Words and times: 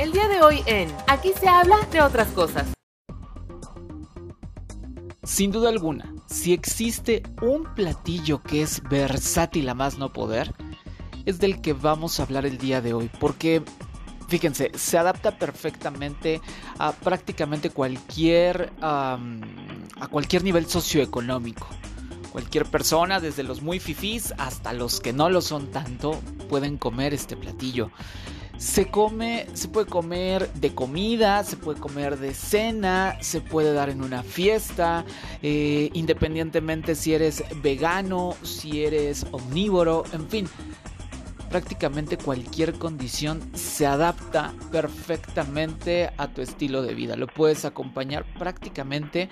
El 0.00 0.12
día 0.12 0.28
de 0.28 0.40
hoy 0.40 0.62
en 0.64 0.90
Aquí 1.08 1.30
se 1.38 1.46
habla 1.46 1.76
de 1.92 2.00
otras 2.00 2.28
cosas. 2.28 2.72
Sin 5.22 5.52
duda 5.52 5.68
alguna, 5.68 6.14
si 6.24 6.54
existe 6.54 7.22
un 7.42 7.64
platillo 7.74 8.42
que 8.42 8.62
es 8.62 8.82
versátil 8.84 9.68
a 9.68 9.74
más 9.74 9.98
no 9.98 10.10
poder, 10.10 10.54
es 11.26 11.38
del 11.38 11.60
que 11.60 11.74
vamos 11.74 12.18
a 12.18 12.22
hablar 12.22 12.46
el 12.46 12.56
día 12.56 12.80
de 12.80 12.94
hoy, 12.94 13.10
porque 13.20 13.62
fíjense, 14.28 14.70
se 14.74 14.96
adapta 14.96 15.36
perfectamente 15.36 16.40
a 16.78 16.92
prácticamente 16.92 17.68
cualquier 17.68 18.72
a 18.80 19.18
cualquier 20.10 20.44
nivel 20.44 20.64
socioeconómico. 20.64 21.66
Cualquier 22.32 22.64
persona, 22.64 23.20
desde 23.20 23.42
los 23.42 23.60
muy 23.60 23.78
fifís 23.80 24.32
hasta 24.38 24.72
los 24.72 24.98
que 24.98 25.12
no 25.12 25.28
lo 25.28 25.42
son 25.42 25.70
tanto, 25.70 26.18
pueden 26.48 26.78
comer 26.78 27.12
este 27.12 27.36
platillo. 27.36 27.90
Se 28.60 28.88
come, 28.88 29.46
se 29.54 29.68
puede 29.68 29.86
comer 29.86 30.52
de 30.52 30.74
comida, 30.74 31.42
se 31.44 31.56
puede 31.56 31.80
comer 31.80 32.18
de 32.18 32.34
cena, 32.34 33.16
se 33.20 33.40
puede 33.40 33.72
dar 33.72 33.88
en 33.88 34.02
una 34.02 34.22
fiesta, 34.22 35.06
eh, 35.40 35.88
independientemente 35.94 36.94
si 36.94 37.14
eres 37.14 37.42
vegano, 37.62 38.36
si 38.42 38.84
eres 38.84 39.26
omnívoro, 39.30 40.04
en 40.12 40.28
fin, 40.28 40.46
prácticamente 41.48 42.18
cualquier 42.18 42.74
condición 42.74 43.40
se 43.54 43.86
adapta 43.86 44.52
perfectamente 44.70 46.10
a 46.18 46.28
tu 46.28 46.42
estilo 46.42 46.82
de 46.82 46.92
vida. 46.92 47.16
Lo 47.16 47.28
puedes 47.28 47.64
acompañar 47.64 48.26
prácticamente 48.38 49.30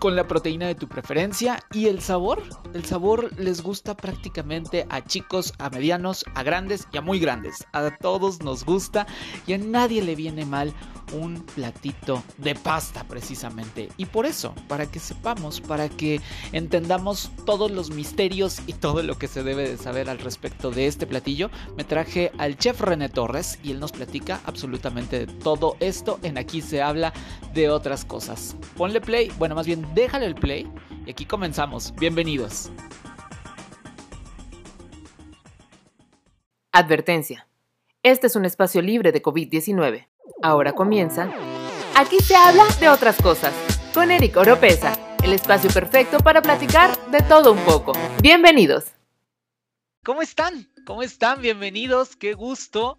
con 0.00 0.16
la 0.16 0.26
proteína 0.26 0.66
de 0.66 0.74
tu 0.74 0.88
preferencia 0.88 1.60
y 1.72 1.86
el 1.86 2.00
sabor. 2.00 2.42
El 2.72 2.84
sabor 2.86 3.30
les 3.38 3.62
gusta 3.62 3.94
prácticamente 3.96 4.86
a 4.88 5.04
chicos, 5.04 5.52
a 5.58 5.68
medianos, 5.68 6.24
a 6.34 6.42
grandes 6.42 6.88
y 6.90 6.96
a 6.96 7.02
muy 7.02 7.20
grandes. 7.20 7.66
A 7.72 7.96
todos 7.98 8.42
nos 8.42 8.64
gusta 8.64 9.06
y 9.46 9.52
a 9.52 9.58
nadie 9.58 10.02
le 10.02 10.16
viene 10.16 10.46
mal 10.46 10.72
un 11.12 11.40
platito 11.54 12.22
de 12.38 12.54
pasta 12.54 13.04
precisamente. 13.04 13.88
Y 13.96 14.06
por 14.06 14.26
eso, 14.26 14.54
para 14.68 14.86
que 14.86 15.00
sepamos, 15.00 15.60
para 15.60 15.88
que 15.88 16.20
entendamos 16.52 17.30
todos 17.44 17.70
los 17.70 17.90
misterios 17.90 18.60
y 18.66 18.74
todo 18.74 19.02
lo 19.02 19.18
que 19.18 19.28
se 19.28 19.42
debe 19.42 19.68
de 19.68 19.76
saber 19.76 20.08
al 20.08 20.18
respecto 20.18 20.70
de 20.70 20.86
este 20.86 21.06
platillo, 21.06 21.50
me 21.76 21.84
traje 21.84 22.32
al 22.38 22.56
chef 22.56 22.80
René 22.80 23.08
Torres 23.08 23.58
y 23.62 23.72
él 23.72 23.80
nos 23.80 23.92
platica 23.92 24.40
absolutamente 24.46 25.26
de 25.26 25.26
todo 25.26 25.76
esto. 25.80 26.18
En 26.22 26.38
aquí 26.38 26.62
se 26.62 26.80
habla 26.80 27.12
de 27.52 27.68
otras 27.68 28.04
cosas. 28.04 28.56
Ponle 28.76 29.00
play, 29.00 29.30
bueno, 29.38 29.54
más 29.54 29.66
bien 29.66 29.89
déjale 29.94 30.26
el 30.26 30.34
play 30.34 30.70
y 31.06 31.10
aquí 31.10 31.26
comenzamos. 31.26 31.94
Bienvenidos. 31.96 32.70
Advertencia. 36.72 37.46
Este 38.02 38.28
es 38.28 38.36
un 38.36 38.44
espacio 38.44 38.80
libre 38.80 39.12
de 39.12 39.22
COVID-19. 39.22 40.06
Ahora 40.42 40.72
comienza. 40.72 41.30
Aquí 41.96 42.18
se 42.20 42.34
habla 42.34 42.64
de 42.78 42.88
otras 42.88 43.20
cosas. 43.20 43.52
Con 43.92 44.10
Eric 44.10 44.36
Oropesa, 44.36 44.96
el 45.22 45.32
espacio 45.32 45.68
perfecto 45.70 46.18
para 46.20 46.40
platicar 46.40 46.96
de 47.10 47.20
todo 47.20 47.52
un 47.52 47.58
poco. 47.64 47.92
Bienvenidos. 48.22 48.84
¿Cómo 50.04 50.22
están? 50.22 50.68
¿Cómo 50.86 51.02
están? 51.02 51.42
Bienvenidos. 51.42 52.16
Qué 52.16 52.34
gusto 52.34 52.98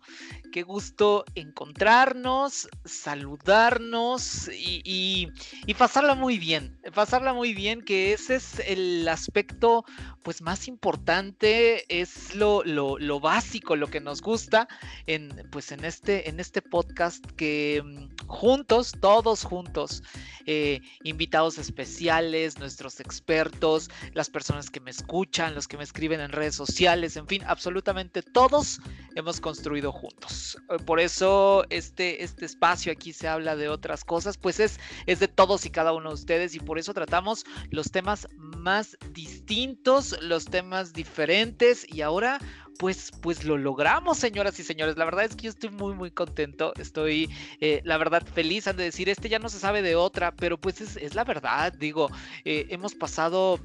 qué 0.52 0.64
gusto 0.64 1.26
encontrarnos, 1.36 2.68
saludarnos 2.86 4.50
y, 4.54 5.28
pasarla 5.78 6.14
muy 6.14 6.38
bien, 6.38 6.78
pasarla 6.94 7.34
muy 7.34 7.54
bien, 7.54 7.82
que 7.82 8.14
ese 8.14 8.36
es 8.36 8.60
el 8.60 9.08
aspecto 9.08 9.84
pues 10.22 10.42
más 10.42 10.68
importante, 10.68 11.86
es 11.90 12.36
lo, 12.36 12.64
básico, 13.20 13.76
lo 13.76 13.88
que 13.88 14.00
nos 14.00 14.22
gusta 14.22 14.68
en, 15.08 15.48
pues, 15.52 15.72
en, 15.72 15.86
este, 15.86 16.30
en 16.30 16.40
este 16.40 16.62
podcast 16.62 17.26
que 17.38 17.82
mm, 17.84 18.28
juntos, 18.28 18.94
todos 19.02 19.44
juntos, 19.44 20.04
eh, 20.46 20.82
invitados 21.04 21.58
especiales, 21.58 22.60
nuestros 22.60 23.00
expertos, 23.00 23.90
las 24.14 24.30
personas 24.30 24.70
que 24.70 24.80
me 24.80 24.92
escuchan, 24.92 25.56
los 25.56 25.68
que 25.68 25.78
me 25.78 25.84
escriben 25.84 26.20
en 26.20 26.32
redes 26.32 26.56
sociales, 26.56 27.16
en 27.16 27.28
fin, 27.28 27.44
absolutamente 27.48 28.22
todos 28.22 28.80
hemos 29.16 29.40
construido 29.40 29.92
juntos. 29.92 30.41
Eh, 30.70 30.78
por 30.86 31.00
eso 31.00 31.66
este, 31.70 32.24
este 32.24 32.46
espacio 32.46 32.92
aquí 32.92 33.14
se 33.14 33.28
habla 33.28 33.56
de 33.56 33.70
otras 33.70 34.04
cosas, 34.04 34.38
pues 34.38 34.60
es, 34.60 34.80
es 35.06 35.20
de 35.20 35.28
todos 35.28 35.66
y 35.66 35.70
cada 35.70 35.94
uno 35.94 36.10
de 36.10 36.16
ustedes 36.16 36.56
y 36.56 36.60
por 36.60 36.80
eso 36.80 36.94
tratamos 36.94 37.46
los 37.70 37.92
temas 37.92 38.28
más 38.38 38.98
distintos, 39.12 40.18
los 40.22 40.46
temas 40.46 40.94
diferentes 40.94 41.86
y 41.88 42.02
ahora 42.02 42.40
pues, 42.82 43.12
pues 43.22 43.44
lo 43.44 43.60
logramos, 43.60 44.18
señoras 44.18 44.60
y 44.60 44.64
señores. 44.64 44.98
La 44.98 45.06
verdad 45.06 45.26
es 45.26 45.36
que 45.36 45.44
yo 45.44 45.50
estoy 45.52 45.70
muy, 45.70 45.94
muy 45.94 46.10
contento. 46.10 46.74
Estoy, 46.80 47.30
eh, 47.60 47.82
la 47.84 47.98
verdad, 48.00 48.26
feliz. 48.26 48.66
De 48.66 48.74
decir, 48.74 49.08
este 49.08 49.30
ya 49.30 49.38
no 49.38 49.50
se 49.50 49.60
sabe 49.60 49.84
de 49.84 49.96
otra, 49.96 50.32
pero 50.32 50.60
pues 50.60 50.82
es, 50.82 51.14
la 51.14 51.24
verdad. 51.24 51.74
Digo, 51.74 52.10
eh, 52.44 52.66
hemos 52.70 52.96
pasado, 52.96 53.60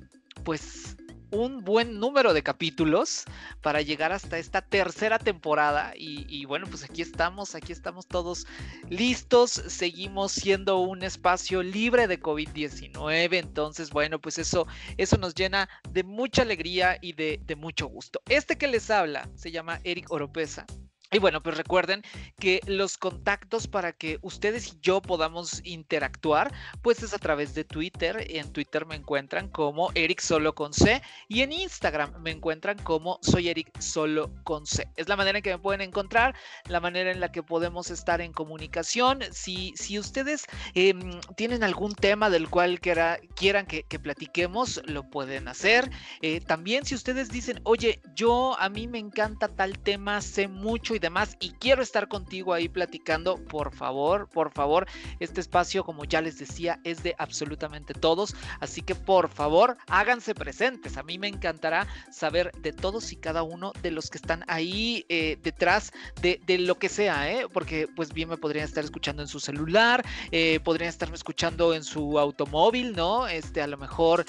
pues, 0.44 0.98
un 1.30 1.64
buen 1.64 1.98
número 1.98 2.32
de 2.32 2.42
capítulos 2.42 3.24
para 3.62 3.82
llegar 3.82 4.12
hasta 4.12 4.38
esta 4.38 4.62
tercera 4.62 5.18
temporada. 5.18 5.92
Y, 5.96 6.44
bueno, 6.44 6.66
pues 6.68 6.84
aquí 6.84 7.02
estamos, 7.02 7.54
aquí 7.54 7.72
estamos 7.72 8.06
todos 8.06 8.46
listos. 8.88 9.50
Seguimos 9.50 10.32
siendo 10.32 10.78
un 10.78 11.02
espacio 11.02 11.62
libre 11.62 12.06
de 12.06 12.20
COVID-19. 12.20 13.38
Entonces, 13.38 13.90
bueno, 13.90 14.20
pues 14.20 14.38
eso, 14.38 14.66
eso 14.96 15.16
nos 15.16 15.34
llena 15.34 15.68
de 15.90 16.04
mucha 16.04 16.42
alegría 16.42 16.98
y 17.00 17.12
de, 17.12 17.40
de 17.44 17.56
mucho 17.56 17.86
gusto. 17.86 18.20
Este 18.28 18.56
que 18.56 18.68
les 18.68 18.90
habla 18.90 19.28
se 19.34 19.50
llama 19.50 19.80
Eric 19.84 20.10
Oropesa. 20.10 20.66
Y 21.12 21.20
bueno, 21.20 21.40
pues 21.40 21.56
recuerden 21.56 22.02
que 22.38 22.60
los 22.66 22.98
contactos 22.98 23.68
para 23.68 23.92
que 23.92 24.18
ustedes 24.22 24.72
y 24.72 24.78
yo 24.82 25.00
podamos 25.00 25.60
interactuar, 25.64 26.52
pues 26.82 27.02
es 27.04 27.14
a 27.14 27.18
través 27.18 27.54
de 27.54 27.62
Twitter. 27.62 28.26
En 28.28 28.52
Twitter 28.52 28.86
me 28.86 28.96
encuentran 28.96 29.48
como 29.48 29.92
Eric 29.94 30.20
Solo 30.20 30.54
con 30.54 30.72
C 30.72 31.00
y 31.28 31.42
en 31.42 31.52
Instagram 31.52 32.20
me 32.22 32.32
encuentran 32.32 32.76
como 32.78 33.20
Soy 33.22 33.48
Eric 33.48 33.78
Solo 33.78 34.32
con 34.42 34.66
C. 34.66 34.88
Es 34.96 35.08
la 35.08 35.14
manera 35.14 35.38
en 35.38 35.44
que 35.44 35.50
me 35.50 35.58
pueden 35.58 35.80
encontrar, 35.80 36.34
la 36.68 36.80
manera 36.80 37.12
en 37.12 37.20
la 37.20 37.30
que 37.30 37.44
podemos 37.44 37.90
estar 37.90 38.20
en 38.20 38.32
comunicación. 38.32 39.20
Si, 39.30 39.74
si 39.76 40.00
ustedes 40.00 40.44
em, 40.74 41.20
tienen 41.36 41.62
algún 41.62 41.94
tema 41.94 42.30
del 42.30 42.48
cual 42.48 42.80
quieran 42.80 43.66
que, 43.66 43.98
platiquemos, 44.02 44.82
lo 44.86 45.08
pueden 45.08 45.46
hacer. 45.46 45.88
Eh, 46.20 46.40
también 46.40 46.84
si 46.84 46.96
ustedes 46.96 47.28
dicen, 47.28 47.60
oye, 47.62 48.00
yo 48.14 48.58
a 48.58 48.68
mí 48.68 48.88
me 48.88 48.98
encanta 48.98 49.48
tal 49.48 49.78
tema, 49.78 50.20
sé 50.20 50.48
mucho 50.48 50.95
y 50.96 50.98
demás 50.98 51.36
y 51.40 51.50
quiero 51.50 51.82
estar 51.82 52.08
contigo 52.08 52.52
ahí 52.52 52.68
platicando, 52.68 53.36
por 53.36 53.72
favor, 53.72 54.28
por 54.28 54.52
favor, 54.52 54.86
este 55.20 55.40
espacio 55.40 55.84
como 55.84 56.04
ya 56.04 56.20
les 56.20 56.38
decía 56.38 56.80
es 56.84 57.02
de 57.02 57.14
absolutamente 57.18 57.94
todos, 57.94 58.34
así 58.60 58.82
que 58.82 58.94
por 58.94 59.28
favor 59.28 59.76
háganse 59.88 60.34
presentes, 60.34 60.96
a 60.96 61.02
mí 61.02 61.18
me 61.18 61.28
encantará 61.28 61.86
saber 62.10 62.52
de 62.60 62.72
todos 62.72 63.12
y 63.12 63.16
cada 63.16 63.42
uno 63.42 63.72
de 63.82 63.90
los 63.90 64.10
que 64.10 64.18
están 64.18 64.44
ahí 64.48 65.04
eh, 65.08 65.38
detrás 65.42 65.92
de, 66.20 66.40
lo 66.58 66.78
que 66.78 66.88
sea, 66.88 67.30
¿eh? 67.30 67.46
porque 67.52 67.86
pues 67.94 68.12
bien 68.12 68.30
me 68.30 68.38
podrían 68.38 68.64
estar 68.64 68.82
escuchando 68.82 69.22
en 69.22 69.28
su 69.28 69.40
celular, 69.40 70.04
eh, 70.30 70.58
podrían 70.64 70.88
estarme 70.88 71.16
escuchando 71.16 71.74
en 71.74 71.84
su 71.84 72.18
automóvil, 72.18 72.96
¿no? 72.96 73.28
Este, 73.28 73.60
a 73.60 73.66
lo 73.66 73.76
mejor 73.76 74.24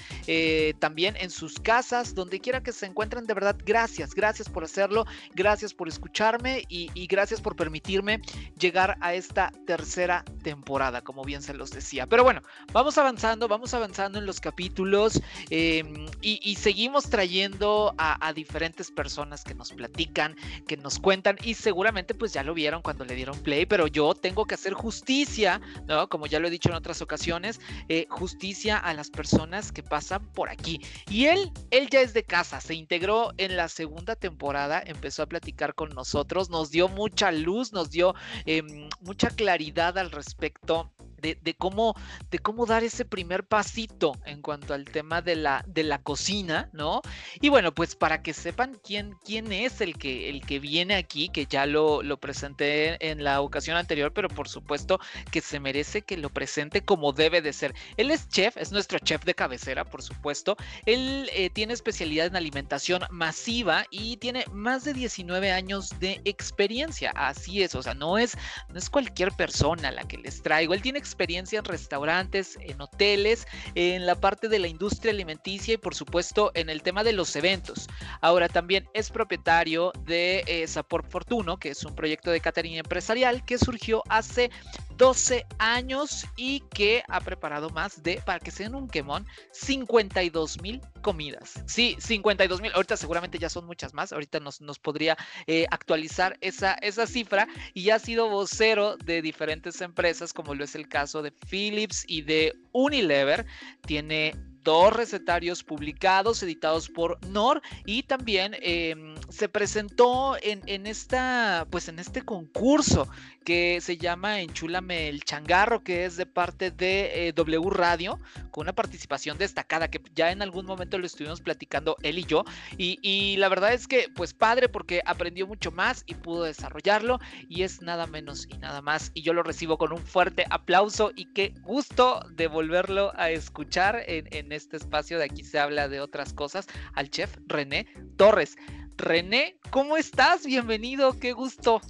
también 0.80 1.16
en 1.18 1.30
sus 1.30 1.60
casas, 1.60 2.14
donde 2.14 2.40
quiera 2.42 2.62
que 2.62 2.74
se 2.74 2.86
encuentren, 2.86 3.26
de 3.26 3.34
verdad, 3.34 3.56
gracias, 3.66 4.14
gracias 4.14 4.50
por 4.50 4.64
hacerlo, 4.64 5.06
gracias 5.34 5.74
por 5.74 5.88
escucharme 5.88 6.57
y, 6.68 7.08
gracias 7.08 7.42
por 7.42 7.56
permitirme 7.56 8.22
llegar 8.60 8.98
a 9.02 9.14
esta 9.14 9.52
tercera 9.66 10.24
temporada, 10.44 11.02
como 11.02 11.24
bien 11.24 11.42
se 11.42 11.54
los 11.54 11.72
decía. 11.72 12.06
Pero 12.08 12.24
bueno, 12.24 12.42
vamos 12.74 12.98
avanzando, 12.98 13.48
vamos 13.48 13.74
avanzando 13.74 14.20
en 14.20 14.26
los 14.26 14.40
capítulos 14.40 15.22
em, 15.50 16.06
y, 16.22 16.56
seguimos 16.56 17.10
trayendo 17.10 17.94
a, 17.98 18.34
diferentes 18.34 18.92
personas 18.92 19.44
que 19.44 19.56
nos 19.56 19.72
platican, 19.72 20.36
que 20.68 20.78
nos 20.78 21.00
cuentan 21.00 21.38
y 21.44 21.54
seguramente 21.54 22.14
pues 22.14 22.34
ya 22.34 22.44
lo 22.44 22.54
vieron 22.54 22.82
cuando 22.82 23.06
le 23.06 23.16
dieron 23.16 23.40
play, 23.40 23.66
pero 23.66 23.88
yo 23.88 24.14
tengo 24.14 24.46
que 24.46 24.56
hacer 24.56 24.74
justicia, 24.74 25.62
¿no? 25.88 26.08
Como 26.10 26.28
ya 26.28 26.40
lo 26.40 26.48
he 26.48 26.52
dicho 26.52 26.70
en 26.70 26.76
otras 26.76 27.02
ocasiones, 27.02 27.60
eh, 27.90 28.06
justicia 28.10 28.78
a 28.78 28.94
las 28.94 29.10
personas 29.10 29.72
que 29.72 29.82
pasan 29.82 30.26
por 30.34 30.50
aquí. 30.50 30.82
Y 31.10 31.26
él, 31.26 31.52
él 31.72 31.90
ya 31.90 32.02
es 32.02 32.14
de 32.14 32.24
casa, 32.24 32.62
se 32.62 32.76
integró 32.76 33.34
en 33.38 33.56
la 33.56 33.70
segunda 33.70 34.16
temporada, 34.16 34.84
empezó 34.86 35.24
a 35.24 35.26
platicar 35.28 35.74
con 35.74 35.90
nosotros 35.90 36.47
nos 36.50 36.72
dio 36.72 36.88
mucha 36.88 37.32
luz, 37.32 37.74
nos 37.74 37.90
dio 37.90 38.16
em, 38.46 38.90
mucha 39.02 39.30
claridad 39.30 39.98
al 39.98 40.12
respecto 40.12 40.92
de, 41.22 41.56
cómo, 41.58 41.96
de 42.30 42.40
cómo 42.40 42.66
dar 42.66 42.84
ese 42.84 43.06
primer 43.06 43.46
pasito 43.46 44.14
en 44.26 44.42
cuanto 44.42 44.74
al 44.74 44.86
tema 44.86 45.22
de 45.22 45.36
la, 45.36 45.64
de 45.68 45.84
la 45.84 46.02
cocina, 46.02 46.70
¿no? 46.74 47.02
Y 47.42 47.50
bueno, 47.50 47.74
pues 47.74 47.96
para 47.96 48.22
que 48.22 48.34
sepan 48.34 48.80
quién, 48.84 49.16
quién 49.24 49.52
es 49.52 49.82
el 49.82 49.98
que, 49.98 50.30
el 50.30 50.46
que 50.46 50.60
viene 50.60 50.96
aquí, 50.96 51.30
que 51.30 51.46
ya 51.46 51.66
lo, 51.66 52.04
lo 52.04 52.18
presenté 52.18 53.10
en 53.10 53.24
la 53.24 53.42
ocasión 53.42 53.78
anterior, 53.78 54.14
pero 54.14 54.30
por 54.30 54.48
supuesto 54.48 55.00
que 55.32 55.42
se 55.42 55.60
merece 55.60 56.02
que 56.02 56.18
lo 56.18 56.30
presente 56.30 56.82
como 56.82 57.14
debe 57.14 57.42
de 57.42 57.54
ser. 57.54 57.74
Él 57.98 58.12
es 58.12 58.30
chef, 58.30 58.58
es 58.58 58.72
nuestro 58.72 59.00
chef 59.00 59.24
de 59.24 59.34
cabecera, 59.34 59.86
por 59.86 60.02
supuesto. 60.02 60.58
Él 60.86 61.30
eh, 61.34 61.50
tiene 61.50 61.74
especialidad 61.74 62.28
en 62.28 62.36
alimentación 62.36 63.04
masiva 63.10 63.86
y 63.92 64.18
tiene 64.18 64.46
más 64.52 64.84
de 64.84 64.94
19 64.94 65.52
años 65.52 65.90
de 66.00 66.22
experiencia. 66.26 67.12
Así 67.16 67.64
es, 67.64 67.76
o 67.76 67.84
sea, 67.84 67.94
no 67.94 68.18
es, 68.18 68.38
no 68.70 68.78
es 68.78 68.90
cualquier 68.90 69.32
persona 69.34 69.92
la 69.92 70.08
que 70.08 70.18
les 70.18 70.42
traigo. 70.42 70.74
Él 70.74 70.82
tiene 70.82 71.00
experiencia 71.08 71.60
en 71.60 71.66
restaurantes, 71.66 72.58
en 72.62 72.82
hoteles, 72.82 73.48
en 73.76 74.06
la 74.06 74.16
parte 74.16 74.50
de 74.50 74.60
la 74.60 74.68
industria 74.68 75.12
alimenticia 75.12 75.76
y 75.76 75.78
por 75.78 75.96
supuesto 75.96 76.52
en 76.54 76.70
el 76.70 76.82
tema 76.82 77.04
de 77.04 77.14
los 77.14 77.36
eventos. 77.36 77.88
Ahora 78.22 78.50
también 78.50 78.88
es 78.94 79.10
propietario 79.10 79.94
de 80.06 80.44
eh, 80.48 80.68
Fortuno, 81.10 81.58
que 81.58 81.70
es 81.70 81.84
un 81.86 81.96
proyecto 81.96 82.32
de 82.32 82.42
catering 82.42 82.76
empresarial 82.76 83.46
que 83.46 83.58
surgió 83.58 84.04
hace 84.10 84.52
12 84.98 85.46
años 85.60 86.26
y 86.36 86.62
que 86.74 87.04
ha 87.08 87.22
preparado 87.22 87.70
más 87.70 88.02
de, 88.04 88.22
para 88.26 88.40
que 88.40 88.52
sean 88.52 88.76
un 88.76 88.88
quemón, 88.88 89.26
52 89.52 90.62
mil 90.62 90.82
comidas. 91.02 91.64
Sí, 91.68 91.96
52 92.00 92.62
mil. 92.62 92.72
Ahorita 92.74 92.98
seguramente 92.98 93.38
ya 93.38 93.50
son 93.50 93.66
muchas 93.66 93.94
más. 93.94 94.12
Ahorita 94.12 94.40
nos, 94.40 94.62
nos 94.62 94.80
podría 94.80 95.18
eh, 95.46 95.66
actualizar 95.72 96.38
esa, 96.42 96.74
esa 96.76 97.08
cifra 97.08 97.48
y 97.74 97.90
ha 97.92 98.00
sido 98.00 98.30
vocero 98.30 98.98
de 98.98 99.22
diferentes 99.22 99.82
empresas, 99.82 100.34
como 100.34 100.56
lo 100.56 100.64
es 100.64 100.76
el 100.76 100.88
caso 100.90 101.22
de 101.22 101.32
Philips 101.32 102.04
y 102.08 102.24
de 102.24 102.54
Unilever. 102.72 103.46
Tiene 103.86 104.34
dos 104.68 104.92
recetarios 104.92 105.64
publicados, 105.64 106.44
editados 106.44 106.90
por 106.90 107.26
NOR, 107.28 107.62
y 107.86 108.04
también 108.04 108.54
em, 108.60 109.16
se 109.30 109.48
presentó 109.48 110.36
en, 110.42 110.62
en, 110.66 110.88
esta, 110.88 111.66
pues 111.72 111.88
en 111.88 112.00
este 112.00 112.22
concurso 112.24 113.08
que 113.46 113.80
se 113.80 113.96
llama 113.96 114.42
Enchúlame 114.42 115.08
el 115.08 115.24
Changarro, 115.24 115.86
que 115.86 116.04
es 116.04 116.18
de 116.18 116.26
parte 116.26 116.70
de 116.70 117.30
eh, 117.30 117.32
W 117.32 117.70
Radio, 117.70 118.20
con 118.52 118.64
una 118.64 118.74
participación 118.74 119.38
destacada, 119.38 119.88
que 119.88 120.02
ya 120.14 120.34
en 120.34 120.42
algún 120.42 120.66
momento 120.66 120.98
lo 120.98 121.06
estuvimos 121.06 121.40
platicando 121.40 121.96
él 122.04 122.20
y 122.20 122.26
yo, 122.26 122.44
y, 122.78 123.00
y 123.02 123.38
la 123.38 123.48
verdad 123.48 123.72
es 123.72 123.88
que, 123.88 124.10
pues 124.14 124.34
padre, 124.34 124.68
porque 124.68 125.02
aprendió 125.06 125.48
mucho 125.48 125.72
más 125.72 126.04
y 126.08 126.16
pudo 126.16 126.44
desarrollarlo, 126.44 127.20
y 127.48 127.64
es 127.64 127.82
nada 127.82 128.06
menos 128.06 128.50
y 128.50 128.58
nada 128.58 128.82
más, 128.82 129.12
y 129.14 129.22
yo 129.22 129.32
lo 129.32 129.44
recibo 129.44 129.78
con 129.78 129.94
un 129.94 130.06
fuerte 130.06 130.44
aplauso 130.50 131.14
y 131.16 131.32
qué 131.32 131.54
gusto 131.62 132.20
de 132.32 132.48
volverlo 132.48 133.14
a 133.16 133.30
escuchar 133.30 134.04
en, 134.08 134.28
en 134.32 134.57
este 134.58 134.78
espacio 134.78 135.18
de 135.18 135.26
aquí 135.26 135.44
se 135.44 135.60
habla 135.60 135.88
de 135.88 136.02
otras 136.02 136.34
cosas, 136.34 136.68
al 136.94 137.10
chef 137.10 137.38
René 137.48 137.88
Torres. 138.18 138.58
René, 138.98 139.58
¿cómo 139.70 139.96
estás? 139.96 140.46
Bienvenido, 140.46 141.18
qué 141.20 141.32
gusto. 141.32 141.82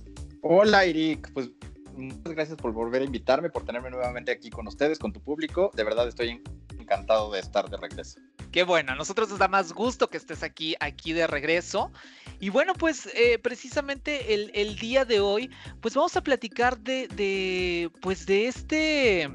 Hola, 0.42 0.86
Eric. 0.86 1.32
Pues 1.34 1.50
muchas 1.96 2.34
gracias 2.34 2.58
por 2.58 2.74
volver 2.74 3.02
a 3.02 3.06
invitarme, 3.06 3.50
por 3.50 3.66
tenerme 3.66 3.90
nuevamente 3.90 4.32
aquí 4.32 4.50
con 4.50 4.68
ustedes, 4.68 5.00
con 5.00 5.14
tu 5.14 5.22
público. 5.22 5.72
De 5.74 5.84
verdad 5.84 6.08
estoy 6.08 6.42
encantado 6.78 7.32
de 7.32 7.40
estar 7.40 7.70
de 7.70 7.78
regreso. 7.78 8.20
Qué 8.52 8.64
bueno, 8.64 8.94
a 8.94 8.96
nosotros 8.96 9.30
nos 9.30 9.40
da 9.40 9.48
más 9.48 9.74
gusto 9.74 10.10
que 10.10 10.18
estés 10.18 10.44
aquí, 10.44 10.76
aquí 10.80 11.14
de 11.14 11.28
regreso. 11.28 11.92
Y 12.40 12.50
bueno, 12.50 12.74
pues 12.74 13.08
eh, 13.14 13.40
precisamente 13.40 14.34
el, 14.34 14.76
día 14.78 15.06
de 15.06 15.20
hoy, 15.20 15.50
pues 15.82 15.96
vamos 15.96 16.16
a 16.16 16.22
platicar 16.22 16.78
de, 16.78 17.08
de, 17.10 17.90
pues 18.02 18.26
de 18.26 18.48
este, 18.48 19.30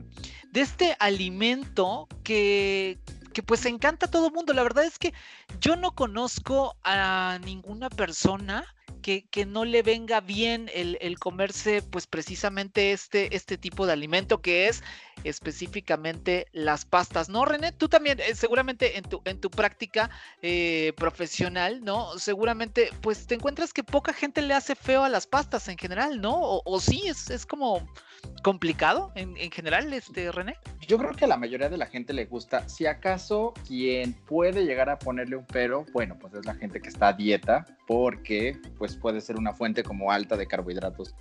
de 0.51 0.61
este 0.61 0.97
alimento 0.99 2.09
que, 2.23 2.99
que 3.33 3.43
pues 3.43 3.67
encanta 3.67 4.07
a 4.07 4.11
todo 4.11 4.31
mundo. 4.31 4.53
La 4.53 4.63
verdad 4.63 4.85
es 4.85 4.99
que 4.99 5.13
yo 5.61 5.77
no 5.77 5.93
conozco 5.93 6.77
a 6.85 7.39
ninguna 7.45 7.91
persona 7.91 8.65
que, 9.03 9.47
no 9.47 9.65
le 9.65 9.83
venga 9.83 10.21
bien 10.21 10.71
el, 10.73 11.19
comerse 11.19 11.83
pues 11.83 12.07
precisamente 12.07 12.93
este, 12.93 13.35
este 13.35 13.59
tipo 13.59 13.85
de 13.85 13.93
alimento 13.93 14.41
que 14.41 14.69
es 14.69 14.83
específicamente 15.25 16.47
las 16.53 16.85
pastas, 16.85 17.29
¿no, 17.29 17.45
René? 17.45 17.73
Tú 17.73 17.89
también, 17.89 18.19
eh, 18.21 18.35
seguramente 18.35 18.99
en 18.99 19.05
tu, 19.05 19.21
en 19.25 19.41
tu 19.41 19.51
práctica 19.51 20.11
eh, 20.41 20.93
profesional, 20.97 21.85
¿no? 21.85 22.19
Seguramente 22.19 22.91
pues 23.03 23.27
te 23.27 23.35
encuentras 23.35 23.73
que 23.73 23.85
poca 23.85 24.13
gente 24.13 24.43
le 24.43 24.55
hace 24.55 24.75
feo 24.75 25.05
a 25.05 25.09
las 25.09 25.27
pastas 25.27 25.69
en 25.69 25.77
general, 25.77 26.21
¿no? 26.21 26.39
O, 26.41 26.81
sí, 26.81 27.03
es, 27.07 27.31
es 27.31 27.45
como 27.45 27.87
complicado 28.43 29.13
en, 29.15 29.37
general, 29.51 29.93
este 29.93 30.31
René? 30.33 30.57
Yo 30.93 30.99
creo 30.99 31.13
que 31.13 31.25
a 31.25 31.29
la 31.29 31.39
mayoría 31.39 31.71
de 31.71 31.79
la 31.79 31.87
gente 31.87 32.13
le 32.13 32.27
gusta. 32.27 32.69
Si 32.69 32.85
acaso 32.85 33.55
quien 33.67 34.13
puede 34.13 34.67
llegar 34.67 34.91
a 34.91 34.99
ponerle 34.99 35.37
un 35.37 35.47
pero, 35.47 35.87
bueno, 35.95 36.19
pues 36.19 36.35
es 36.35 36.45
la 36.45 36.55
gente 36.55 36.83
que 36.83 36.91
está 36.91 37.09
a 37.09 37.13
dieta, 37.15 37.65
porque 37.87 38.61
pues 38.77 38.95
puede 38.95 39.23
ser 39.23 39.37
una 39.37 39.55
fuente 39.55 39.83
como 39.83 40.13
alta 40.13 40.37
de 40.37 40.47
carbohidratos. 40.47 41.15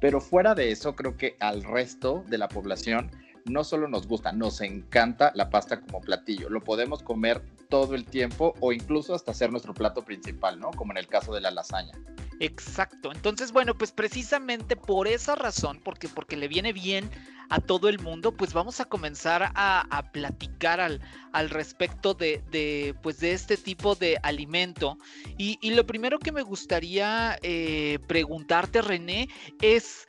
Pero 0.00 0.20
fuera 0.20 0.56
de 0.56 0.72
eso, 0.72 0.96
creo 0.96 1.16
que 1.16 1.36
al 1.38 1.62
resto 1.62 2.24
de 2.26 2.36
la 2.36 2.48
población 2.48 3.12
no 3.44 3.62
solo 3.62 3.86
nos 3.86 4.08
gusta, 4.08 4.32
nos 4.32 4.60
encanta 4.60 5.30
la 5.36 5.50
pasta 5.50 5.80
como 5.80 6.00
platillo. 6.00 6.48
Lo 6.48 6.64
podemos 6.64 7.04
comer 7.04 7.42
todo 7.72 7.94
el 7.94 8.04
tiempo 8.04 8.54
o 8.60 8.70
incluso 8.70 9.14
hasta 9.14 9.32
ser 9.32 9.50
nuestro 9.50 9.72
plato 9.72 10.04
principal, 10.04 10.60
¿no? 10.60 10.72
Como 10.72 10.92
en 10.92 10.98
el 10.98 11.06
caso 11.06 11.32
de 11.32 11.40
la 11.40 11.50
lasaña. 11.50 11.92
Exacto. 12.38 13.12
Entonces, 13.12 13.50
bueno, 13.50 13.74
pues 13.74 13.92
precisamente 13.92 14.76
por 14.76 15.08
esa 15.08 15.36
razón, 15.36 15.80
porque, 15.82 16.06
porque 16.06 16.36
le 16.36 16.48
viene 16.48 16.74
bien 16.74 17.08
a 17.48 17.60
todo 17.60 17.88
el 17.88 17.98
mundo, 17.98 18.36
pues 18.36 18.52
vamos 18.52 18.80
a 18.80 18.84
comenzar 18.84 19.52
a, 19.54 20.10
platicar 20.12 20.80
al, 20.80 21.00
al 21.32 21.48
respecto 21.48 22.12
de, 22.12 22.94
pues 23.02 23.20
de 23.20 23.32
este 23.32 23.56
tipo 23.56 23.94
de 23.94 24.18
alimento. 24.22 24.98
Y, 25.38 25.58
lo 25.70 25.86
primero 25.86 26.18
que 26.18 26.30
me 26.30 26.42
gustaría 26.42 27.38
eh, 27.42 28.00
preguntarte, 28.06 28.82
René, 28.82 29.30
es 29.62 30.04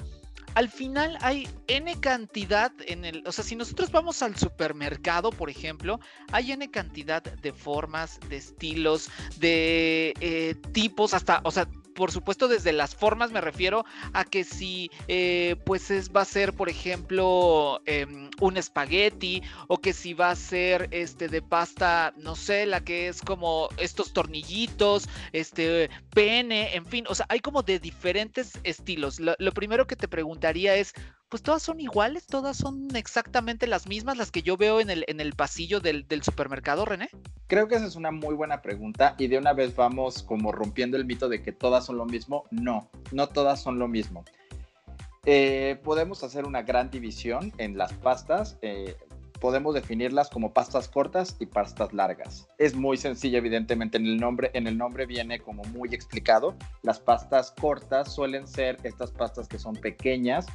al 0.55 0.69
final 0.69 1.17
hay 1.21 1.47
N 1.67 1.99
cantidad 1.99 2.71
en 2.87 3.05
el, 3.05 3.23
o 3.25 3.31
sea, 3.31 3.43
si 3.43 3.55
nosotros 3.55 3.91
vamos 3.91 4.21
al 4.21 4.35
supermercado, 4.35 5.31
por 5.31 5.49
ejemplo, 5.49 5.99
hay 6.31 6.51
N 6.51 6.69
cantidad 6.69 7.23
de 7.23 7.53
formas, 7.53 8.19
de 8.29 8.37
estilos, 8.37 9.09
de 9.37 10.13
eh, 10.19 10.55
tipos, 10.71 11.13
hasta, 11.13 11.41
o 11.43 11.51
sea, 11.51 11.67
por 11.95 12.11
supuesto 12.11 12.47
desde 12.47 12.73
las 12.73 12.95
formas 12.95 13.31
me 13.31 13.41
refiero 13.41 13.85
a 14.13 14.23
que 14.23 14.43
si 14.43 14.89
eh, 15.07 15.55
pues 15.65 15.91
es, 15.91 16.11
va 16.11 16.21
a 16.21 16.25
ser 16.25 16.53
por 16.53 16.69
ejemplo 16.69 17.81
em, 17.85 18.29
un 18.41 18.57
espagueti 18.57 19.41
o 19.67 19.77
que 19.77 19.93
si 19.93 20.13
va 20.13 20.31
a 20.31 20.35
ser 20.35 20.87
este 20.91 21.27
de 21.27 21.41
pasta 21.41 22.13
no 22.17 22.35
sé 22.35 22.65
la 22.65 22.81
que 22.81 23.07
es 23.07 23.21
como 23.21 23.69
estos 23.77 24.13
tornillitos 24.13 25.07
este 25.31 25.89
pene 26.13 26.75
en 26.75 26.85
fin 26.85 27.05
o 27.07 27.15
sea 27.15 27.25
hay 27.29 27.39
como 27.39 27.63
de 27.63 27.79
diferentes 27.79 28.59
estilos. 28.63 29.19
Lo 29.19 29.51
primero 29.51 29.87
que 29.87 29.95
te 29.95 30.07
preguntaría 30.07 30.75
es 30.75 30.93
pues 31.33 31.41
todas 31.41 31.63
son 31.63 31.79
iguales, 31.79 32.27
todas 32.27 32.55
son 32.55 32.95
exactamente 32.95 33.65
las 33.65 33.87
mismas, 33.87 34.17
las 34.17 34.29
que 34.29 34.43
yo 34.43 34.55
veo 34.55 34.79
en 34.79 34.91
el, 34.91 35.03
en 35.07 35.19
el 35.19 35.33
pasillo 35.33 35.79
del, 35.79 36.05
supermercado, 36.21 36.85
René? 36.85 37.09
Creo 37.47 37.67
que 37.67 37.73
esa 37.73 37.87
es 37.87 37.95
una 37.95 38.11
muy 38.11 38.35
buena 38.35 38.61
pregunta 38.61 39.15
y 39.17 39.25
de 39.25 39.39
una 39.39 39.51
vez 39.53 39.75
vamos 39.75 40.21
como 40.21 40.51
rompiendo 40.51 40.95
el 40.95 41.05
mito 41.05 41.29
de 41.29 41.41
que 41.41 41.51
todas 41.51 41.87
son 41.87 41.97
lo 41.97 42.05
mismo. 42.05 42.43
No, 42.51 42.87
no 43.11 43.29
todas 43.29 43.59
son 43.59 43.79
lo 43.79 43.87
mismo. 43.87 44.23
Eh, 45.25 45.79
podemos 45.83 46.23
hacer 46.23 46.45
una 46.45 46.61
gran 46.61 46.91
división 46.91 47.51
en 47.57 47.79
las 47.79 47.93
pastas. 47.93 48.59
Eh, 48.61 48.95
podemos 49.39 49.73
definirlas 49.73 50.29
como 50.29 50.53
pastas 50.53 50.87
cortas 50.87 51.35
y 51.39 51.47
pastas 51.47 51.93
largas. 51.93 52.47
Es 52.59 52.75
muy 52.75 52.95
sencillo, 52.95 53.39
evidentemente, 53.39 53.97
en 53.97 54.05
el 54.05 54.17
nombre, 54.17 54.51
en 54.53 54.67
el 54.67 54.77
nombre 54.77 55.07
viene 55.07 55.39
como 55.39 55.63
muy 55.63 55.95
explicado. 55.95 56.53
Las 56.83 56.99
pastas 56.99 57.49
cortas 57.59 58.13
suelen 58.13 58.47
ser 58.47 58.77
estas 58.83 59.09
pastas 59.09 59.47
que 59.47 59.57
son 59.57 59.75
pequeñas, 59.75 60.45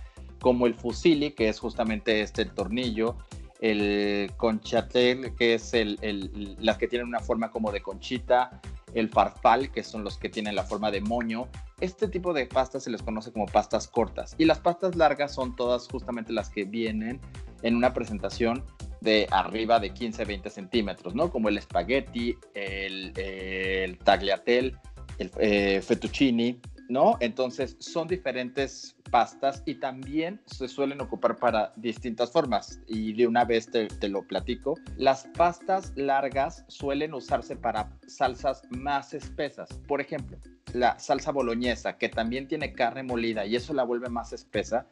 como 0.40 0.66
el 0.66 0.74
fusili, 0.74 1.32
que 1.32 1.48
es 1.48 1.58
justamente 1.58 2.20
este 2.20 2.42
el 2.42 2.50
tornillo, 2.52 3.16
el 3.60 4.32
conchatel, 4.36 5.34
que 5.34 5.54
es 5.54 5.74
el, 5.74 6.56
las 6.60 6.78
que 6.78 6.86
tienen 6.86 7.08
una 7.08 7.20
forma 7.20 7.50
como 7.50 7.72
de 7.72 7.80
conchita, 7.80 8.60
el 8.94 9.08
farfal, 9.08 9.70
que 9.70 9.82
son 9.82 10.04
los 10.04 10.16
que 10.16 10.28
tienen 10.28 10.54
la 10.54 10.64
forma 10.64 10.90
de 10.90 11.00
moño. 11.00 11.48
Este 11.80 12.08
tipo 12.08 12.32
de 12.32 12.46
pastas 12.46 12.84
se 12.84 12.90
les 12.90 13.02
conoce 13.02 13.32
como 13.32 13.46
pastas 13.46 13.88
cortas. 13.88 14.34
Y 14.38 14.44
las 14.44 14.58
pastas 14.60 14.96
largas 14.96 15.34
son 15.34 15.56
todas 15.56 15.88
justamente 15.88 16.32
las 16.32 16.50
que 16.50 16.64
vienen 16.64 17.20
en 17.62 17.76
una 17.76 17.92
presentación 17.92 18.64
de 19.00 19.28
arriba 19.30 19.78
de 19.78 19.92
15-20 19.92 20.48
centímetros, 20.50 21.14
¿no? 21.14 21.30
Como 21.30 21.48
el 21.48 21.58
espagueti, 21.58 22.36
el, 22.54 23.12
el 23.16 23.98
tagliatel, 23.98 24.76
el 25.18 25.30
eh, 25.38 25.80
fettuccini, 25.82 26.60
¿no? 26.88 27.16
Entonces 27.20 27.76
son 27.78 28.08
diferentes 28.08 28.96
pastas 29.10 29.62
y 29.66 29.76
también 29.76 30.40
se 30.46 30.68
suelen 30.68 31.00
ocupar 31.00 31.36
para 31.36 31.72
distintas 31.76 32.32
formas 32.32 32.80
y 32.86 33.12
de 33.12 33.26
una 33.26 33.44
vez 33.44 33.70
te, 33.70 34.08
lo 34.08 34.22
platico. 34.22 34.74
Las 34.96 35.26
pastas 35.36 35.92
largas 35.96 36.64
suelen 36.68 37.14
usarse 37.14 37.56
para 37.56 37.90
salsas 38.06 38.62
más 38.70 39.14
espesas. 39.14 39.68
Por 39.86 40.00
ejemplo, 40.00 40.38
la 40.72 40.98
salsa 40.98 41.30
boloñesa, 41.30 41.98
que 41.98 42.08
también 42.08 42.48
tiene 42.48 42.72
carne 42.72 43.02
molida 43.02 43.46
y 43.46 43.56
eso 43.56 43.74
la 43.74 43.84
vuelve 43.84 44.08
más 44.08 44.32
espesa. 44.32 44.86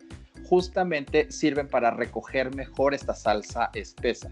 justamente 0.44 1.32
sirven 1.32 1.66
para 1.68 1.90
recoger 1.90 2.54
mejor 2.54 2.94
esta 2.94 3.14
salsa 3.14 3.70
espesa. 3.74 4.30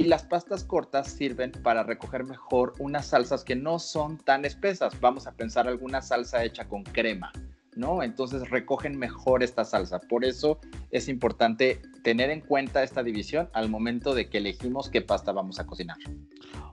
Y 0.00 0.04
las 0.04 0.22
pastas 0.22 0.64
cortas 0.64 1.08
sirven 1.08 1.52
para 1.52 1.82
recoger 1.82 2.24
mejor 2.24 2.72
unas 2.78 3.08
salsas 3.08 3.44
que 3.44 3.54
no 3.54 3.78
son 3.78 4.16
tan 4.16 4.46
espesas. 4.46 4.98
Vamos 4.98 5.26
a 5.26 5.32
pensar 5.32 5.68
alguna 5.68 6.00
salsa 6.00 6.42
hecha 6.42 6.66
con 6.66 6.84
crema, 6.84 7.30
¿no? 7.76 8.02
Entonces 8.02 8.48
recogen 8.48 8.98
mejor 8.98 9.42
esta 9.42 9.62
salsa. 9.62 10.00
Por 10.00 10.24
eso 10.24 10.58
es 10.90 11.06
importante 11.10 11.82
tener 12.02 12.30
en 12.30 12.40
cuenta 12.40 12.82
esta 12.82 13.02
división 13.02 13.50
al 13.52 13.68
momento 13.68 14.14
de 14.14 14.30
que 14.30 14.38
elegimos 14.38 14.88
qué 14.88 15.02
pasta 15.02 15.32
vamos 15.32 15.60
a 15.60 15.66
cocinar. 15.66 15.98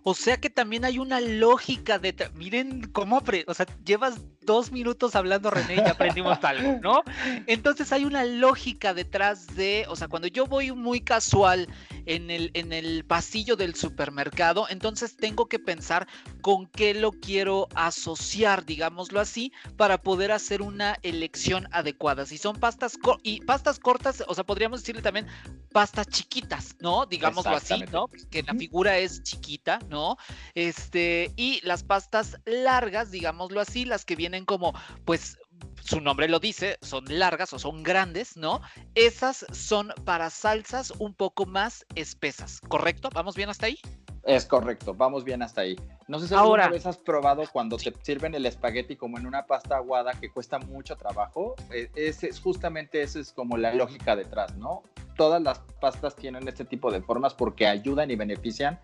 O 0.04 0.14
sea 0.14 0.38
que 0.38 0.50
también 0.50 0.86
hay 0.86 0.98
una 0.98 1.20
lógica 1.20 2.00
de... 2.00 2.16
Miren 2.34 2.90
cómo... 2.94 3.22
O 3.48 3.54
sea, 3.54 3.66
llevas 3.84 4.22
dos 4.48 4.72
minutos 4.72 5.16
hablando, 5.16 5.52
René, 5.52 5.76
y 5.76 5.80
aprendimos 5.90 6.44
algo, 6.44 6.80
¿no? 6.82 7.04
Entonces 7.46 7.92
hay 7.92 8.06
una 8.06 8.24
lógica 8.24 8.96
detrás 8.96 9.56
de... 9.56 9.86
O 9.90 9.96
sea, 9.96 10.08
cuando 10.08 10.28
yo 10.28 10.48
voy 10.48 10.72
muy 10.72 11.02
casual 11.02 11.68
en 12.08 12.32
el, 12.32 12.50
en 12.56 12.74
el 12.74 13.04
pasillo 13.06 13.56
del 13.56 13.76
supermercado, 13.76 14.66
entonces 14.70 15.18
tengo 15.18 15.48
que 15.48 15.60
pensar 15.60 16.08
con 16.42 16.66
qué 16.66 16.96
lo 16.96 17.12
quiero 17.12 17.68
asociar, 17.76 18.66
digámoslo 18.66 19.20
así, 19.20 19.52
para 19.76 20.00
poder 20.00 20.32
hacer 20.32 20.62
una 20.62 20.98
elección 21.04 21.68
adecuada. 21.72 22.26
Si 22.26 22.38
son 22.38 22.56
pastas 22.56 22.98
y 23.24 23.42
pastas 23.42 23.78
cortas, 23.78 24.24
o 24.28 24.34
sea, 24.34 24.46
podríamos 24.46 24.80
decirle 24.80 25.02
también 25.02 25.28
pastas 25.74 26.08
chiquitas, 26.08 26.76
¿no? 26.80 27.06
Digámoslo 27.06 27.58
así, 27.58 27.84
¿no? 27.92 28.08
Que 28.32 28.44
la 28.44 28.56
figura 28.56 28.98
es 28.98 29.22
chiquita, 29.24 29.80
¿no? 29.90 30.18
Este, 30.56 31.34
y 31.36 31.60
las 31.64 31.84
pastas 31.84 32.40
largas, 32.46 33.12
digámoslo 33.12 33.60
así, 33.60 33.84
las 33.84 34.06
que 34.06 34.16
vienen 34.16 34.37
como, 34.46 34.74
pues, 35.06 35.38
su 35.82 36.02
nombre 36.02 36.28
lo 36.28 36.40
dice, 36.40 36.78
son 36.82 37.06
largas 37.08 37.54
o 37.54 37.60
son 37.60 37.84
grandes, 37.84 38.36
¿no? 38.36 38.62
Esas 38.96 39.46
son 39.52 39.94
para 40.04 40.30
salsas 40.30 40.92
un 41.00 41.14
poco 41.14 41.46
más 41.46 41.86
espesas, 41.96 42.60
¿correcto? 42.68 43.10
¿Vamos 43.14 43.36
bien 43.36 43.50
hasta 43.50 43.68
ahí? 43.68 43.80
Es 44.28 44.46
correcto, 44.46 44.94
vamos 44.94 45.24
bien 45.24 45.42
hasta 45.42 45.62
ahí. 45.62 45.78
No 46.10 46.20
sé 46.20 46.28
si 46.28 46.34
Ahora, 46.34 46.66
alguna 46.66 46.78
vez 46.78 46.86
has 46.86 46.98
probado 46.98 47.46
cuando 47.50 47.78
te 47.78 47.94
sirven 48.02 48.36
el 48.36 48.46
espagueti 48.46 48.98
como 48.98 49.18
en 49.18 49.26
una 49.26 49.46
pasta 49.46 49.78
aguada 49.78 50.12
que 50.20 50.30
cuesta 50.30 50.60
mucho 50.60 50.98
trabajo. 50.98 51.56
E, 51.72 51.90
es, 51.96 52.20
justamente 52.42 53.02
esa 53.02 53.20
es 53.20 53.32
como 53.32 53.56
la 53.56 53.74
lógica 53.74 54.18
detrás, 54.18 54.54
¿no? 54.58 54.84
Todas 55.16 55.42
las 55.42 55.60
pastas 55.80 56.18
tienen 56.18 56.46
este 56.46 56.66
tipo 56.66 56.92
de 56.92 57.02
formas 57.02 57.34
porque 57.34 57.68
ayudan 57.68 58.12
y 58.12 58.18
benefician 58.18 58.78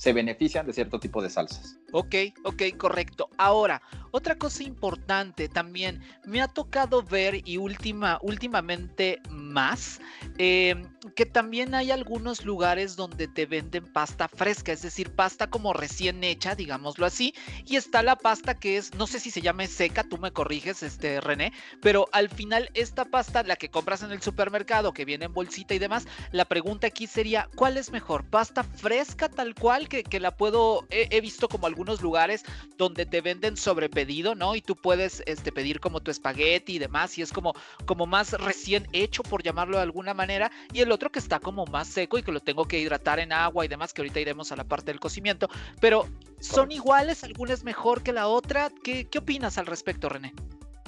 se 0.00 0.14
benefician 0.14 0.64
de 0.64 0.72
cierto 0.72 0.98
tipo 0.98 1.20
de 1.22 1.28
salsas. 1.28 1.76
Ok, 1.92 2.14
ok, 2.44 2.62
correcto. 2.78 3.28
Ahora, 3.36 3.82
otra 4.12 4.34
cosa 4.36 4.62
importante 4.62 5.46
también, 5.46 6.00
me 6.24 6.40
ha 6.40 6.48
tocado 6.48 7.02
ver 7.02 7.46
y 7.46 7.58
última, 7.58 8.18
últimamente 8.22 9.20
más, 9.28 10.00
em, 10.38 10.88
que 11.14 11.26
también 11.26 11.74
hay 11.74 11.90
algunos 11.90 12.46
lugares 12.46 12.96
donde 12.96 13.28
te 13.28 13.44
venden 13.44 13.92
pasta 13.92 14.26
fresca, 14.26 14.72
es 14.72 14.80
decir, 14.80 15.14
pasta 15.14 15.50
como 15.50 15.74
recién 15.74 16.24
hecha, 16.24 16.54
digámoslo 16.54 17.04
así, 17.04 17.34
y 17.66 17.76
está 17.76 18.02
la 18.02 18.16
pasta 18.16 18.54
que 18.54 18.78
es, 18.78 18.94
no 18.94 19.06
sé 19.06 19.20
si 19.20 19.30
se 19.30 19.42
llame 19.42 19.66
seca, 19.66 20.02
tú 20.02 20.16
me 20.16 20.32
corriges, 20.32 20.82
este 20.82 21.20
René, 21.20 21.52
pero 21.82 22.08
al 22.12 22.30
final 22.30 22.70
esta 22.72 23.04
pasta, 23.04 23.42
la 23.42 23.56
que 23.56 23.68
compras 23.68 24.02
en 24.02 24.12
el 24.12 24.22
supermercado, 24.22 24.94
que 24.94 25.04
viene 25.04 25.26
en 25.26 25.34
bolsita 25.34 25.74
y 25.74 25.78
demás, 25.78 26.06
la 26.32 26.46
pregunta 26.46 26.86
aquí 26.86 27.06
sería, 27.06 27.50
¿cuál 27.54 27.76
es 27.76 27.92
mejor? 27.92 28.24
¿Pasta 28.24 28.64
fresca 28.64 29.28
tal 29.28 29.54
cual? 29.54 29.89
Que, 29.90 30.20
la 30.20 30.30
puedo, 30.30 30.86
he, 30.88 31.20
visto 31.20 31.48
como 31.48 31.66
algunos 31.66 32.00
lugares 32.00 32.44
donde 32.78 33.04
te 33.04 33.20
venden 33.20 33.56
sobre 33.56 33.90
pedido, 33.90 34.34
¿no? 34.34 34.54
Y 34.54 34.62
tú 34.62 34.76
puedes 34.76 35.22
este, 35.26 35.52
pedir 35.52 35.80
como 35.80 36.00
tu 36.00 36.10
espagueti 36.10 36.76
y 36.76 36.78
demás, 36.78 37.18
y 37.18 37.22
es 37.22 37.32
como, 37.32 37.54
como 37.84 38.06
más 38.06 38.32
recién 38.32 38.86
hecho, 38.92 39.22
por 39.22 39.42
llamarlo 39.42 39.76
de 39.76 39.82
alguna 39.82 40.14
manera, 40.14 40.50
y 40.72 40.80
el 40.80 40.92
otro 40.92 41.10
que 41.10 41.18
está 41.18 41.40
como 41.40 41.66
más 41.66 41.88
seco 41.88 42.16
y 42.16 42.22
que 42.22 42.32
lo 42.32 42.40
tengo 42.40 42.66
que 42.66 42.78
hidratar 42.78 43.18
en 43.18 43.32
agua 43.32 43.64
y 43.64 43.68
demás, 43.68 43.92
que 43.92 44.00
ahorita 44.00 44.20
iremos 44.20 44.52
a 44.52 44.56
la 44.56 44.64
parte 44.64 44.86
del 44.86 45.00
cocimiento, 45.00 45.48
pero 45.80 46.06
¿son 46.38 46.72
iguales? 46.72 47.24
¿Alguna 47.24 47.52
es 47.52 47.64
mejor 47.64 48.02
que 48.02 48.12
la 48.12 48.28
otra? 48.28 48.70
¿Qué, 48.82 49.08
qué 49.08 49.18
opinas 49.18 49.58
al 49.58 49.66
respecto, 49.66 50.08
René? 50.08 50.32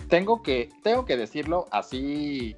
Tengo 0.09 0.43
que, 0.43 0.71
tengo 0.83 1.05
que 1.05 1.17
decirlo 1.17 1.67
así 1.71 2.57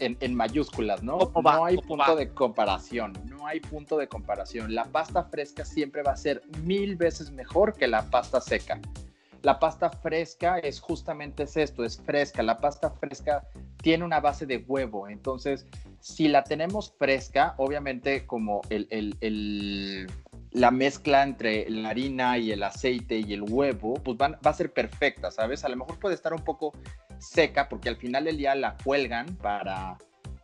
en, 0.00 0.34
mayúsculas, 0.34 1.02
¿no? 1.02 1.30
no 1.42 1.64
hay 1.64 1.76
punto 1.76 2.16
de 2.16 2.30
comparación, 2.30 3.12
no 3.26 3.46
hay 3.46 3.60
punto 3.60 3.96
de 3.96 4.08
comparación. 4.08 4.74
La 4.74 4.84
pasta 4.84 5.24
fresca 5.24 5.64
siempre 5.64 6.02
va 6.02 6.12
a 6.12 6.16
ser 6.16 6.42
mil 6.64 6.96
veces 6.96 7.30
mejor 7.30 7.74
que 7.74 7.86
la 7.86 8.02
pasta 8.10 8.40
seca. 8.40 8.80
La 9.42 9.58
pasta 9.58 9.88
fresca 9.88 10.58
es 10.58 10.80
justamente 10.80 11.44
esto, 11.54 11.84
es 11.84 11.98
fresca. 12.00 12.42
La 12.42 12.58
pasta 12.58 12.90
fresca 12.90 13.46
tiene 13.82 14.04
una 14.04 14.20
base 14.20 14.44
de 14.46 14.58
huevo, 14.58 15.08
entonces 15.08 15.66
si 16.00 16.28
la 16.28 16.44
tenemos 16.44 16.92
fresca, 16.98 17.54
obviamente 17.58 18.26
como 18.26 18.60
el, 18.70 18.86
el, 18.90 20.06
la 20.52 20.70
mezcla 20.70 21.22
entre 21.22 21.68
la 21.70 21.90
harina 21.90 22.38
y 22.38 22.50
el 22.52 22.62
aceite 22.62 23.18
y 23.18 23.32
el 23.32 23.42
huevo, 23.42 23.94
pues 23.94 24.16
va 24.18 24.38
a 24.42 24.52
ser 24.52 24.72
perfecta, 24.72 25.30
¿sabes? 25.30 25.64
A 25.64 25.68
lo 25.68 25.76
mejor 25.76 25.98
puede 25.98 26.14
estar 26.14 26.32
un 26.32 26.42
poco 26.42 26.72
seca 27.18 27.68
porque 27.68 27.88
al 27.88 27.96
final 27.96 28.24
del 28.24 28.36
día 28.36 28.54
la 28.54 28.76
cuelgan 28.82 29.36
para, 29.36 29.96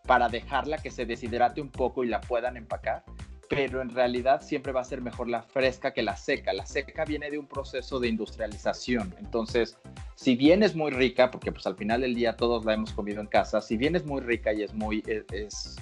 para 0.07 0.29
dejarla 0.29 0.79
que 0.79 0.91
se 0.91 1.07
deshidrate 1.07 1.61
un 1.61 1.71
poco 1.71 2.05
y 2.05 2.09
la 2.09 2.21
puedan 2.21 2.57
empacar, 2.57 3.05
pero 3.49 3.83
en 3.83 3.91
realidad 3.91 4.43
siempre 4.43 4.73
va 4.73 4.81
a 4.81 4.85
ser 4.85 5.01
mejor 5.01 5.29
la 5.29 5.43
fresca 5.43 5.93
que 5.93 6.03
la 6.03 6.17
seca. 6.17 6.53
La 6.53 6.67
seca 6.67 7.05
viene 7.05 7.31
de 7.31 7.39
un 7.39 7.47
proceso 7.47 7.99
de 7.99 8.09
industrialización, 8.09 9.15
entonces 9.19 9.77
si 10.15 10.37
bien 10.37 10.63
es 10.63 10.77
muy 10.77 10.93
rica, 10.93 11.31
porque 11.33 11.51
pues 11.51 11.67
al 11.67 11.77
final 11.77 12.03
del 12.03 12.15
día 12.15 12.37
todos 12.37 12.65
la 12.65 12.75
hemos 12.75 12.93
comido 12.93 13.21
en 13.21 13.27
casa, 13.27 13.61
si 13.61 13.77
bien 13.77 13.97
es 13.97 14.05
muy 14.07 14.21
rica 14.21 14.53
y 14.53 14.63
es 14.63 14.73
muy 14.73 15.03
es, 15.07 15.77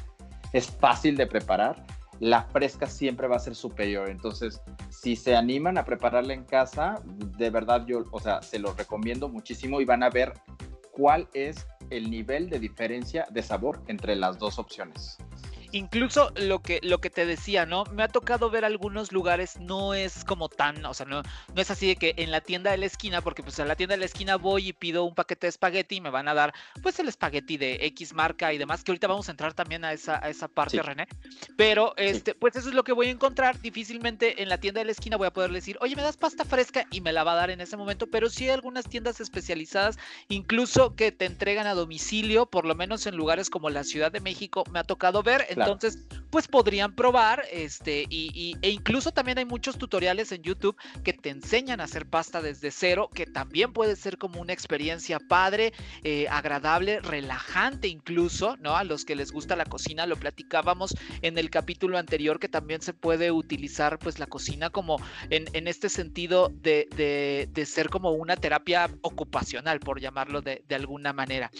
es 0.52 0.70
fácil 0.70 1.16
de 1.16 1.26
preparar, 1.26 1.84
la 2.20 2.42
fresca 2.42 2.86
siempre 2.86 3.28
va 3.28 3.36
a 3.36 3.40
ser 3.40 3.54
superior. 3.54 4.08
Entonces, 4.08 4.60
si 4.90 5.16
se 5.16 5.36
animan 5.36 5.78
a 5.78 5.84
prepararla 5.84 6.34
en 6.34 6.44
casa, 6.44 7.02
de 7.04 7.50
verdad 7.50 7.84
yo, 7.86 8.04
o 8.10 8.20
sea, 8.20 8.42
se 8.42 8.58
los 8.58 8.76
recomiendo 8.76 9.28
muchísimo 9.28 9.80
y 9.80 9.84
van 9.84 10.02
a 10.02 10.10
ver 10.10 10.32
cuál 10.92 11.28
es 11.34 11.66
el 11.90 12.10
nivel 12.10 12.48
de 12.48 12.58
diferencia 12.58 13.26
de 13.30 13.42
sabor 13.42 13.82
entre 13.88 14.16
las 14.16 14.38
dos 14.38 14.58
opciones 14.58 15.18
incluso 15.74 16.32
lo 16.36 16.62
que, 16.62 16.80
lo 16.82 17.00
que 17.00 17.10
te 17.10 17.26
decía, 17.26 17.66
¿no? 17.66 17.84
Me 17.86 18.02
ha 18.02 18.08
tocado 18.08 18.48
ver 18.48 18.64
algunos 18.64 19.12
lugares, 19.12 19.58
no 19.58 19.92
es 19.94 20.24
como 20.24 20.48
tan, 20.48 20.84
o 20.86 20.94
sea, 20.94 21.06
no, 21.06 21.22
no 21.22 21.60
es 21.60 21.70
así 21.70 21.88
de 21.88 21.96
que 21.96 22.14
en 22.16 22.30
la 22.30 22.40
tienda 22.40 22.70
de 22.70 22.78
la 22.78 22.86
esquina, 22.86 23.20
porque 23.20 23.42
pues 23.42 23.58
en 23.58 23.68
la 23.68 23.76
tienda 23.76 23.94
de 23.94 24.00
la 24.00 24.06
esquina 24.06 24.36
voy 24.36 24.68
y 24.68 24.72
pido 24.72 25.04
un 25.04 25.14
paquete 25.14 25.46
de 25.46 25.50
espagueti 25.50 25.96
y 25.96 26.00
me 26.00 26.10
van 26.10 26.28
a 26.28 26.34
dar 26.34 26.54
pues 26.82 26.98
el 27.00 27.08
espagueti 27.08 27.56
de 27.56 27.86
X 27.86 28.14
marca 28.14 28.52
y 28.52 28.58
demás, 28.58 28.84
que 28.84 28.92
ahorita 28.92 29.08
vamos 29.08 29.28
a 29.28 29.32
entrar 29.32 29.52
también 29.52 29.84
a 29.84 29.92
esa, 29.92 30.24
a 30.24 30.28
esa 30.28 30.48
parte, 30.48 30.80
René. 30.80 31.06
Pero 31.56 31.94
este, 31.96 32.34
pues 32.34 32.56
eso 32.56 32.68
es 32.68 32.74
lo 32.74 32.84
que 32.84 32.92
voy 32.92 33.08
a 33.08 33.10
encontrar. 33.10 33.60
Difícilmente 33.60 34.42
en 34.42 34.48
la 34.48 34.58
tienda 34.58 34.80
de 34.80 34.86
la 34.86 34.92
esquina 34.92 35.16
voy 35.16 35.26
a 35.26 35.32
poder 35.32 35.50
decir, 35.50 35.76
oye, 35.80 35.96
me 35.96 36.02
das 36.02 36.16
pasta 36.16 36.44
fresca 36.44 36.86
y 36.90 37.00
me 37.00 37.12
la 37.12 37.24
va 37.24 37.32
a 37.32 37.36
dar 37.36 37.50
en 37.50 37.60
ese 37.60 37.76
momento, 37.76 38.06
pero 38.06 38.30
sí 38.30 38.44
hay 38.44 38.50
algunas 38.50 38.88
tiendas 38.88 39.20
especializadas, 39.20 39.98
incluso 40.28 40.94
que 40.94 41.10
te 41.12 41.24
entregan 41.24 41.66
a 41.66 41.74
domicilio, 41.74 42.46
por 42.46 42.64
lo 42.64 42.74
menos 42.74 43.06
en 43.06 43.16
lugares 43.16 43.50
como 43.50 43.70
la 43.70 43.84
Ciudad 43.84 44.12
de 44.12 44.20
México, 44.20 44.64
me 44.70 44.78
ha 44.78 44.84
tocado 44.84 45.22
ver. 45.22 45.46
Entonces, 45.64 46.06
pues 46.34 46.48
podrían 46.48 46.96
probar, 46.96 47.44
este, 47.52 48.06
y, 48.08 48.56
e 48.60 48.70
incluso 48.70 49.12
también 49.12 49.38
hay 49.38 49.44
muchos 49.44 49.78
tutoriales 49.78 50.32
en 50.32 50.42
YouTube 50.42 50.76
que 51.04 51.12
te 51.12 51.30
enseñan 51.30 51.80
a 51.80 51.84
hacer 51.84 52.06
pasta 52.06 52.42
desde 52.42 52.72
cero, 52.72 53.08
que 53.14 53.24
también 53.24 53.72
puede 53.72 53.94
ser 53.94 54.18
como 54.18 54.40
una 54.40 54.52
experiencia 54.52 55.20
padre, 55.20 55.72
eh, 56.02 56.26
agradable, 56.28 56.98
relajante 56.98 57.86
incluso, 57.86 58.56
¿no? 58.56 58.76
A 58.76 58.82
los 58.82 59.04
que 59.04 59.14
les 59.14 59.30
gusta 59.30 59.54
la 59.54 59.64
cocina, 59.64 60.06
lo 60.06 60.16
platicábamos 60.16 60.96
en 61.22 61.38
el 61.38 61.50
capítulo 61.50 61.98
anterior, 61.98 62.40
que 62.40 62.48
también 62.48 62.82
se 62.82 62.94
puede 62.94 63.30
utilizar 63.30 64.00
pues 64.00 64.18
la 64.18 64.26
cocina 64.26 64.70
como 64.70 65.00
en, 65.30 65.68
este 65.68 65.88
sentido 65.88 66.48
de, 66.48 67.48
ser 67.64 67.90
como 67.90 68.10
una 68.10 68.34
terapia 68.34 68.90
ocupacional, 69.02 69.78
por 69.78 70.00
llamarlo 70.00 70.42
de, 70.42 70.64
alguna 70.74 71.12
manera. 71.12 71.52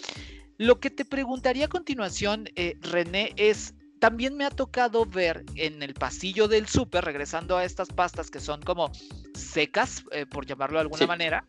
Lo 0.59 0.81
que 0.81 0.91
te 0.91 1.05
preguntaría 1.05 1.67
a 1.67 1.69
continuación, 1.69 2.49
eh, 2.57 2.77
René, 2.81 3.33
es 3.37 3.75
también 4.05 4.37
me 4.37 4.45
ha 4.45 4.51
tocado 4.51 5.07
ver 5.07 5.47
en 5.55 5.83
el 5.83 5.95
pasillo 5.95 6.47
del 6.47 6.69
súper, 6.69 7.07
regresando 7.07 7.57
a 7.57 7.65
estas 7.65 7.89
pastas 7.89 8.31
que 8.31 8.39
son 8.39 8.61
como 8.61 8.93
secas, 9.33 10.05
eh, 10.13 10.27
por 10.27 10.45
llamarlo 10.45 10.77
de 10.77 10.83
alguna 10.83 11.07
manera, 11.07 11.47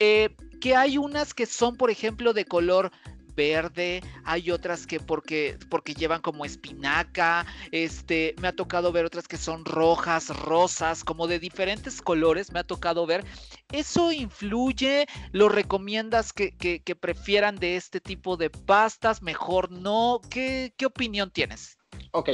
eh, 0.00 0.34
que 0.60 0.74
hay 0.74 0.98
unas 0.98 1.32
que 1.34 1.46
son, 1.46 1.76
por 1.76 1.92
ejemplo, 1.92 2.32
de 2.32 2.46
color 2.46 2.90
verde, 3.36 4.02
hay 4.24 4.50
otras 4.50 4.88
que 4.88 4.98
porque, 4.98 5.56
porque 5.70 5.94
llevan 5.94 6.20
como 6.20 6.44
espinaca, 6.44 7.46
este, 7.70 8.34
me 8.40 8.48
ha 8.48 8.52
tocado 8.56 8.90
ver 8.90 9.04
otras 9.04 9.28
que 9.28 9.36
son 9.36 9.64
rojas, 9.64 10.30
rosas, 10.36 11.04
como 11.04 11.28
de 11.28 11.38
diferentes 11.38 12.02
colores, 12.02 12.50
me 12.50 12.58
ha 12.58 12.64
tocado 12.64 13.06
ver. 13.06 13.24
¿Eso 13.70 14.10
influye? 14.10 15.06
¿Lo 15.30 15.48
recomiendas 15.48 16.32
que, 16.32 16.56
que, 16.56 16.96
prefieran 16.96 17.54
de 17.54 17.76
este 17.76 18.00
tipo 18.00 18.36
de 18.36 18.50
pastas? 18.50 19.22
¿Mejor 19.22 19.70
no? 19.70 20.20
¿Qué, 20.28 20.74
qué 20.76 20.86
opinión 20.86 21.30
tienes? 21.30 21.78
Ok, 22.16 22.30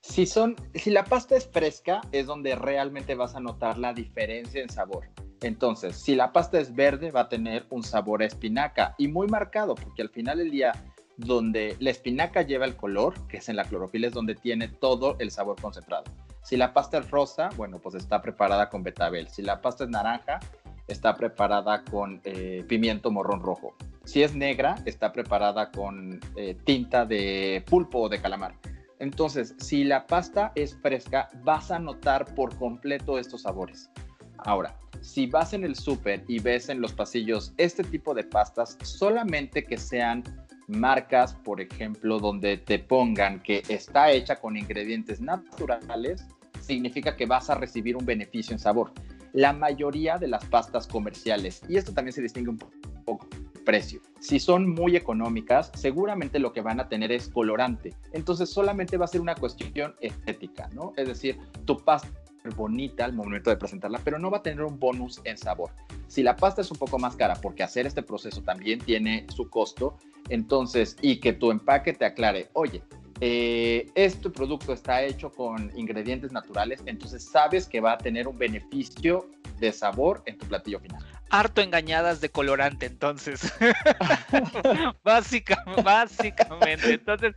si, 0.00 0.26
son, 0.26 0.54
si 0.74 0.90
la 0.90 1.02
pasta 1.02 1.34
es 1.34 1.48
fresca, 1.48 2.00
es 2.12 2.26
donde 2.26 2.54
realmente 2.54 3.16
vas 3.16 3.34
a 3.34 3.40
notar 3.40 3.78
la 3.78 3.92
diferencia 3.92 4.62
en 4.62 4.68
sabor. 4.68 5.08
Entonces, 5.42 5.96
si 5.96 6.14
la 6.14 6.30
pasta 6.30 6.60
es 6.60 6.72
verde, 6.72 7.10
va 7.10 7.22
a 7.22 7.28
tener 7.28 7.66
un 7.70 7.82
sabor 7.82 8.22
a 8.22 8.26
espinaca 8.26 8.94
y 8.96 9.08
muy 9.08 9.26
marcado, 9.26 9.74
porque 9.74 10.02
al 10.02 10.10
final 10.10 10.38
del 10.38 10.52
día, 10.52 10.70
donde 11.16 11.76
la 11.80 11.90
espinaca 11.90 12.42
lleva 12.42 12.64
el 12.64 12.76
color, 12.76 13.26
que 13.26 13.38
es 13.38 13.48
en 13.48 13.56
la 13.56 13.64
clorofila, 13.64 14.06
es 14.06 14.12
donde 14.12 14.36
tiene 14.36 14.68
todo 14.68 15.16
el 15.18 15.32
sabor 15.32 15.60
concentrado. 15.60 16.04
Si 16.44 16.56
la 16.56 16.72
pasta 16.72 16.98
es 16.98 17.10
rosa, 17.10 17.48
bueno, 17.56 17.80
pues 17.80 17.96
está 17.96 18.22
preparada 18.22 18.70
con 18.70 18.84
betabel. 18.84 19.26
Si 19.26 19.42
la 19.42 19.60
pasta 19.60 19.82
es 19.82 19.90
naranja, 19.90 20.38
está 20.86 21.16
preparada 21.16 21.82
con 21.82 22.20
eh, 22.22 22.64
pimiento 22.68 23.10
morrón 23.10 23.40
rojo. 23.40 23.74
Si 24.04 24.22
es 24.22 24.36
negra, 24.36 24.76
está 24.84 25.10
preparada 25.10 25.72
con 25.72 26.20
eh, 26.36 26.56
tinta 26.64 27.04
de 27.04 27.64
pulpo 27.66 28.02
o 28.02 28.08
de 28.08 28.20
calamar. 28.20 28.54
Entonces, 29.04 29.54
si 29.58 29.84
la 29.84 30.06
pasta 30.06 30.50
es 30.54 30.74
fresca, 30.76 31.28
vas 31.42 31.70
a 31.70 31.78
notar 31.78 32.34
por 32.34 32.56
completo 32.56 33.18
estos 33.18 33.42
sabores. 33.42 33.90
Ahora, 34.38 34.78
si 35.02 35.26
vas 35.26 35.52
en 35.52 35.62
el 35.62 35.76
súper 35.76 36.24
y 36.26 36.38
ves 36.38 36.70
en 36.70 36.80
los 36.80 36.94
pasillos 36.94 37.52
este 37.58 37.84
tipo 37.84 38.14
de 38.14 38.24
pastas, 38.24 38.78
solamente 38.82 39.62
que 39.62 39.76
sean 39.76 40.24
marcas, 40.68 41.34
por 41.34 41.60
ejemplo, 41.60 42.18
donde 42.18 42.56
te 42.56 42.78
pongan 42.78 43.42
que 43.42 43.62
está 43.68 44.10
hecha 44.10 44.36
con 44.36 44.56
ingredientes 44.56 45.20
naturales, 45.20 46.26
significa 46.60 47.14
que 47.14 47.26
vas 47.26 47.50
a 47.50 47.56
recibir 47.56 47.98
un 47.98 48.06
beneficio 48.06 48.54
en 48.54 48.58
sabor. 48.58 48.90
La 49.34 49.52
mayoría 49.52 50.16
de 50.16 50.28
las 50.28 50.46
pastas 50.46 50.86
comerciales, 50.86 51.60
y 51.68 51.76
esto 51.76 51.92
también 51.92 52.14
se 52.14 52.22
distingue 52.22 52.48
un 52.48 52.58
poco 53.04 53.28
precio. 53.64 54.00
Si 54.20 54.38
son 54.38 54.68
muy 54.70 54.96
económicas, 54.96 55.70
seguramente 55.74 56.38
lo 56.38 56.52
que 56.52 56.60
van 56.60 56.80
a 56.80 56.88
tener 56.88 57.12
es 57.12 57.28
colorante. 57.28 57.94
Entonces 58.12 58.50
solamente 58.50 58.96
va 58.96 59.06
a 59.06 59.08
ser 59.08 59.20
una 59.20 59.34
cuestión 59.34 59.94
estética, 60.00 60.68
¿no? 60.72 60.92
Es 60.96 61.08
decir, 61.08 61.38
tu 61.64 61.78
pasta 61.78 62.08
bonita 62.50 63.04
al 63.04 63.14
momento 63.14 63.50
de 63.50 63.56
presentarla, 63.56 64.00
pero 64.04 64.18
no 64.18 64.30
va 64.30 64.38
a 64.38 64.42
tener 64.42 64.62
un 64.62 64.78
bonus 64.78 65.20
en 65.24 65.38
sabor. 65.38 65.70
Si 66.08 66.22
la 66.22 66.36
pasta 66.36 66.60
es 66.60 66.70
un 66.70 66.76
poco 66.76 66.98
más 66.98 67.16
cara, 67.16 67.34
porque 67.40 67.62
hacer 67.62 67.86
este 67.86 68.02
proceso 68.02 68.42
también 68.42 68.80
tiene 68.80 69.26
su 69.34 69.48
costo, 69.48 69.96
entonces, 70.28 70.96
y 71.00 71.20
que 71.20 71.32
tu 71.32 71.50
empaque 71.50 71.94
te 71.94 72.04
aclare, 72.04 72.48
oye, 72.52 72.82
eh, 73.20 73.86
este 73.94 74.28
producto 74.28 74.72
está 74.72 75.02
hecho 75.02 75.30
con 75.30 75.70
ingredientes 75.76 76.32
naturales, 76.32 76.82
entonces 76.84 77.24
sabes 77.24 77.66
que 77.66 77.80
va 77.80 77.92
a 77.92 77.98
tener 77.98 78.28
un 78.28 78.36
beneficio 78.36 79.30
de 79.58 79.72
sabor 79.72 80.22
en 80.26 80.36
tu 80.36 80.46
platillo 80.46 80.80
final 80.80 81.02
harto 81.30 81.60
engañadas 81.60 82.20
de 82.20 82.30
colorante, 82.30 82.86
entonces. 82.86 83.52
básicamente, 85.04 85.82
básicamente. 85.82 86.94
Entonces, 86.94 87.34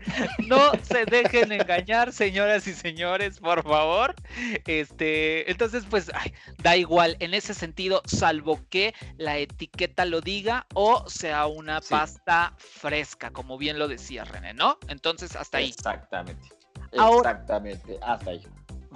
no 0.47 0.71
se 0.83 1.05
dejen 1.05 1.51
engañar, 1.51 2.13
señoras 2.13 2.67
y 2.67 2.73
señores, 2.73 3.39
por 3.39 3.63
favor. 3.63 4.15
Este, 4.65 5.49
entonces, 5.49 5.85
pues, 5.89 6.11
da 6.59 6.77
igual 6.77 7.17
en 7.19 7.33
ese 7.33 7.53
sentido, 7.53 8.01
salvo 8.05 8.59
que 8.69 8.93
la 9.17 9.37
etiqueta 9.37 10.05
lo 10.05 10.21
diga 10.21 10.65
o 10.73 11.09
sea 11.09 11.47
una 11.47 11.81
pasta 11.81 12.53
fresca, 12.57 13.31
como 13.31 13.57
bien 13.57 13.79
lo 13.79 13.87
decía 13.87 14.25
René, 14.25 14.53
¿no? 14.53 14.77
Entonces, 14.87 15.35
hasta 15.35 15.57
ahí. 15.59 15.69
Exactamente. 15.69 16.49
Exactamente, 16.91 17.99
hasta 18.01 18.31
ahí 18.31 18.41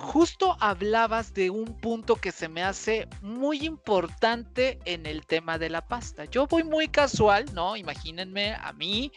justo 0.01 0.57
hablabas 0.59 1.33
de 1.33 1.49
un 1.49 1.77
punto 1.77 2.15
que 2.15 2.31
se 2.31 2.49
me 2.49 2.63
hace 2.63 3.07
muy 3.21 3.65
importante 3.65 4.79
en 4.85 5.05
el 5.05 5.25
tema 5.25 5.57
de 5.57 5.69
la 5.69 5.87
pasta. 5.87 6.25
Yo 6.25 6.47
voy 6.47 6.63
muy 6.63 6.87
casual, 6.87 7.45
¿no? 7.53 7.77
Imagínense 7.77 8.53
a 8.53 8.73
mí 8.73 9.11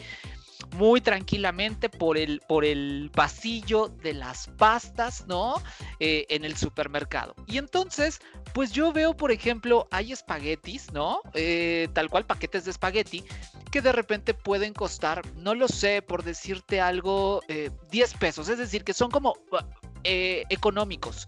muy 0.77 1.01
tranquilamente 1.01 1.89
por 1.89 2.17
el, 2.17 2.41
por 2.49 2.65
el 2.65 3.11
pasillo 3.15 3.89
de 3.89 4.15
las 4.15 4.49
pastas, 4.59 5.27
¿no? 5.27 5.55
Eh, 6.01 6.27
en 6.29 6.45
el 6.45 6.57
supermercado. 6.57 7.35
Y 7.47 7.59
entonces, 7.59 8.21
pues 8.53 8.73
yo 8.73 8.93
veo, 8.93 9.17
por 9.17 9.31
ejemplo, 9.31 9.89
hay 9.91 10.13
espaguetis, 10.13 10.93
¿no? 10.93 11.21
Eh, 11.35 11.89
tal 11.93 12.11
cual 12.11 12.27
paquetes 12.27 12.65
de 12.65 12.71
espagueti 12.71 13.25
que 13.71 13.83
de 13.83 13.93
repente 13.93 14.35
pueden 14.35 14.73
costar, 14.73 15.23
no 15.35 15.55
lo 15.55 15.67
sé, 15.67 16.01
por 16.01 16.23
decirte 16.23 16.81
algo, 16.81 17.41
10 17.49 18.13
eh, 18.13 18.17
pesos. 18.19 18.49
Es 18.49 18.59
decir, 18.59 18.85
que 18.85 18.95
son 18.95 19.11
como 19.11 19.35
eh, 20.05 20.45
económicos. 20.51 21.27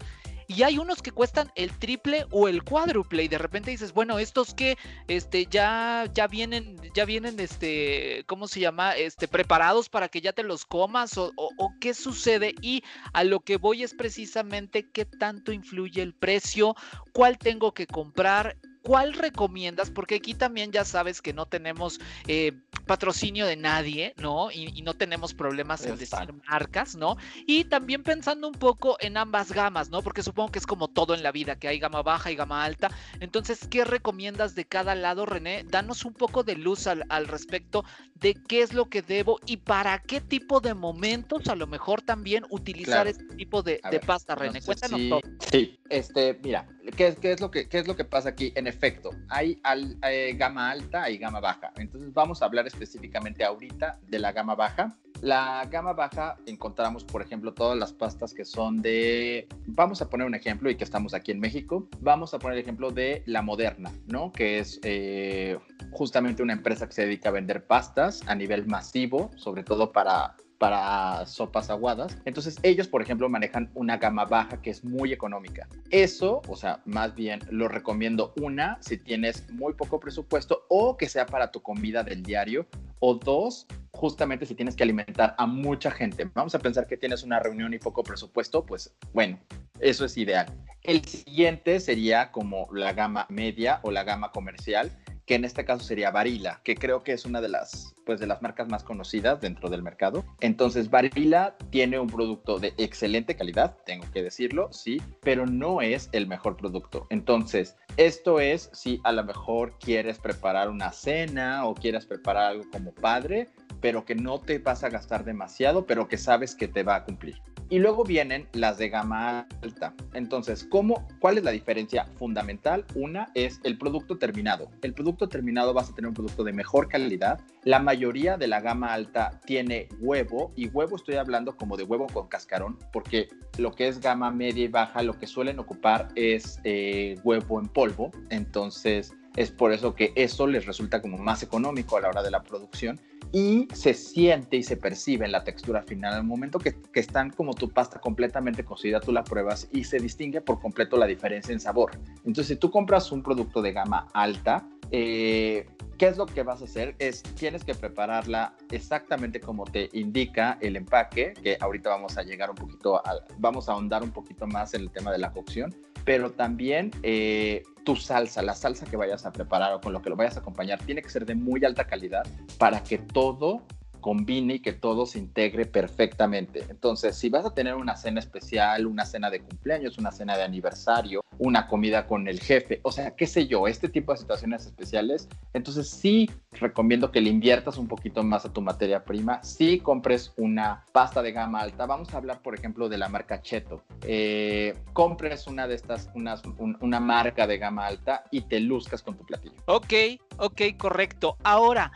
Y 0.49 0.63
hay 0.63 0.79
unos 0.79 1.03
que 1.03 1.11
cuestan 1.11 1.51
el 1.57 1.77
triple 1.77 2.27
o 2.31 2.47
el 2.47 2.63
cuádruple 2.63 3.25
y 3.25 3.29
de 3.29 3.39
repente 3.39 3.73
dices, 3.73 3.93
bueno, 3.93 4.19
estos 4.19 4.55
que 4.55 4.79
este 5.09 5.47
ya 5.47 6.09
ya 6.15 6.29
vienen 6.29 6.77
ya 6.95 7.05
vienen 7.05 7.41
este 7.41 8.25
¿cómo 8.29 8.47
se 8.47 8.61
llama? 8.61 8.95
este 8.95 9.27
preparados 9.27 9.89
para 9.89 10.09
que 10.09 10.21
ya 10.21 10.33
te 10.33 10.45
los 10.45 10.65
comas 10.65 11.19
o, 11.19 11.33
o 11.37 11.73
qué 11.81 11.95
sucede 11.95 12.55
y 12.63 12.85
a 13.13 13.25
lo 13.25 13.41
que 13.41 13.57
voy 13.57 13.83
es 13.83 13.95
precisamente 13.95 14.89
qué 14.93 15.05
tanto 15.05 15.51
influye 15.51 16.01
el 16.01 16.15
precio, 16.15 16.77
cuál 17.13 17.39
tengo 17.39 17.75
que 17.75 17.89
comprar 17.89 18.57
¿cuál 18.87 19.15
recomiendas? 19.15 19.91
Porque 19.91 20.15
aquí 20.15 20.33
también 20.33 20.71
ya 20.71 20.85
sabes 20.85 21.21
que 21.21 21.33
no 21.33 21.47
tenemos 21.47 21.99
eh, 22.29 22.53
patrocinio 22.87 23.45
de 23.45 23.57
nadie, 23.57 24.15
¿no? 24.17 24.53
Y, 24.53 24.81
no 24.83 24.95
tenemos 24.95 25.35
problemas 25.35 25.85
en 25.85 25.97
decir 25.97 26.33
marcas, 26.49 26.95
¿no? 26.95 27.17
Y 27.49 27.65
también 27.65 28.05
pensando 28.05 28.47
un 28.47 28.55
poco 28.55 28.97
en 29.01 29.17
ambas 29.17 29.51
gamas, 29.51 29.91
¿no? 29.91 30.03
Porque 30.03 30.23
supongo 30.23 30.53
que 30.53 30.61
es 30.61 30.67
como 30.67 30.87
todo 30.87 31.15
en 31.15 31.25
la 31.25 31.33
vida, 31.33 31.57
que 31.57 31.67
hay 31.67 31.81
gama 31.81 32.03
baja 32.03 32.31
y 32.31 32.37
gama 32.37 32.65
alta. 32.65 32.89
Entonces, 33.19 33.67
¿qué 33.69 33.85
recomiendas 33.85 34.55
de 34.55 34.67
cada 34.67 34.95
lado, 34.95 35.27
René? 35.27 35.65
Danos 35.65 36.05
un 36.05 36.15
poco 36.15 36.45
de 36.45 36.55
luz 36.55 36.87
al, 36.87 37.27
respecto 37.27 37.85
de 38.15 38.35
qué 38.35 38.63
es 38.63 38.73
lo 38.73 38.89
que 38.89 39.03
debo 39.03 39.41
y 39.47 39.57
para 39.57 39.99
qué 39.99 40.21
tipo 40.21 40.61
de 40.61 40.75
momentos 40.75 41.49
a 41.49 41.57
lo 41.57 41.67
mejor 41.67 42.03
también 42.03 42.45
utilizar 42.51 43.09
este 43.09 43.25
tipo 43.35 43.65
de, 43.65 43.81
pasta, 44.07 44.37
René. 44.37 44.63
Cuéntanos 44.63 45.01
todo. 45.09 45.21
Sí, 45.51 45.81
este, 45.91 46.39
mira, 46.41 46.69
¿qué, 46.93 47.15
¿qué, 47.21 47.33
es 47.33 47.41
lo 47.41 47.51
que, 47.51 47.69
¿qué 47.69 47.79
es 47.79 47.87
lo 47.87 47.97
que 47.97 48.05
pasa 48.05 48.31
aquí? 48.31 48.53
En 48.55 48.67
efecto, 48.67 49.11
hay 49.29 49.61
eh, 50.03 50.35
gama 50.37 50.71
alta 50.71 51.11
y 51.11 51.19
gama 51.19 51.41
baja. 51.41 51.73
Entonces 51.77 52.13
vamos 52.13 52.43
a 52.43 52.47
hablar 52.47 52.67
específicamente 52.67 53.45
ahorita 53.45 53.99
de 54.07 54.19
la 54.19 54.33
gama 54.33 54.55
baja. 54.55 54.97
La 55.23 55.67
gama 55.71 55.95
baja 55.95 56.37
encontramos, 56.47 57.03
por 57.05 57.23
ejemplo, 57.23 57.55
todas 57.55 57.79
las 57.79 57.93
pastas 57.93 58.35
que 58.35 58.45
son 58.45 58.83
de, 58.83 59.49
vamos 59.67 60.03
a 60.03 60.11
poner 60.11 60.27
un 60.27 60.35
ejemplo 60.35 60.69
y 60.69 60.77
que 60.77 60.85
estamos 60.85 61.15
aquí 61.15 61.33
en 61.33 61.41
México, 61.41 61.89
vamos 62.01 62.35
a 62.35 62.39
poner 62.39 62.59
el 62.59 62.63
ejemplo 62.63 62.91
de 62.91 63.23
La 63.25 63.41
Moderna, 63.41 63.91
¿no? 64.07 64.31
Que 64.31 64.59
es 64.59 64.79
eh, 64.83 65.59
justamente 65.93 66.43
una 66.43 66.53
empresa 66.53 66.87
que 66.87 66.93
se 66.93 67.03
dedica 67.03 67.31
a 67.31 67.33
vender 67.33 67.67
pastas 67.67 68.23
a 68.27 68.35
nivel 68.35 68.67
masivo, 68.67 69.31
sobre 69.37 69.63
todo 69.63 69.91
para 69.91 70.37
para 70.59 71.27
sopas 71.27 71.71
aguadas. 71.71 72.17
Entonces 72.25 72.59
ellos, 72.63 72.89
por 72.89 73.03
ejemplo, 73.03 73.29
manejan 73.29 73.71
una 73.75 73.97
gama 73.99 74.25
baja 74.25 74.61
que 74.63 74.71
es 74.71 74.85
muy 74.85 75.13
económica. 75.13 75.69
Eso, 75.91 76.43
o 76.49 76.57
sea, 76.57 76.81
más 76.85 77.15
bien 77.15 77.41
lo 77.51 77.69
recomiendo 77.69 78.33
una 78.41 78.79
si 78.81 78.97
tienes 78.99 79.51
muy 79.53 79.75
poco 79.75 80.01
presupuesto 80.01 80.65
o 80.69 80.97
que 80.97 81.09
sea 81.09 81.27
para 81.27 81.51
tu 81.51 81.61
comida 81.63 82.03
del 82.03 82.23
diario 82.23 82.67
o 83.01 83.15
dos, 83.15 83.67
justamente 83.93 84.47
si 84.47 84.55
tienes 84.55 84.77
que 84.77 84.83
alimentar 84.83 85.35
a 85.39 85.47
mucha 85.47 85.91
gente. 85.91 86.29
Vamos 86.35 86.55
a 86.55 86.59
pensar 86.59 86.87
que 86.87 86.97
tienes 86.97 87.23
una 87.23 87.41
reunión 87.41 87.75
y 87.75 87.79
poco 87.79 88.03
presupuesto, 88.03 88.65
pues 88.65 88.95
bueno, 89.13 89.39
eso 89.81 90.05
es 90.05 90.17
ideal. 90.17 90.47
El 90.83 91.05
siguiente 91.05 91.81
sería 91.81 92.31
como 92.31 92.69
la 92.73 92.93
gama 92.93 93.27
media 93.29 93.81
o 93.83 93.91
la 93.91 94.05
gama 94.05 94.31
comercial 94.31 94.91
que 95.27 95.35
en 95.35 95.45
este 95.45 95.65
caso 95.65 95.85
sería 95.85 96.11
Barilla, 96.11 96.61
que 96.63 96.77
creo 96.77 97.03
que 97.03 97.13
es 97.13 97.25
una 97.25 97.41
de 97.41 97.49
las, 97.49 97.95
pues, 98.05 98.21
de 98.21 98.27
las 98.27 98.43
marcas 98.43 98.69
más 98.69 98.85
conocidas 98.85 99.41
dentro 99.41 99.69
del 99.69 99.83
mercado. 99.83 100.25
Entonces, 100.41 100.89
Barilla 100.89 101.57
tiene 101.71 101.99
un 101.99 102.07
producto 102.07 102.59
de 102.59 102.73
excelente 102.79 103.37
calidad, 103.37 103.77
tengo 103.85 104.07
que 104.13 104.23
decirlo, 104.23 104.73
sí, 104.73 105.03
pero 105.21 105.45
no 105.47 105.83
es 105.83 106.09
el 106.13 106.27
mejor 106.27 106.57
producto. 106.57 107.07
Entonces, 107.11 107.77
esto 107.97 108.41
es 108.41 108.71
si 108.73 109.01
a 109.05 109.13
lo 109.13 109.25
mejor 109.25 109.77
quieres 109.79 110.19
preparar 110.19 110.71
una 110.71 110.93
cena 110.93 111.67
o 111.67 111.75
quieres 111.75 112.07
preparar 112.07 112.53
algo 112.53 112.65
como 112.71 112.95
padre, 112.95 113.51
pero 113.81 114.05
que 114.05 114.15
no 114.15 114.41
te 114.41 114.59
vas 114.59 114.85
a 114.85 114.89
gastar 114.89 115.25
demasiado, 115.25 115.87
pero 115.87 116.09
que 116.09 116.19
sabes 116.19 116.55
que 116.55 116.69
te 116.69 116.83
va 116.83 116.97
a 116.97 117.05
cumplir. 117.05 117.41
Y 117.69 117.81
luego 117.81 118.05
vienen 118.05 118.47
las 118.53 118.79
de 118.79 118.89
gama 118.89 119.49
alta. 119.61 119.93
Entonces, 120.15 120.65
¿cómo, 120.71 121.09
¿cuál 121.19 121.39
es 121.39 121.45
la 121.45 121.51
diferencia 121.51 122.07
fundamental? 122.17 122.85
Una 122.95 123.29
es 123.35 123.61
el 123.65 123.77
producto 123.77 124.19
terminado. 124.19 124.71
El 124.83 124.95
producto 124.95 125.29
terminado 125.29 125.75
vas 125.75 125.91
a 125.91 125.95
tener 125.95 126.09
un 126.09 126.15
producto 126.15 126.45
de 126.45 126.53
mejor 126.53 126.89
calidad. 126.89 127.41
La 127.65 127.81
mayoría 127.81 128.37
de 128.37 128.47
la 128.47 128.61
gama 128.61 128.95
alta 128.95 129.41
tiene 129.45 129.89
huevo 129.99 130.53
y 130.55 130.69
huevo 130.69 130.95
estoy 130.95 131.17
hablando 131.17 131.57
como 131.57 131.77
de 131.77 131.83
huevo 131.83 132.07
con 132.07 132.29
cascarón 132.29 132.79
porque 132.93 133.29
lo 133.59 133.73
que 133.73 133.89
es 133.89 134.01
gama 134.01 134.31
media 134.31 134.65
y 134.65 134.69
baja 134.69 135.03
lo 135.03 135.19
que 135.19 135.27
suelen 135.27 135.59
ocupar 135.59 136.09
es 136.15 136.61
eh, 136.63 137.17
huevo 137.25 137.59
en 137.59 137.67
polvo. 137.67 138.13
Entonces, 138.31 139.13
es 139.37 139.51
por 139.51 139.73
eso 139.73 139.95
que 139.95 140.13
eso 140.17 140.47
les 140.47 140.67
resulta 140.67 141.01
como 141.01 141.19
más 141.19 141.43
económico 141.43 141.97
a 141.97 142.01
la 142.01 142.09
hora 142.09 142.23
de 142.23 142.31
la 142.31 142.43
producción 142.43 142.99
y 143.33 143.69
se 143.73 143.93
siente 143.93 144.57
y 144.57 144.63
se 144.63 144.77
percibe 144.77 145.27
en 145.27 145.33
la 145.33 145.45
textura 145.45 145.83
final. 145.83 146.15
Al 146.15 146.25
momento 146.25 146.59
que, 146.59 146.75
están 146.95 147.31
como 147.31 147.55
tu 147.55 147.69
pasta 147.69 148.01
completamente 148.01 148.65
cocida, 148.65 149.01
tú 149.01 149.13
la 149.13 149.25
pruebas 149.25 149.69
y 149.73 149.85
se 149.85 149.99
distingue 149.99 150.41
por 150.41 150.61
completo 150.61 150.97
la 150.97 151.07
diferencia 151.07 151.53
en 151.53 151.61
sabor. 151.61 151.93
Entonces, 152.19 152.49
si 152.49 152.57
tú 152.57 152.71
compras 152.71 153.13
un 153.13 153.23
producto 153.23 153.61
de 153.61 153.73
gama 153.73 154.09
alta, 154.15 154.67
eh, 154.91 155.67
¿qué 155.99 156.07
es 156.09 156.17
lo 156.17 156.27
que 156.27 156.43
vas 156.43 156.63
a 156.63 156.65
hacer? 156.65 156.95
Es 156.99 157.23
tienes 157.23 157.65
que 157.65 157.75
prepararla 157.75 158.55
exactamente 158.71 159.41
como 159.41 159.65
te 159.65 159.91
indica 159.93 160.57
el 160.61 160.77
empaque, 160.77 161.35
que 161.35 161.59
ahorita 161.61 161.91
vamos 161.91 162.17
a 162.17 162.23
llegar 162.23 162.49
un 162.49 162.57
poquito, 162.57 163.03
vamos 163.39 163.69
a 163.69 163.73
ahondar 163.73 164.03
un 164.03 164.11
poquito 164.11 164.47
más 164.47 164.73
en 164.75 164.83
el 164.83 164.91
tema 164.91 165.13
de 165.13 165.19
la 165.19 165.31
cocción, 165.31 165.75
pero 166.07 166.31
también 166.31 166.93
eh, 167.03 167.65
tu 167.85 167.97
salsa, 167.97 168.41
la 168.41 168.55
salsa 168.55 168.87
que 168.87 168.97
vayas 168.97 169.27
a 169.27 169.33
preparar 169.33 169.75
o 169.75 169.81
con 169.81 169.93
lo 169.93 170.01
que 170.01 170.09
lo 170.09 170.15
vayas 170.17 170.37
a 170.37 170.41
acompañar, 170.41 170.79
tiene 170.79 171.03
que 171.03 171.11
ser 171.11 171.27
de 171.27 171.35
muy 171.35 171.63
alta 171.65 171.85
calidad 171.85 172.25
para 172.59 172.83
que 172.83 172.97
todo 172.97 173.67
combine 174.07 174.55
y 174.55 174.59
que 174.61 174.73
todo 174.73 175.05
se 175.05 175.19
integre 175.19 175.67
perfectamente. 175.67 176.65
Entonces, 176.71 177.17
si 177.17 177.29
vas 177.29 177.45
a 177.45 177.53
tener 177.53 177.75
una 177.75 177.97
cena 177.97 178.21
especial, 178.21 178.87
una 178.87 179.05
cena 179.05 179.31
de 179.31 179.41
cumpleaños, 179.41 179.99
una 179.99 180.13
cena 180.13 180.37
de 180.37 180.45
aniversario, 180.45 181.23
una 181.39 181.67
comida 181.67 182.07
con 182.07 182.29
el 182.29 182.39
jefe, 182.39 182.79
o 182.85 182.93
sea, 182.93 183.17
qué 183.17 183.27
sé 183.27 183.49
yo, 183.49 183.67
este 183.67 183.89
tipo 183.89 184.13
de 184.13 184.19
situaciones 184.19 184.65
especiales, 184.65 185.29
entonces 185.55 185.91
sí 185.91 186.31
recomiendo 186.53 187.11
que 187.11 187.21
le 187.21 187.31
inviertas 187.31 187.79
un 187.79 187.89
poquito 187.89 188.23
más 188.23 188.45
a 188.45 188.53
tu 188.53 188.61
materia 188.61 189.05
prima, 189.05 189.43
sí 189.43 189.81
compres 189.81 190.33
una 190.37 190.85
pasta 190.93 191.21
de 191.21 191.33
gama 191.33 191.59
alta, 191.59 191.85
vamos 191.87 192.15
a 192.15 192.19
hablar 192.19 192.41
por 192.43 192.55
ejemplo 192.55 192.89
de 192.89 192.99
la 192.99 193.09
marca 193.09 193.43
Cheto, 193.43 193.83
eh, 194.05 194.73
compres 194.93 195.49
una 195.49 195.67
de 195.67 195.75
estas, 195.75 196.11
una 196.15 197.01
marca 197.01 197.49
de 197.49 197.59
gama 197.59 197.87
alta 197.87 198.23
y 198.31 198.43
te 198.43 198.61
luzcas 198.61 199.03
con 199.03 199.17
tu 199.17 199.27
platillo. 199.27 199.57
Ok, 199.67 199.93
ok, 200.39 200.63
correcto. 200.79 201.37
Ahora, 201.43 201.91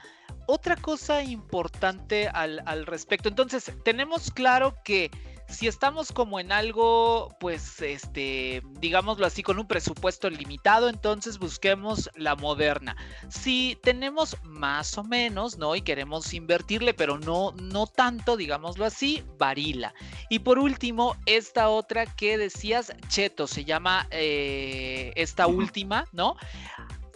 otra 0.51 0.77
cosa 0.77 1.23
importante 1.23 2.29
al, 2.29 2.63
al 2.67 2.87
respecto, 2.87 3.29
entonces 3.29 3.73
tenemos 3.85 4.31
claro 4.31 4.75
que 4.85 5.11
si 5.51 5.67
estamos 5.67 6.13
como 6.13 6.39
en 6.39 6.53
algo, 6.53 7.37
pues, 7.41 7.83
este, 7.83 8.63
digámoslo 8.79 9.27
así, 9.27 9.43
con 9.43 9.59
un 9.59 9.67
presupuesto 9.67 10.31
limitado, 10.31 10.89
entonces 10.89 11.39
busquemos 11.39 12.09
la 12.15 12.37
moderna. 12.37 12.97
Si 13.29 13.77
tenemos 13.83 14.37
más 14.45 14.97
o 14.97 15.05
menos, 15.05 15.59
¿no? 15.59 15.75
Y 15.75 15.83
queremos 15.83 16.33
invertirle, 16.33 16.95
pero 16.95 17.19
no, 17.19 17.53
no 17.61 17.87
tanto, 17.87 18.37
digámoslo 18.37 18.85
así, 18.85 19.25
varila. 19.39 19.93
Y 20.29 20.41
por 20.41 20.59
último, 20.59 21.17
esta 21.27 21.69
otra 21.69 22.07
que 22.07 22.39
decías, 22.39 22.93
Cheto, 23.09 23.47
se 23.47 23.65
llama 23.65 24.07
eh, 24.11 25.13
esta 25.17 25.47
última, 25.47 26.07
¿no? 26.13 26.37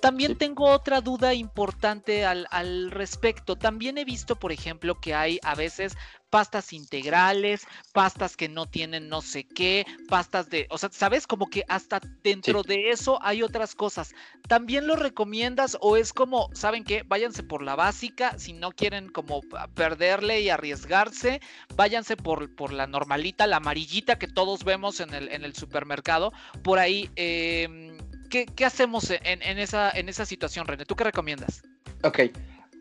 También 0.04 0.36
tengo 0.36 0.66
otra 0.66 1.00
duda 1.00 1.32
importante 1.32 2.26
al, 2.26 2.46
al, 2.50 2.90
respecto. 2.90 3.56
También 3.56 3.96
he 3.96 4.04
visto, 4.04 4.36
por 4.36 4.52
ejemplo, 4.52 5.00
que 5.00 5.14
hay 5.14 5.38
a 5.42 5.54
veces 5.54 5.96
pastas 6.28 6.74
integrales, 6.74 7.66
pastas 7.94 8.36
que 8.36 8.50
no 8.50 8.66
tienen 8.66 9.08
no 9.08 9.22
sé 9.22 9.46
qué, 9.46 9.86
pastas 10.10 10.50
de, 10.50 10.66
o 10.68 10.76
sea, 10.76 10.90
sabes, 10.92 11.26
como 11.26 11.46
que 11.46 11.64
hasta 11.68 12.00
dentro 12.22 12.62
de 12.62 12.90
eso 12.90 13.18
hay 13.22 13.42
otras 13.42 13.74
cosas. 13.74 14.12
¿También 14.46 14.86
lo 14.86 14.96
recomiendas 14.96 15.78
o 15.80 15.96
es 15.96 16.12
como, 16.12 16.50
saben 16.52 16.84
qué, 16.84 17.02
váyanse 17.06 17.42
por 17.42 17.62
la 17.62 17.74
básica, 17.74 18.38
si 18.38 18.52
no 18.52 18.72
quieren 18.72 19.08
como 19.08 19.40
perderle 19.74 20.42
y 20.42 20.50
arriesgarse, 20.50 21.40
váyanse 21.76 22.16
por, 22.16 22.54
por 22.54 22.74
la 22.74 22.86
normalita, 22.86 23.46
la 23.46 23.56
amarillita 23.56 24.18
que 24.18 24.28
todos 24.28 24.64
vemos 24.64 25.00
en 25.00 25.14
el, 25.14 25.30
en 25.30 25.44
el 25.44 25.54
supermercado, 25.54 26.34
por 26.62 26.78
ahí. 26.78 27.08
Eh, 27.16 27.93
¿qué, 28.28 28.64
hacemos 28.64 29.10
en, 29.10 29.58
esa, 29.58 29.90
en 29.90 30.08
esa 30.08 30.26
situación, 30.26 30.66
René? 30.66 30.84
¿Tú 30.84 30.94
qué 30.94 31.04
recomiendas? 31.04 31.62
Ok. 32.02 32.20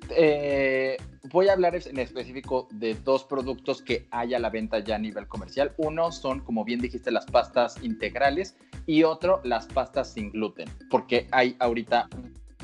Eh, 0.09 0.97
voy 1.31 1.47
a 1.47 1.53
hablar 1.53 1.75
en 1.75 1.99
específico 1.99 2.67
de 2.71 2.95
dos 2.95 3.23
productos 3.23 3.81
que 3.81 4.07
hay 4.11 4.33
a 4.33 4.39
la 4.39 4.49
venta 4.49 4.79
ya 4.79 4.95
a 4.95 4.99
nivel 4.99 5.27
comercial. 5.27 5.73
Uno 5.77 6.11
son, 6.11 6.41
como 6.41 6.63
bien 6.65 6.79
dijiste, 6.79 7.11
las 7.11 7.25
pastas 7.25 7.81
integrales 7.83 8.55
y 8.85 9.03
otro, 9.03 9.41
las 9.43 9.67
pastas 9.67 10.13
sin 10.13 10.31
gluten, 10.31 10.69
porque 10.89 11.27
hay 11.31 11.55
ahorita 11.59 12.09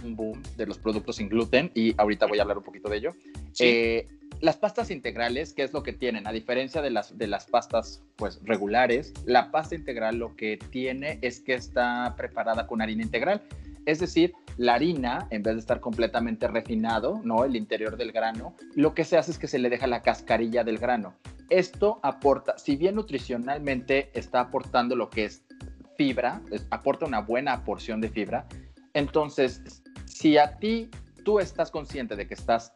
un 0.03 0.15
boom 0.15 0.41
de 0.55 0.65
los 0.65 0.77
productos 0.77 1.17
sin 1.17 1.29
gluten 1.29 1.71
y 1.73 1.93
ahorita 1.97 2.25
voy 2.25 2.39
a 2.39 2.43
hablar 2.43 2.57
un 2.57 2.63
poquito 2.63 2.89
de 2.89 2.97
ello. 2.97 3.15
Eh, 3.59 4.07
las 4.41 4.57
pastas 4.57 4.91
integrales, 4.91 5.53
¿qué 5.53 5.63
es 5.63 5.73
lo 5.73 5.83
que 5.83 5.93
tienen? 5.93 6.27
A 6.27 6.31
diferencia 6.31 6.81
de 6.81 6.89
las, 6.89 7.17
de 7.17 7.27
las 7.27 7.45
pastas 7.45 8.01
pues, 8.15 8.39
regulares, 8.43 9.13
la 9.25 9.51
pasta 9.51 9.75
integral 9.75 10.17
lo 10.17 10.35
que 10.35 10.57
tiene 10.71 11.19
es 11.21 11.41
que 11.41 11.53
está 11.53 12.13
preparada 12.15 12.67
con 12.67 12.81
harina 12.81 13.03
integral. 13.03 13.41
Es 13.85 13.99
decir, 13.99 14.33
la 14.57 14.75
harina, 14.75 15.27
en 15.29 15.43
vez 15.43 15.55
de 15.55 15.59
estar 15.59 15.79
completamente 15.79 16.47
refinado, 16.47 17.21
¿no? 17.23 17.43
El 17.43 17.55
interior 17.55 17.97
del 17.97 18.11
grano, 18.11 18.55
lo 18.75 18.93
que 18.93 19.03
se 19.03 19.17
hace 19.17 19.31
es 19.31 19.39
que 19.39 19.47
se 19.47 19.59
le 19.59 19.69
deja 19.69 19.87
la 19.87 20.01
cascarilla 20.01 20.63
del 20.63 20.77
grano. 20.77 21.15
Esto 21.49 21.99
aporta, 22.03 22.57
si 22.57 22.75
bien 22.75 22.95
nutricionalmente 22.95 24.11
está 24.13 24.41
aportando 24.41 24.95
lo 24.95 25.09
que 25.09 25.25
es 25.25 25.43
fibra, 25.97 26.41
aporta 26.69 27.05
una 27.05 27.21
buena 27.21 27.63
porción 27.63 27.99
de 27.99 28.09
fibra, 28.09 28.47
entonces, 28.93 29.81
si 30.05 30.37
a 30.37 30.57
ti 30.57 30.89
tú 31.23 31.39
estás 31.39 31.71
consciente 31.71 32.15
de 32.15 32.27
que 32.27 32.33
estás 32.33 32.73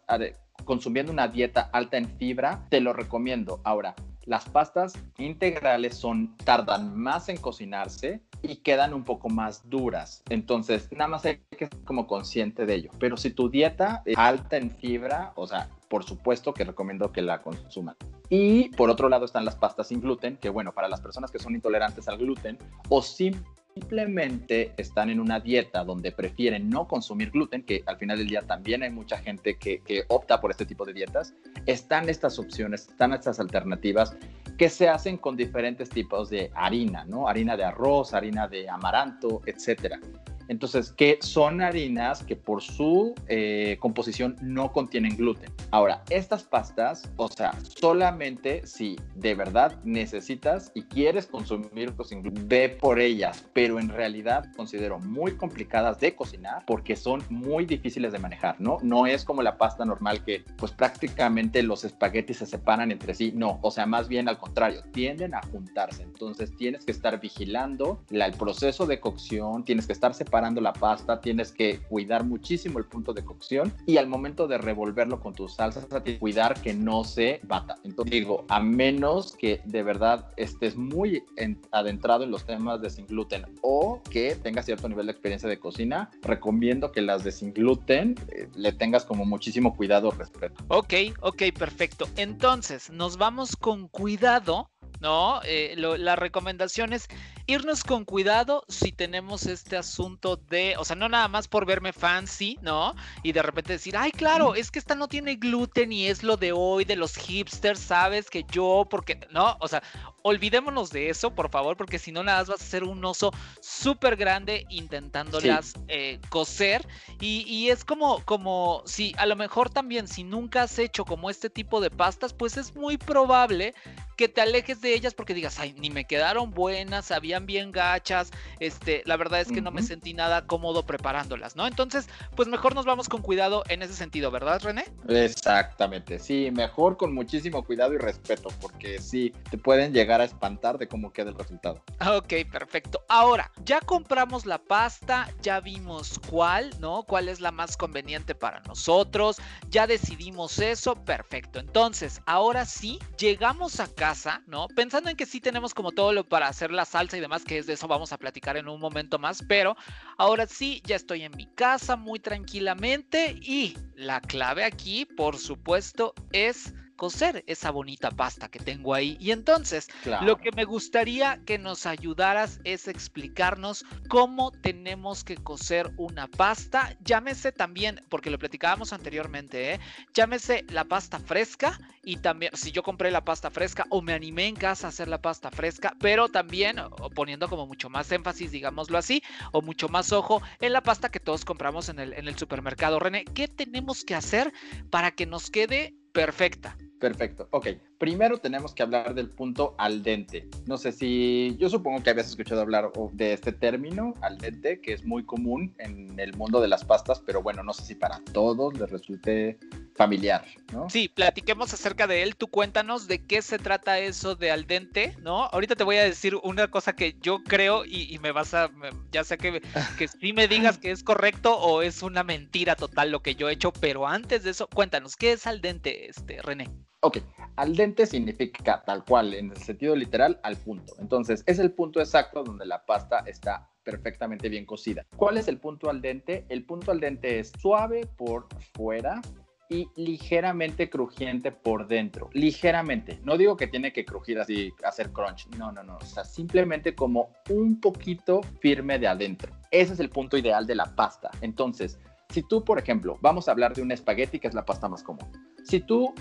consumiendo 0.66 1.12
una 1.12 1.28
dieta 1.28 1.70
alta 1.74 1.98
en 1.98 2.10
fibra, 2.18 2.66
te 2.70 2.82
lo 2.82 2.94
recomiendo. 2.94 3.62
Ahora, 3.64 3.96
las 4.26 4.48
pastas 4.48 4.94
integrales 5.18 5.96
son 5.96 6.38
tardan 6.38 6.98
más 6.98 7.28
en 7.28 7.38
cocinarse 7.38 8.22
y 8.42 8.58
quedan 8.58 8.94
un 8.94 9.04
poco 9.04 9.30
más 9.30 9.70
duras. 9.70 10.24
Entonces, 10.30 10.90
nada 10.92 11.10
más 11.10 11.26
hay 11.26 11.42
que 11.58 11.68
ser 11.68 11.84
como 11.84 12.08
consciente 12.08 12.66
de 12.66 12.76
ello. 12.76 12.92
Pero 13.00 13.18
si 13.18 13.32
tu 13.32 13.50
dieta 13.50 14.02
es 14.06 14.18
alta 14.18 14.58
en 14.58 14.72
fibra, 14.72 15.34
o 15.36 15.46
sea, 15.48 15.70
por 15.90 16.04
supuesto 16.04 16.54
que 16.54 16.64
recomiendo 16.64 17.12
que 17.12 17.22
la 17.22 17.42
consuman. 17.42 17.96
Y 18.30 18.70
por 18.70 18.90
otro 18.90 19.10
lado 19.10 19.26
están 19.26 19.46
las 19.46 19.56
pastas 19.56 19.90
sin 19.90 20.02
gluten, 20.02 20.38
que 20.38 20.50
bueno, 20.50 20.74
para 20.74 20.88
las 20.88 21.02
personas 21.02 21.30
que 21.30 21.40
son 21.40 21.54
intolerantes 21.56 22.08
al 22.08 22.18
gluten 22.18 22.58
o 22.90 23.02
sin 23.02 23.44
simplemente 23.74 24.74
están 24.78 25.10
en 25.10 25.20
una 25.20 25.40
dieta 25.40 25.84
donde 25.84 26.12
prefieren 26.12 26.70
no 26.70 26.88
consumir 26.88 27.32
gluten, 27.32 27.64
que 27.64 27.84
al 27.86 27.98
final 27.98 28.18
del 28.18 28.28
día 28.28 28.42
también 28.42 28.84
hay 28.84 28.92
mucha 28.92 29.18
gente 29.18 29.58
que, 29.58 29.82
opta 30.10 30.40
por 30.40 30.52
este 30.52 30.66
tipo 30.66 30.86
de 30.86 30.94
dietas, 30.94 31.34
están 31.66 32.10
estas 32.10 32.38
opciones, 32.40 32.88
están 32.90 33.14
estas 33.14 33.40
alternativas 33.40 34.16
que 34.58 34.70
se 34.70 34.88
hacen 34.88 35.18
con 35.18 35.36
diferentes 35.36 35.90
tipos 35.90 36.30
de 36.30 36.52
harina, 36.54 37.06
¿no? 37.06 37.28
Harina 37.28 37.58
de 37.58 37.64
arroz, 37.64 38.14
harina 38.14 38.48
de 38.48 38.70
amaranto, 38.70 39.42
etcétera. 39.46 40.00
Entonces, 40.48 40.92
que 40.92 41.18
son 41.22 41.62
harinas 41.62 42.24
que 42.24 42.36
por 42.36 42.62
su 42.62 43.16
eh, 43.28 43.78
composición 43.80 44.36
no 44.42 44.72
contienen 44.72 45.16
gluten. 45.16 45.52
Ahora, 45.72 46.04
estas 46.10 46.44
pastas, 46.44 47.10
o 47.18 47.28
sea, 47.30 47.54
solamente 47.64 48.66
si 48.66 48.98
de 49.16 49.36
verdad 49.36 49.80
necesitas 49.84 50.72
y 50.76 50.84
quieres 50.84 51.26
consumir 51.28 51.94
sin 52.04 52.22
gluten, 52.22 52.48
ve 52.48 52.70
por 52.70 53.00
ellas, 53.00 53.46
pero 53.54 53.80
en 53.80 53.90
realidad 53.90 54.46
considero 54.56 55.00
muy 55.00 55.36
complicadas 55.38 56.00
de 56.00 56.16
cocinar 56.16 56.64
porque 56.68 56.96
son 56.96 57.24
muy 57.30 57.66
difíciles 57.66 58.12
de 58.12 58.20
manejar, 58.20 58.60
¿no? 58.60 58.78
No 58.84 59.08
es 59.08 59.24
como 59.24 59.42
la 59.42 59.58
pasta 59.58 59.86
normal 59.86 60.24
que 60.24 60.44
pues 60.58 60.72
prácticamente 60.72 61.64
los 61.64 61.84
espaguetis 61.86 62.38
se 62.38 62.46
separan 62.46 62.92
entre 62.92 63.14
sí, 63.14 63.32
no, 63.36 63.60
o 63.62 63.72
sea, 63.72 63.86
más 63.86 64.08
bien 64.08 64.28
al 64.28 64.38
contrario, 64.38 64.82
tienden 64.92 65.34
a 65.34 65.42
juntarse, 65.52 66.04
entonces 66.04 66.56
tienes 66.56 66.86
que 66.86 66.92
estar 66.92 67.20
vigilando 67.20 68.04
el 68.10 68.34
proceso 68.34 68.86
de 68.86 69.00
cocción, 69.00 69.64
tienes 69.64 69.88
que 69.88 69.94
estar 69.94 70.14
separando 70.14 70.33
preparando 70.34 70.62
la 70.62 70.74
pasta, 70.74 71.22
tienes 71.22 71.52
que 71.52 71.78
cuidar 71.78 72.24
muchísimo 72.24 72.80
el 72.80 72.86
punto 72.86 73.14
de 73.14 73.24
cocción 73.24 73.72
y 73.86 73.98
al 73.98 74.08
momento 74.08 74.48
de 74.48 74.58
revolverlo 74.58 75.20
con 75.20 75.36
tus 75.36 75.54
salsas, 75.54 75.88
tienes 75.88 76.04
que 76.04 76.18
cuidar 76.18 76.60
que 76.60 76.74
no 76.74 77.04
se 77.04 77.40
bata. 77.44 77.78
Entonces 77.84 78.14
digo, 78.14 78.44
a 78.50 78.60
menos 78.60 79.36
que 79.38 79.62
de 79.66 79.84
verdad 79.84 80.32
estés 80.36 80.76
muy 80.76 81.24
adentrado 81.70 82.24
en 82.24 82.32
los 82.32 82.48
temas 82.48 82.82
de 82.82 82.90
sin 82.90 83.06
gluten 83.06 83.46
o 83.62 84.02
que 84.10 84.34
tengas 84.34 84.66
cierto 84.66 84.90
nivel 84.90 85.06
de 85.06 85.12
experiencia 85.12 85.48
de 85.48 85.60
cocina, 85.60 86.10
recomiendo 86.24 86.92
que 86.92 87.04
las 87.04 87.24
de 87.24 87.32
sin 87.32 87.54
gluten 87.54 88.16
eh, 88.30 88.48
le 88.56 88.72
tengas 88.72 89.06
como 89.06 89.26
muchísimo 89.26 89.76
cuidado 89.76 90.10
respeto. 90.10 90.64
Ok, 90.70 90.96
ok, 91.22 91.44
perfecto. 91.56 92.08
Entonces, 92.16 92.90
nos 92.90 93.18
vamos 93.18 93.56
con 93.56 93.88
cuidado 93.88 94.72
¿no? 95.04 95.42
Eh, 95.44 95.76
la 95.78 96.16
recomendación 96.16 96.94
es 96.94 97.08
irnos 97.46 97.84
con 97.84 98.06
cuidado 98.06 98.64
si 98.70 98.94
tenemos 98.94 99.46
este 99.46 99.76
asunto 99.76 100.23
de, 100.50 100.76
o 100.78 100.86
sea, 100.86 100.96
no 100.96 101.10
nada 101.10 101.28
más 101.28 101.48
por 101.48 101.66
verme 101.66 101.94
fancy, 101.94 102.58
¿no? 102.62 102.96
Y 103.22 103.32
de 103.32 103.42
repente 103.42 103.74
decir, 103.74 103.96
ay, 103.98 104.12
claro, 104.12 104.56
es 104.56 104.72
que 104.72 104.80
esta 104.80 104.96
no 104.96 105.08
tiene 105.08 105.36
gluten 105.36 105.92
y 105.92 106.08
es 106.08 106.24
lo 106.24 106.38
de 106.38 106.52
hoy, 106.52 106.86
de 106.86 106.96
los 106.96 107.16
hipsters, 107.16 107.80
¿sabes? 107.80 108.30
Que 108.30 108.46
yo, 108.52 108.88
porque, 108.90 109.20
¿no? 109.32 109.58
O 109.60 109.68
sea, 109.68 109.84
olvidémonos 110.24 110.90
de 110.90 111.10
eso, 111.10 111.36
por 111.36 111.52
favor, 111.52 111.78
porque 111.78 112.00
si 112.00 112.12
no, 112.12 112.24
nada 112.24 112.40
más 112.40 112.48
vas 112.48 112.62
a 112.62 112.66
ser 112.66 112.84
un 112.84 113.04
oso 113.06 113.32
súper 113.62 114.16
grande 114.16 114.66
intentándolas 114.70 115.74
eh, 115.88 116.20
coser. 116.30 116.86
Y, 117.20 117.44
y, 117.48 117.70
es 117.70 117.86
como, 117.86 118.24
como, 118.24 118.82
si 118.86 119.14
a 119.18 119.26
lo 119.26 119.36
mejor 119.36 119.70
también, 119.70 120.08
si 120.08 120.24
nunca 120.24 120.64
has 120.64 120.80
hecho 120.80 121.06
como 121.06 121.30
este 121.30 121.50
tipo 121.50 121.82
de 121.82 121.92
pastas, 121.92 122.34
pues 122.34 122.58
es 122.58 122.76
muy 122.76 122.98
probable 122.98 123.74
que 124.16 124.28
te 124.28 124.42
alejes 124.42 124.82
de 124.82 124.94
ellas 124.94 125.14
porque 125.14 125.34
digas, 125.34 125.60
ay, 125.60 125.74
ni 125.74 125.90
me 125.90 126.06
quedaron 126.06 126.52
buenas, 126.52 127.06
sabían 127.06 127.46
bien 127.46 127.72
gachas, 127.72 128.32
este, 128.60 129.02
la 129.06 129.18
verdad 129.18 129.42
es 129.42 129.52
que 129.52 129.62
no 129.62 129.72
me 129.72 129.82
sentí 129.82 130.14
nada 130.14 130.46
cómodo 130.46 130.86
preparándolas, 130.86 131.56
¿no? 131.56 131.68
Entonces, 131.68 132.08
pues 132.36 132.48
mejor 132.48 132.76
nos 132.76 132.86
vamos 132.86 133.10
con 133.10 133.22
cuidado 133.22 133.64
en 133.70 133.82
ese 133.82 133.94
sentido, 133.94 134.32
¿verdad, 134.32 134.62
René? 134.62 134.86
Exactamente, 135.08 136.20
sí, 136.20 136.52
mejor 136.52 136.98
con 136.98 137.14
muchísimo 137.14 137.64
cuidado 137.64 137.94
y 137.94 137.98
respeto, 137.98 138.50
porque 138.62 139.00
sí, 139.00 139.34
te 139.50 139.58
pueden 139.58 139.94
llegar 139.94 140.13
llegar 140.14 140.22
a 140.22 140.26
espantar 140.26 140.78
de 140.78 140.88
cómo 140.88 141.12
queda 141.12 141.32
el 141.32 141.36
resultado. 141.36 141.84
Ok, 142.16 142.34
perfecto. 142.52 143.04
Ahora, 143.10 143.52
ya 143.64 143.80
compramos 143.80 144.46
la 144.46 144.60
pasta, 144.60 145.28
ya 145.42 145.60
vimos 145.60 146.20
cuál, 146.30 146.70
¿no? 146.80 147.04
¿Cuál 147.04 147.30
es 147.30 147.40
la 147.40 147.52
más 147.52 147.76
conveniente 147.78 148.36
para 148.36 148.60
nosotros? 148.62 149.42
Ya 149.70 149.88
decidimos 149.88 150.60
eso, 150.60 150.96
perfecto. 150.96 151.60
Entonces, 151.60 152.22
ahora 152.28 152.66
sí, 152.66 153.00
llegamos 153.18 153.80
a 153.80 153.88
casa, 153.88 154.44
¿no? 154.46 154.68
Pensando 154.76 155.10
en 155.10 155.18
que 155.18 155.26
sí 155.26 155.42
tenemos 155.42 155.74
como 155.74 155.92
todo 155.92 156.14
lo 156.14 156.24
para 156.24 156.48
hacer 156.48 156.72
la 156.72 156.86
salsa 156.86 157.18
y 157.18 157.22
demás, 157.22 157.44
que 157.44 157.58
es 157.58 157.66
de 157.66 157.74
eso 157.74 157.88
vamos 157.88 158.14
a 158.14 158.18
platicar 158.18 158.56
en 158.58 158.68
un 158.68 158.80
momento 158.80 159.18
más, 159.18 159.44
pero 159.48 159.76
ahora 160.18 160.46
sí, 160.46 160.84
ya 160.86 160.96
estoy 160.96 161.24
en 161.24 161.36
mi 161.36 161.48
casa 161.48 161.96
muy 161.96 162.20
tranquilamente 162.20 163.36
y 163.42 163.76
la 163.96 164.22
clave 164.22 164.64
aquí, 164.64 165.06
por 165.06 165.38
supuesto, 165.38 166.14
es 166.32 166.74
cocer 166.96 167.44
esa 167.48 167.72
bonita 167.72 168.12
pasta 168.12 168.50
que 168.50 168.60
tengo 168.60 168.94
ahí. 168.94 169.18
Y 169.20 169.32
entonces, 169.32 169.90
lo 170.22 170.38
que 170.38 170.52
me 170.56 170.66
gustaría 170.66 171.42
que 171.46 171.58
nos 171.58 171.86
ayudaras 171.86 172.60
es 172.64 172.88
explicarnos 172.88 173.86
cómo 174.10 174.52
tenemos 174.52 175.24
que 175.24 175.36
cocer 175.36 175.92
una 175.98 176.28
pasta. 176.28 176.96
Llámese 177.04 177.52
también, 177.52 178.02
porque 178.10 178.30
lo 178.30 178.40
platicábamos 178.40 178.94
anteriormente, 178.94 179.74
¿eh? 179.74 179.80
llámese 180.14 180.66
la 180.70 180.86
pasta 180.86 181.20
fresca 181.20 181.80
y 182.04 182.18
también, 182.18 182.56
si 182.56 182.72
yo 182.72 182.84
compré 182.84 183.12
la 183.12 183.24
pasta 183.24 183.50
fresca 183.50 183.86
o 183.90 184.02
me 184.02 184.14
animé 184.14 184.48
en 184.48 184.56
casa 184.56 184.88
a 184.88 184.90
hacer 184.90 185.08
la 185.08 185.22
pasta 185.22 185.52
fresca, 185.52 185.96
pero 186.00 186.30
también 186.30 186.78
poniendo 187.16 187.48
como 187.48 187.66
mucho 187.66 187.90
más 187.90 188.12
énfasis, 188.12 188.52
digámoslo 188.52 188.98
así, 188.98 189.24
o 189.52 189.62
mucho 189.62 189.90
más 189.90 190.12
ojo 190.12 190.42
en 190.60 190.74
la 190.74 190.82
pasta 190.82 191.10
que 191.10 191.20
todos 191.20 191.46
compramos 191.46 191.90
en 191.90 192.00
el, 192.00 192.14
en 192.14 192.28
el 192.28 192.38
supermercado. 192.38 193.00
René, 193.00 193.26
¿qué 193.26 193.48
tenemos 193.48 194.04
que 194.04 194.16
hacer 194.16 194.54
para 194.90 195.12
que 195.12 195.26
nos 195.26 195.50
quede 195.50 195.96
perfecta? 196.14 196.78
Perfecto. 197.00 197.50
Ok, 197.52 197.68
primero 198.04 198.38
tenemos 198.38 198.74
que 198.74 198.84
hablar 198.84 199.14
del 199.14 199.30
punto 199.30 199.76
al 199.78 200.04
dente. 200.04 200.50
No 200.66 200.78
sé 200.78 200.92
si, 200.92 201.56
yo 201.58 201.70
supongo 201.70 202.04
que 202.04 202.10
habías 202.10 202.28
escuchado 202.28 202.60
hablar 202.60 202.92
de 203.14 203.32
este 203.32 203.54
término, 203.54 204.14
al 204.20 204.40
dente, 204.40 204.82
que 204.82 204.92
es 204.92 205.06
muy 205.06 205.24
común 205.24 205.74
en 205.78 206.20
el 206.20 206.36
mundo 206.36 206.60
de 206.60 206.68
las 206.68 206.84
pastas, 206.84 207.22
pero 207.26 207.42
bueno, 207.42 207.64
no 207.64 207.72
sé 207.72 207.86
si 207.86 207.96
para 207.96 208.20
todos 208.34 208.78
les 208.78 208.90
resulte 208.90 209.58
familiar, 209.96 210.44
¿no? 210.74 210.90
Sí, 210.90 211.08
platiquemos 211.08 211.74
acerca 211.74 212.06
de 212.06 212.24
él. 212.24 212.36
Tú 212.36 212.48
cuéntanos 212.48 213.08
de 213.08 213.26
qué 213.26 213.42
se 213.42 213.58
trata 213.58 214.00
eso 214.00 214.36
de 214.36 214.52
al 214.52 214.68
dente, 214.68 215.16
¿no? 215.22 215.46
Ahorita 215.46 215.78
te 215.78 215.86
voy 215.86 215.96
a 215.96 216.04
decir 216.04 216.36
una 216.44 216.68
cosa 216.70 216.98
que 216.98 217.16
yo 217.22 217.42
creo 217.46 217.86
y, 217.86 218.20
me 218.22 218.34
vas 218.34 218.54
a, 218.54 218.70
ya 219.14 219.24
sé 219.24 219.38
que, 219.38 219.62
que 219.98 220.10
sí 220.10 220.34
me 220.34 220.50
digas 220.50 220.78
que 220.78 220.92
es 220.92 221.04
correcto 221.04 221.58
o 221.58 221.82
es 221.82 222.04
una 222.04 222.26
mentira 222.26 222.76
total 222.76 223.12
lo 223.12 223.22
que 223.22 223.36
yo 223.36 223.48
he 223.48 223.54
hecho, 223.54 223.72
pero 223.72 224.06
antes 224.06 224.44
de 224.44 224.52
eso, 224.52 224.68
cuéntanos, 224.68 225.16
¿qué 225.16 225.32
es 225.32 225.48
al 225.48 225.62
dente, 225.62 226.10
este, 226.10 226.42
René? 226.42 226.70
Ok, 227.06 227.18
al 227.56 227.76
dente 227.76 228.06
significa 228.06 228.84
tal 228.86 229.04
cual, 229.04 229.34
en 229.34 229.52
el 229.52 229.58
sentido 229.58 229.96
literal, 229.96 230.40
al 230.44 230.58
punto. 230.58 230.94
Entonces, 231.00 231.44
es 231.46 231.60
el 231.60 231.72
punto 231.72 232.00
exacto 232.00 232.44
donde 232.44 232.66
la 232.66 232.86
pasta 232.86 233.20
está 233.26 233.70
perfectamente 233.84 234.50
bien 234.50 234.66
cocida. 234.66 235.06
¿Cuál 235.16 235.38
es 235.38 235.48
el 235.48 235.60
punto 235.60 235.90
al 235.90 236.02
dente? 236.02 236.46
El 236.50 236.66
punto 236.66 236.92
al 236.92 237.00
dente 237.00 237.40
es 237.40 237.52
suave 237.60 238.08
por 238.18 238.48
fuera 238.76 239.22
y 239.70 239.88
ligeramente 239.96 240.90
crujiente 240.90 241.52
por 241.52 241.88
dentro. 241.88 242.30
Ligeramente. 242.34 243.20
No 243.24 243.38
digo 243.38 243.58
que 243.58 243.68
tiene 243.68 243.92
que 243.92 244.06
crujir 244.06 244.40
así, 244.40 244.72
hacer 244.84 245.12
crunch. 245.12 245.48
No, 245.58 245.72
no, 245.72 245.84
no. 245.84 245.98
O 245.98 246.06
sea, 246.06 246.24
simplemente 246.24 246.96
como 246.96 247.30
un 247.50 247.80
poquito 247.80 248.42
firme 248.62 249.00
de 249.00 249.08
adentro. 249.08 249.54
Ese 249.72 249.94
es 249.94 250.00
el 250.00 250.10
punto 250.10 250.38
ideal 250.38 250.68
de 250.68 250.76
la 250.76 250.96
pasta. 250.96 251.32
Entonces, 251.42 252.00
si 252.30 252.42
tú, 252.48 252.64
por 252.64 252.80
ejemplo, 252.80 253.18
vamos 253.22 253.48
a 253.48 253.52
hablar 253.52 253.74
de 253.74 253.82
un 253.82 253.92
espagueti, 253.92 254.40
que 254.40 254.48
es 254.48 254.54
la 254.54 254.66
pasta 254.66 254.88
más 254.88 255.04
común. 255.04 255.30
Si 255.64 255.80
tú 255.80 256.14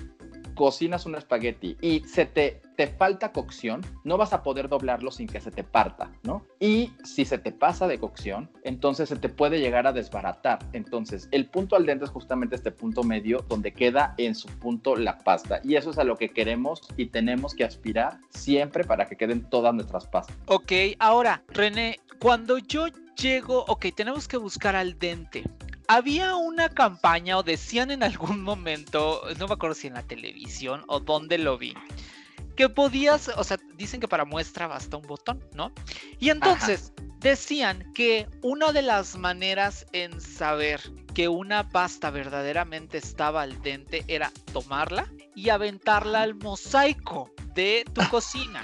cocinas 0.55 1.07
un 1.07 1.15
espagueti 1.15 1.77
y 1.81 2.01
se 2.01 2.27
te, 2.27 2.61
te 2.77 2.87
falta 2.87 3.33
cocción, 3.33 3.83
no 4.05 4.17
vas 4.17 4.33
a 4.33 4.43
poder 4.43 4.69
doblarlo 4.69 5.11
sin 5.11 5.27
que 5.27 5.41
se 5.41 5.51
te 5.51 5.65
parta, 5.65 6.11
¿no? 6.23 6.45
Y 6.61 6.93
si 7.05 7.25
se 7.25 7.38
te 7.38 7.53
pasa 7.53 7.87
de 7.87 7.99
cocción, 7.99 8.51
entonces 8.65 9.09
se 9.09 9.17
te 9.17 9.29
puede 9.29 9.61
llegar 9.61 9.87
a 9.87 9.93
desbaratar. 9.93 10.61
Entonces, 10.73 11.29
el 11.33 11.47
punto 11.47 11.77
al 11.77 11.87
dente 11.87 12.05
es 12.05 12.11
justamente 12.11 12.57
este 12.57 12.71
punto 12.71 13.03
medio 13.03 13.45
donde 13.49 13.73
queda 13.73 14.15
en 14.19 14.35
su 14.35 14.49
punto 14.49 14.97
la 14.97 15.19
pasta. 15.19 15.61
Y 15.65 15.77
eso 15.77 15.91
es 15.91 15.99
a 15.99 16.05
lo 16.05 16.17
que 16.17 16.31
queremos 16.31 16.83
y 16.97 17.07
tenemos 17.07 17.55
que 17.55 17.65
aspirar 17.65 18.19
siempre 18.31 18.85
para 18.85 19.07
que 19.07 19.17
queden 19.17 19.49
todas 19.49 19.75
nuestras 19.75 20.07
pastas. 20.07 20.37
Ok, 20.47 20.73
ahora, 20.99 21.43
René, 21.49 22.01
cuando 22.19 22.59
yo 22.59 22.87
llego, 23.17 23.65
ok, 23.67 23.87
tenemos 23.95 24.29
que 24.29 24.37
buscar 24.37 24.77
al 24.77 24.99
dente 24.99 25.45
había 25.88 26.37
una 26.37 26.68
campaña 26.68 27.38
o 27.38 27.42
decían 27.42 27.90
en 27.90 28.03
algún 28.03 28.42
momento, 28.42 29.23
no 29.38 29.47
me 29.47 29.55
acuerdo 29.55 29.75
si 29.75 29.88
en 29.88 29.95
la 29.95 30.03
televisión 30.03 30.85
o 30.88 31.01
dónde 31.01 31.38
lo 31.38 31.59
vi, 31.59 31.75
que 32.57 32.68
podías, 32.68 33.29
o 33.29 33.45
sea, 33.45 33.59
dicen 33.77 34.01
que 34.01 34.09
para 34.09 34.25
muestra 34.25 34.66
basta 34.66 34.97
un 34.97 35.07
botón, 35.07 35.42
¿no? 35.55 35.73
Y 36.18 36.31
entonces 36.31 36.92
decían 37.21 37.92
que 37.95 38.29
una 38.42 38.73
de 38.73 38.83
las 38.83 39.16
maneras 39.16 39.87
en 39.92 40.21
saber 40.21 40.81
que 41.14 41.29
una 41.29 41.68
pasta 41.68 42.11
verdaderamente 42.11 42.99
estaba 42.99 43.42
al 43.42 43.61
dente 43.62 44.05
era 44.09 44.33
tomarla 44.53 45.07
y 45.35 45.49
aventarla 45.51 46.23
al 46.23 46.35
mosaico 46.35 47.31
de 47.55 47.85
tu 47.92 48.01
cocina. 48.11 48.62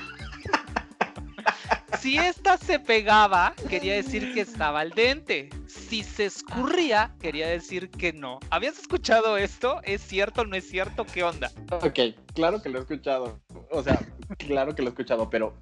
Si 2.01 2.17
esta 2.17 2.57
se 2.59 2.79
pegaba, 2.79 3.55
quería 3.69 3.95
decir 3.95 4.33
que 4.33 4.43
estaba 4.43 4.81
al 4.81 4.91
dente. 4.91 5.51
Si 5.69 6.03
se 6.03 6.25
escurría, 6.25 7.15
quería 7.21 7.47
decir 7.49 7.91
que 7.91 8.15
no. 8.15 8.41
¿Habías 8.49 8.79
escuchado 8.79 9.37
esto? 9.37 9.81
¿Es 9.85 10.01
cierto 10.01 10.41
o 10.41 10.45
no 10.47 10.57
es 10.57 10.67
cierto? 10.67 11.05
¿Qué 11.05 11.23
onda? 11.23 11.51
Ok, 11.71 11.99
claro 12.35 12.63
que 12.63 12.71
lo 12.71 12.79
he 12.79 12.81
escuchado. 12.81 13.39
O 13.71 13.83
sea, 13.83 14.01
claro 14.39 14.75
que 14.75 14.81
lo 14.81 14.89
he 14.89 14.93
escuchado, 14.93 15.29
pero 15.29 15.55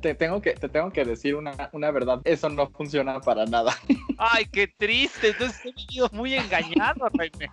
te 0.00 0.14
tengo 0.14 0.40
que, 0.40 0.52
te 0.52 0.70
tengo 0.70 0.90
que 0.90 1.04
decir 1.04 1.34
una, 1.34 1.68
una 1.72 1.90
verdad. 1.90 2.22
Eso 2.24 2.48
no 2.48 2.70
funciona 2.70 3.20
para 3.20 3.44
nada. 3.44 3.76
Ay, 4.16 4.46
qué 4.46 4.66
triste. 4.66 5.28
Entonces 5.28 5.60
he 5.64 5.72
vivido 5.72 6.08
muy 6.12 6.34
engañado, 6.34 7.08
René. 7.12 7.50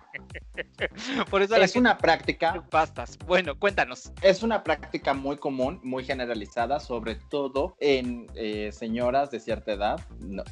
Por 1.30 1.42
eso 1.42 1.56
es 1.56 1.76
una 1.76 1.98
práctica. 1.98 2.64
Pastas. 2.70 3.18
Bueno, 3.26 3.58
cuéntanos. 3.58 4.12
Es 4.22 4.42
una 4.42 4.64
práctica 4.64 5.12
muy 5.12 5.36
común, 5.36 5.80
muy 5.82 6.04
generalizada, 6.04 6.80
sobre 6.80 7.16
todo 7.16 7.76
en 7.80 8.26
eh, 8.34 8.70
señoras 8.72 9.30
de 9.30 9.40
cierta 9.40 9.72
edad, 9.72 10.00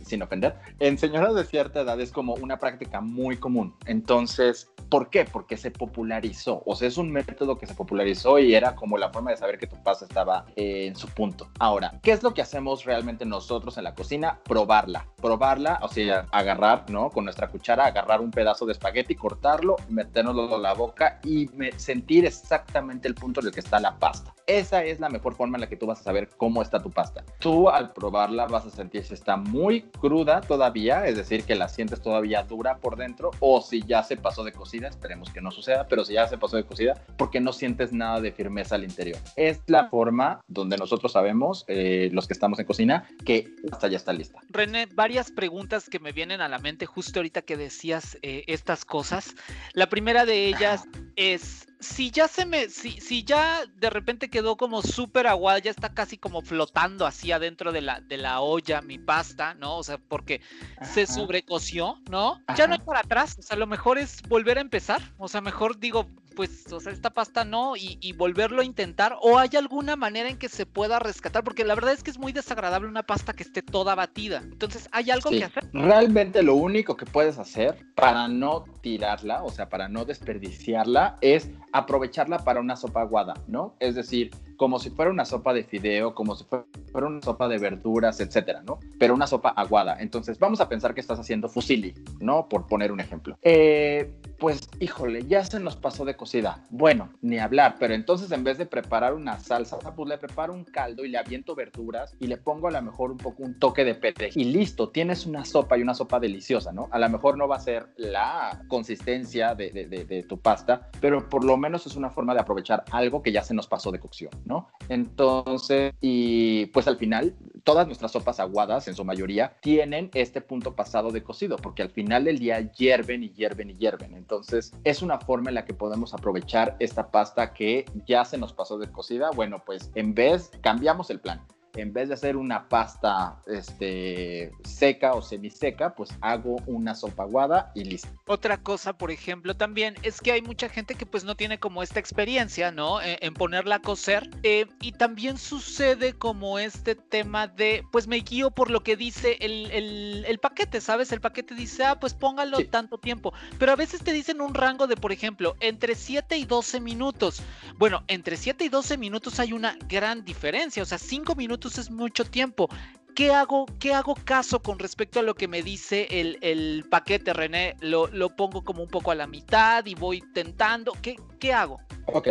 sin 0.04 0.22
ofender. 0.22 0.54
En 0.80 0.98
señoras 0.98 1.34
de 1.34 1.45
cierta 1.46 1.80
edad 1.80 2.00
es 2.00 2.12
como 2.12 2.34
una 2.34 2.58
práctica 2.58 3.00
muy 3.00 3.36
común. 3.36 3.74
Entonces, 3.86 4.70
¿por 4.90 5.10
qué? 5.10 5.24
Porque 5.24 5.56
se 5.56 5.70
popularizó. 5.70 6.62
O 6.66 6.74
sea, 6.76 6.88
es 6.88 6.98
un 6.98 7.10
método 7.10 7.58
que 7.58 7.66
se 7.66 7.74
popularizó 7.74 8.38
y 8.38 8.54
era 8.54 8.74
como 8.74 8.98
la 8.98 9.10
forma 9.10 9.30
de 9.30 9.36
saber 9.36 9.58
que 9.58 9.66
tu 9.66 9.82
pasta 9.82 10.04
estaba 10.04 10.46
eh, 10.56 10.86
en 10.86 10.96
su 10.96 11.08
punto. 11.08 11.48
Ahora, 11.58 11.98
¿qué 12.02 12.12
es 12.12 12.22
lo 12.22 12.34
que 12.34 12.42
hacemos 12.42 12.84
realmente 12.84 13.24
nosotros 13.24 13.78
en 13.78 13.84
la 13.84 13.94
cocina? 13.94 14.40
Probarla. 14.44 15.06
Probarla, 15.16 15.80
o 15.82 15.88
sea, 15.88 16.26
agarrar, 16.30 16.90
¿no? 16.90 17.10
Con 17.10 17.24
nuestra 17.24 17.48
cuchara, 17.48 17.86
agarrar 17.86 18.20
un 18.20 18.30
pedazo 18.30 18.66
de 18.66 18.72
espagueti, 18.72 19.14
cortarlo, 19.14 19.76
metérnoslo 19.88 20.56
en 20.56 20.62
la 20.62 20.74
boca 20.74 21.20
y 21.24 21.48
sentir 21.76 22.26
exactamente 22.26 23.08
el 23.08 23.14
punto 23.14 23.40
en 23.40 23.46
el 23.46 23.52
que 23.52 23.60
está 23.60 23.80
la 23.80 23.98
pasta. 23.98 24.35
Esa 24.46 24.84
es 24.84 25.00
la 25.00 25.08
mejor 25.08 25.34
forma 25.34 25.56
en 25.56 25.62
la 25.62 25.68
que 25.68 25.76
tú 25.76 25.86
vas 25.86 26.00
a 26.00 26.04
saber 26.04 26.28
cómo 26.36 26.62
está 26.62 26.80
tu 26.80 26.90
pasta. 26.90 27.24
Tú 27.40 27.68
al 27.68 27.92
probarla 27.92 28.46
vas 28.46 28.64
a 28.64 28.70
sentir 28.70 29.02
si 29.02 29.14
está 29.14 29.36
muy 29.36 29.82
cruda 29.82 30.40
todavía, 30.40 31.04
es 31.06 31.16
decir, 31.16 31.42
que 31.42 31.56
la 31.56 31.68
sientes 31.68 32.00
todavía 32.00 32.44
dura 32.44 32.78
por 32.78 32.96
dentro, 32.96 33.32
o 33.40 33.60
si 33.60 33.82
ya 33.82 34.04
se 34.04 34.16
pasó 34.16 34.44
de 34.44 34.52
cocida, 34.52 34.86
esperemos 34.86 35.30
que 35.30 35.40
no 35.40 35.50
suceda, 35.50 35.88
pero 35.88 36.04
si 36.04 36.14
ya 36.14 36.28
se 36.28 36.38
pasó 36.38 36.56
de 36.56 36.64
cocida, 36.64 36.94
porque 37.16 37.40
no 37.40 37.52
sientes 37.52 37.92
nada 37.92 38.20
de 38.20 38.30
firmeza 38.30 38.76
al 38.76 38.84
interior. 38.84 39.18
Es 39.34 39.60
la 39.66 39.88
forma 39.88 40.40
donde 40.46 40.76
nosotros 40.76 41.10
sabemos, 41.10 41.64
eh, 41.66 42.08
los 42.12 42.28
que 42.28 42.32
estamos 42.32 42.60
en 42.60 42.66
cocina, 42.66 43.08
que 43.24 43.48
hasta 43.72 43.88
ya 43.88 43.96
está 43.96 44.12
lista. 44.12 44.38
René, 44.50 44.86
varias 44.86 45.32
preguntas 45.32 45.90
que 45.90 45.98
me 45.98 46.12
vienen 46.12 46.40
a 46.40 46.48
la 46.48 46.60
mente 46.60 46.86
justo 46.86 47.18
ahorita 47.18 47.42
que 47.42 47.56
decías 47.56 48.16
eh, 48.22 48.44
estas 48.46 48.84
cosas. 48.84 49.34
La 49.72 49.88
primera 49.88 50.24
de 50.24 50.46
ellas 50.46 50.84
es 51.16 51.66
si 51.80 52.10
ya 52.10 52.28
se 52.28 52.46
me, 52.46 52.68
si, 52.68 53.00
si 53.00 53.24
ya 53.24 53.64
de 53.66 53.90
repente 53.90 54.30
quedó 54.30 54.56
como 54.56 54.82
súper 54.82 55.26
aguada, 55.26 55.58
ya 55.58 55.70
está 55.70 55.92
casi 55.92 56.16
como 56.16 56.42
flotando 56.42 57.06
así 57.06 57.32
adentro 57.32 57.72
de 57.72 57.82
la, 57.82 58.00
de 58.00 58.16
la 58.16 58.40
olla 58.40 58.80
mi 58.80 58.98
pasta, 58.98 59.54
¿no? 59.54 59.76
O 59.76 59.82
sea, 59.82 59.98
porque 59.98 60.40
se 60.82 61.06
sobrecoció, 61.06 62.00
¿no? 62.10 62.40
Ya 62.56 62.66
no 62.66 62.74
hay 62.74 62.80
para 62.80 63.00
atrás, 63.00 63.36
o 63.38 63.42
sea, 63.42 63.56
lo 63.56 63.66
mejor 63.66 63.98
es 63.98 64.22
volver 64.22 64.58
a 64.58 64.62
empezar, 64.62 65.00
o 65.18 65.28
sea, 65.28 65.40
mejor 65.40 65.78
digo, 65.78 66.08
pues, 66.36 66.70
o 66.70 66.78
sea, 66.78 66.92
esta 66.92 67.10
pasta 67.10 67.44
no, 67.44 67.74
y, 67.76 68.12
volverlo 68.12 68.60
a 68.60 68.64
intentar, 68.64 69.16
o 69.22 69.38
hay 69.38 69.50
alguna 69.56 69.96
manera 69.96 70.28
en 70.28 70.38
que 70.38 70.48
se 70.48 70.66
pueda 70.66 70.98
rescatar, 70.98 71.42
porque 71.42 71.64
la 71.64 71.74
verdad 71.74 71.94
es 71.94 72.02
que 72.02 72.10
es 72.10 72.18
muy 72.18 72.32
desagradable 72.32 72.88
una 72.88 73.02
pasta 73.02 73.32
que 73.32 73.42
esté 73.42 73.62
toda 73.62 73.94
batida. 73.94 74.42
Entonces, 74.44 74.88
¿hay 74.92 75.10
algo 75.10 75.30
que 75.30 75.44
hacer? 75.44 75.68
Realmente 75.72 76.42
lo 76.42 76.54
único 76.54 76.96
que 76.96 77.06
puedes 77.06 77.38
hacer 77.38 77.78
para 77.96 78.28
no 78.28 78.64
tirarla, 78.82 79.42
o 79.42 79.50
sea, 79.50 79.68
para 79.68 79.88
no 79.88 80.04
desperdiciarla, 80.04 81.18
es 81.22 81.50
aprovecharla 81.72 82.44
para 82.44 82.60
una 82.60 82.76
sopa 82.76 83.00
aguada, 83.00 83.34
¿no? 83.48 83.74
Es 83.80 83.94
decir, 83.94 84.30
como 84.56 84.78
si 84.78 84.90
fuera 84.90 85.10
una 85.10 85.24
sopa 85.24 85.52
de 85.52 85.64
fideo, 85.64 86.14
como 86.14 86.34
si 86.34 86.44
fuera 86.44 87.06
una 87.06 87.22
sopa 87.22 87.48
de 87.48 87.58
verduras, 87.58 88.20
etcétera, 88.20 88.62
¿no? 88.62 88.78
Pero 88.98 89.14
una 89.14 89.26
sopa 89.26 89.50
aguada. 89.50 89.96
Entonces, 90.00 90.38
vamos 90.38 90.60
a 90.60 90.68
pensar 90.68 90.94
que 90.94 91.00
estás 91.00 91.18
haciendo 91.18 91.48
fusili, 91.48 91.94
¿no? 92.20 92.48
Por 92.48 92.66
poner 92.66 92.92
un 92.92 93.00
ejemplo. 93.00 93.38
Eh, 93.42 94.10
pues, 94.38 94.68
híjole, 94.80 95.24
ya 95.24 95.44
se 95.44 95.60
nos 95.60 95.76
pasó 95.76 96.04
de 96.04 96.16
cocida. 96.16 96.64
Bueno, 96.70 97.10
ni 97.22 97.38
hablar, 97.38 97.76
pero 97.78 97.94
entonces 97.94 98.30
en 98.32 98.44
vez 98.44 98.58
de 98.58 98.66
preparar 98.66 99.14
una 99.14 99.38
salsa, 99.40 99.78
pues 99.78 100.08
le 100.08 100.18
preparo 100.18 100.52
un 100.52 100.64
caldo 100.64 101.04
y 101.04 101.08
le 101.08 101.18
aviento 101.18 101.54
verduras 101.54 102.14
y 102.20 102.26
le 102.26 102.36
pongo 102.36 102.68
a 102.68 102.70
lo 102.70 102.82
mejor 102.82 103.10
un 103.10 103.18
poco 103.18 103.42
un 103.42 103.58
toque 103.58 103.84
de 103.84 103.94
pete 103.94 104.30
y 104.34 104.44
listo, 104.44 104.90
tienes 104.90 105.26
una 105.26 105.44
sopa 105.44 105.78
y 105.78 105.82
una 105.82 105.94
sopa 105.94 106.20
deliciosa, 106.20 106.72
¿no? 106.72 106.88
A 106.90 106.98
lo 106.98 107.08
mejor 107.08 107.38
no 107.38 107.48
va 107.48 107.56
a 107.56 107.60
ser 107.60 107.88
la 107.96 108.62
consistencia 108.68 109.54
de, 109.54 110.24
tu 110.28 110.38
pasta, 110.38 110.90
pero 111.00 111.28
por 111.28 111.44
lo 111.44 111.56
menos 111.56 111.86
es 111.86 111.96
una 111.96 112.10
forma 112.10 112.34
de 112.34 112.40
aprovechar 112.40 112.84
algo 112.90 113.22
que 113.22 113.32
ya 113.32 113.42
se 113.42 113.54
nos 113.54 113.66
pasó 113.66 113.90
de 113.90 113.98
cocción, 113.98 114.30
¿no? 114.46 114.68
Entonces, 114.88 115.92
y 116.00 116.66
pues 116.66 116.88
al 116.88 116.96
final, 116.96 117.34
todas 117.64 117.86
nuestras 117.86 118.12
sopas 118.12 118.40
aguadas, 118.40 118.88
en 118.88 118.94
su 118.94 119.04
mayoría, 119.04 119.56
tienen 119.60 120.10
este 120.14 120.40
punto 120.40 120.74
pasado 120.74 121.10
de 121.10 121.22
cocido, 121.22 121.56
porque 121.56 121.82
al 121.82 121.90
final 121.90 122.24
del 122.24 122.38
día 122.38 122.60
hierven 122.72 123.24
y 123.24 123.30
hierven 123.30 123.70
y 123.70 123.74
hierven. 123.74 124.14
Entonces, 124.14 124.72
es 124.84 125.02
una 125.02 125.18
forma 125.18 125.50
en 125.50 125.56
la 125.56 125.64
que 125.64 125.74
podemos 125.74 126.14
aprovechar 126.14 126.76
esta 126.78 127.10
pasta 127.10 127.52
que 127.52 127.84
ya 128.06 128.24
se 128.24 128.38
nos 128.38 128.52
pasó 128.52 128.78
de 128.78 128.90
cocida. 128.90 129.30
Bueno, 129.34 129.62
pues 129.66 129.90
en 129.94 130.14
vez, 130.14 130.50
cambiamos 130.62 131.10
el 131.10 131.20
plan 131.20 131.44
en 131.76 131.92
vez 131.92 132.08
de 132.08 132.14
hacer 132.14 132.36
una 132.36 132.68
pasta 132.68 133.38
este, 133.46 134.52
seca 134.64 135.12
o 135.14 135.22
semiseca, 135.22 135.94
pues 135.94 136.10
hago 136.20 136.56
una 136.66 136.94
sopa 136.94 137.24
aguada 137.24 137.72
y 137.74 137.84
listo. 137.84 138.08
Otra 138.26 138.58
cosa, 138.58 138.96
por 138.96 139.10
ejemplo, 139.10 139.56
también 139.56 139.94
es 140.02 140.20
que 140.20 140.32
hay 140.32 140.42
mucha 140.42 140.68
gente 140.68 140.94
que 140.94 141.06
pues 141.06 141.24
no 141.24 141.36
tiene 141.36 141.58
como 141.58 141.82
esta 141.82 142.00
experiencia, 142.00 142.70
¿no? 142.72 143.00
E, 143.00 143.18
en, 143.20 143.34
ponerla 143.34 143.76
a 143.76 143.80
cocer. 143.80 144.28
Eh, 144.42 144.66
y 144.80 144.92
también 144.92 145.38
sucede 145.38 146.14
como 146.14 146.58
este 146.58 146.94
tema 146.94 147.46
de, 147.46 147.84
pues 147.92 148.06
me 148.06 148.16
guío 148.16 148.50
por 148.50 148.70
lo 148.70 148.82
que 148.82 148.96
dice 148.96 149.36
el, 149.40 150.38
paquete, 150.40 150.80
¿sabes? 150.80 151.12
El 151.12 151.20
paquete 151.20 151.54
dice, 151.54 151.84
ah, 151.84 151.98
pues 151.98 152.14
póngalo 152.14 152.58
tanto 152.66 152.98
tiempo. 152.98 153.32
Pero 153.58 153.72
a 153.72 153.76
veces 153.76 154.02
te 154.02 154.12
dicen 154.12 154.40
un 154.40 154.54
rango 154.54 154.86
de, 154.86 154.96
por 154.96 155.12
ejemplo, 155.12 155.56
entre 155.60 155.94
7 155.94 156.36
y 156.36 156.44
12 156.44 156.80
minutos. 156.80 157.42
Bueno, 157.78 158.04
entre 158.08 158.36
7 158.36 158.64
y 158.64 158.68
12 158.68 158.96
minutos 158.98 159.40
hay 159.40 159.52
una 159.52 159.76
gran 159.88 160.24
diferencia. 160.24 160.82
O 160.82 160.86
sea, 160.86 160.98
5 160.98 161.34
minutos 161.34 161.65
es 161.66 161.90
mucho 161.90 162.24
tiempo. 162.24 162.68
¿Qué 163.14 163.32
hago, 163.32 163.66
¿Qué 163.78 163.94
hago 163.94 164.14
caso 164.14 164.60
con 164.60 164.78
respecto 164.78 165.20
a 165.20 165.22
lo 165.22 165.34
que 165.34 165.48
me 165.48 165.62
dice 165.62 166.06
el, 166.10 166.38
el 166.42 166.84
paquete, 166.90 167.32
René? 167.32 167.74
¿Lo, 167.80 168.08
¿Lo, 168.08 168.36
pongo 168.36 168.62
como 168.62 168.82
un 168.82 168.90
poco 168.90 169.10
a 169.10 169.14
la 169.14 169.26
mitad 169.26 169.86
y 169.86 169.94
voy 169.94 170.22
tentando? 170.34 170.92
¿Qué, 171.00 171.16
qué 171.40 171.52
hago? 171.54 171.80
Ok. 172.06 172.28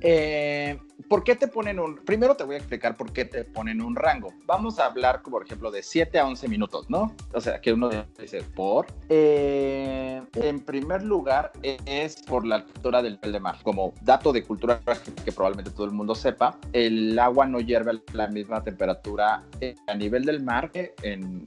Eh, 0.00 0.78
¿Por 1.06 1.22
qué 1.22 1.36
te 1.36 1.46
ponen 1.46 1.78
un... 1.78 1.96
Primero 1.96 2.34
te 2.34 2.42
voy 2.42 2.56
a 2.56 2.58
explicar 2.58 2.96
por 2.96 3.12
qué 3.12 3.24
te 3.24 3.44
ponen 3.44 3.80
un 3.80 3.94
rango. 3.94 4.32
Vamos 4.46 4.80
a 4.80 4.86
hablar, 4.86 5.22
por 5.22 5.44
ejemplo, 5.44 5.70
de 5.70 5.82
7 5.82 6.18
a 6.18 6.26
11 6.26 6.48
minutos, 6.48 6.90
¿no? 6.90 7.14
O 7.32 7.40
sea, 7.40 7.60
que 7.60 7.72
uno 7.72 7.88
dice, 8.18 8.42
¿por? 8.42 8.86
Eh, 9.08 10.20
en 10.34 10.60
primer 10.60 11.04
lugar, 11.04 11.52
es 11.62 12.20
por 12.22 12.44
la 12.44 12.56
altura 12.56 13.00
del 13.00 13.14
nivel 13.14 13.32
de 13.32 13.40
mar. 13.40 13.58
Como 13.62 13.94
dato 14.02 14.32
de 14.32 14.42
cultura 14.42 14.80
que 15.24 15.30
probablemente 15.30 15.70
todo 15.70 15.86
el 15.86 15.92
mundo 15.92 16.16
sepa, 16.16 16.58
el 16.72 17.16
agua 17.18 17.46
no 17.46 17.60
hierve 17.60 17.92
a 17.92 18.00
la 18.12 18.26
misma 18.26 18.62
temperatura 18.64 19.44
a 19.86 19.94
nivel 19.94 20.24
del 20.24 20.42
mar 20.42 20.70
en, 20.74 21.44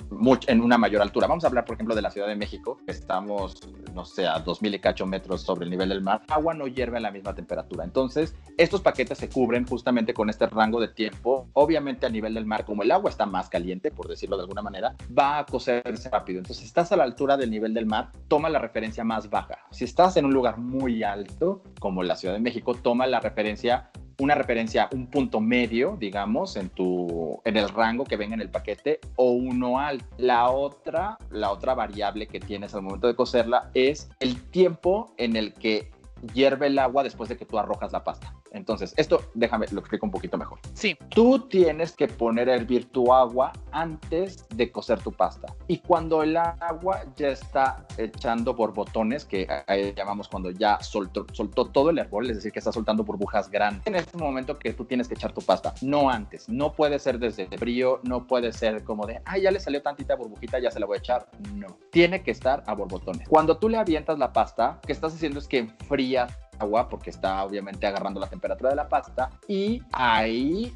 en 0.47 0.61
una 0.61 0.77
mayor 0.77 1.01
altura. 1.01 1.27
Vamos 1.27 1.43
a 1.43 1.47
hablar, 1.47 1.65
por 1.65 1.75
ejemplo, 1.75 1.93
de 1.93 2.01
la 2.01 2.09
Ciudad 2.09 2.27
de 2.27 2.35
México. 2.35 2.79
Estamos, 2.87 3.59
no 3.93 4.05
sé, 4.05 4.25
a 4.27 4.43
2.000 4.43 4.75
y 4.75 4.79
cacho 4.79 5.05
metros 5.05 5.41
sobre 5.41 5.65
el 5.65 5.71
nivel 5.71 5.89
del 5.89 6.01
mar. 6.01 6.21
El 6.27 6.33
agua 6.33 6.53
no 6.53 6.67
hierve 6.67 6.97
a 6.97 7.01
la 7.01 7.11
misma 7.11 7.35
temperatura. 7.35 7.83
Entonces, 7.83 8.33
estos 8.57 8.81
paquetes 8.81 9.17
se 9.17 9.29
cubren 9.29 9.40
justamente 9.67 10.13
con 10.13 10.29
este 10.29 10.47
rango 10.47 10.79
de 10.79 10.87
tiempo. 10.87 11.47
Obviamente 11.53 12.05
a 12.05 12.09
nivel 12.09 12.33
del 12.33 12.45
mar, 12.45 12.65
como 12.65 12.83
el 12.83 12.91
agua 12.91 13.09
está 13.09 13.25
más 13.25 13.49
caliente, 13.49 13.91
por 13.91 14.07
decirlo 14.07 14.37
de 14.37 14.43
alguna 14.43 14.61
manera, 14.61 14.95
va 15.17 15.39
a 15.39 15.45
cocerse 15.45 16.09
rápido. 16.09 16.39
Entonces, 16.39 16.57
si 16.57 16.65
estás 16.65 16.91
a 16.91 16.95
la 16.95 17.03
altura 17.03 17.37
del 17.37 17.51
nivel 17.51 17.73
del 17.73 17.85
mar, 17.85 18.11
toma 18.27 18.49
la 18.49 18.59
referencia 18.59 19.03
más 19.03 19.29
baja. 19.29 19.59
Si 19.71 19.83
estás 19.83 20.17
en 20.17 20.25
un 20.25 20.33
lugar 20.33 20.57
muy 20.57 21.03
alto, 21.03 21.63
como 21.79 22.03
la 22.03 22.15
Ciudad 22.15 22.33
de 22.33 22.39
México, 22.39 22.73
toma 22.75 23.07
la 23.07 23.19
referencia 23.19 23.91
una 24.19 24.35
referencia, 24.35 24.87
un 24.93 25.07
punto 25.07 25.39
medio, 25.39 25.97
digamos, 25.99 26.55
en 26.55 26.69
tu 26.69 27.41
en 27.43 27.57
el 27.57 27.69
rango 27.69 28.03
que 28.03 28.17
venga 28.17 28.35
en 28.35 28.41
el 28.41 28.49
paquete 28.49 28.99
o 29.15 29.31
uno 29.31 29.79
alto. 29.79 30.05
La 30.17 30.51
otra, 30.51 31.17
la 31.31 31.51
otra 31.51 31.73
variable 31.73 32.27
que 32.27 32.39
tienes 32.39 32.75
al 32.75 32.83
momento 32.83 33.07
de 33.07 33.15
cocerla 33.15 33.71
es 33.73 34.11
el 34.19 34.39
tiempo 34.51 35.11
en 35.17 35.35
el 35.35 35.53
que 35.53 35.89
hierve 36.33 36.67
el 36.67 36.77
agua 36.77 37.03
después 37.03 37.29
de 37.29 37.37
que 37.37 37.45
tú 37.45 37.57
arrojas 37.57 37.91
la 37.91 38.03
pasta. 38.03 38.35
Entonces, 38.51 38.93
esto 38.97 39.21
déjame, 39.33 39.65
lo 39.71 39.79
explico 39.79 40.05
un 40.05 40.11
poquito 40.11 40.37
mejor. 40.37 40.59
Sí. 40.73 40.97
Tú 41.09 41.39
tienes 41.47 41.93
que 41.93 42.07
poner 42.07 42.49
a 42.49 42.55
hervir 42.55 42.91
tu 42.91 43.13
agua 43.13 43.51
antes 43.71 44.45
de 44.49 44.71
cocer 44.71 45.01
tu 45.01 45.11
pasta. 45.11 45.53
Y 45.67 45.79
cuando 45.79 46.21
el 46.23 46.37
agua 46.37 47.03
ya 47.15 47.29
está 47.29 47.85
echando 47.97 48.53
borbotones, 48.53 49.25
que 49.25 49.47
ahí 49.67 49.93
llamamos 49.95 50.27
cuando 50.27 50.51
ya 50.51 50.79
soltó, 50.81 51.25
soltó 51.31 51.65
todo 51.65 51.89
el 51.89 51.99
hervor, 51.99 52.25
es 52.25 52.35
decir, 52.35 52.51
que 52.51 52.59
está 52.59 52.71
soltando 52.71 53.03
burbujas 53.03 53.49
grandes, 53.49 53.85
en 53.87 53.95
este 53.95 54.17
momento 54.17 54.57
que 54.59 54.73
tú 54.73 54.85
tienes 54.85 55.07
que 55.07 55.13
echar 55.13 55.33
tu 55.33 55.41
pasta, 55.41 55.73
no 55.81 56.09
antes. 56.09 56.49
No 56.49 56.73
puede 56.73 56.99
ser 56.99 57.19
desde 57.19 57.47
frío, 57.57 57.99
no 58.03 58.27
puede 58.27 58.51
ser 58.51 58.83
como 58.83 59.05
de, 59.05 59.21
ah, 59.25 59.37
ya 59.37 59.51
le 59.51 59.59
salió 59.59 59.81
tantita 59.81 60.15
burbujita, 60.15 60.59
ya 60.59 60.71
se 60.71 60.79
la 60.79 60.85
voy 60.85 60.97
a 60.97 60.99
echar. 60.99 61.27
No. 61.55 61.67
Tiene 61.91 62.21
que 62.23 62.31
estar 62.31 62.63
a 62.67 62.73
borbotones. 62.73 63.27
Cuando 63.27 63.57
tú 63.57 63.69
le 63.69 63.77
avientas 63.77 64.19
la 64.19 64.33
pasta, 64.33 64.79
¿qué 64.85 64.91
estás 64.91 65.13
haciendo 65.13 65.39
es 65.39 65.47
que 65.47 65.59
enfrías 65.59 66.37
agua 66.61 66.87
porque 66.89 67.09
está 67.09 67.43
obviamente 67.43 67.85
agarrando 67.85 68.19
la 68.19 68.27
temperatura 68.27 68.69
de 68.69 68.75
la 68.75 68.87
pasta 68.87 69.29
y 69.47 69.81
ahí 69.91 70.73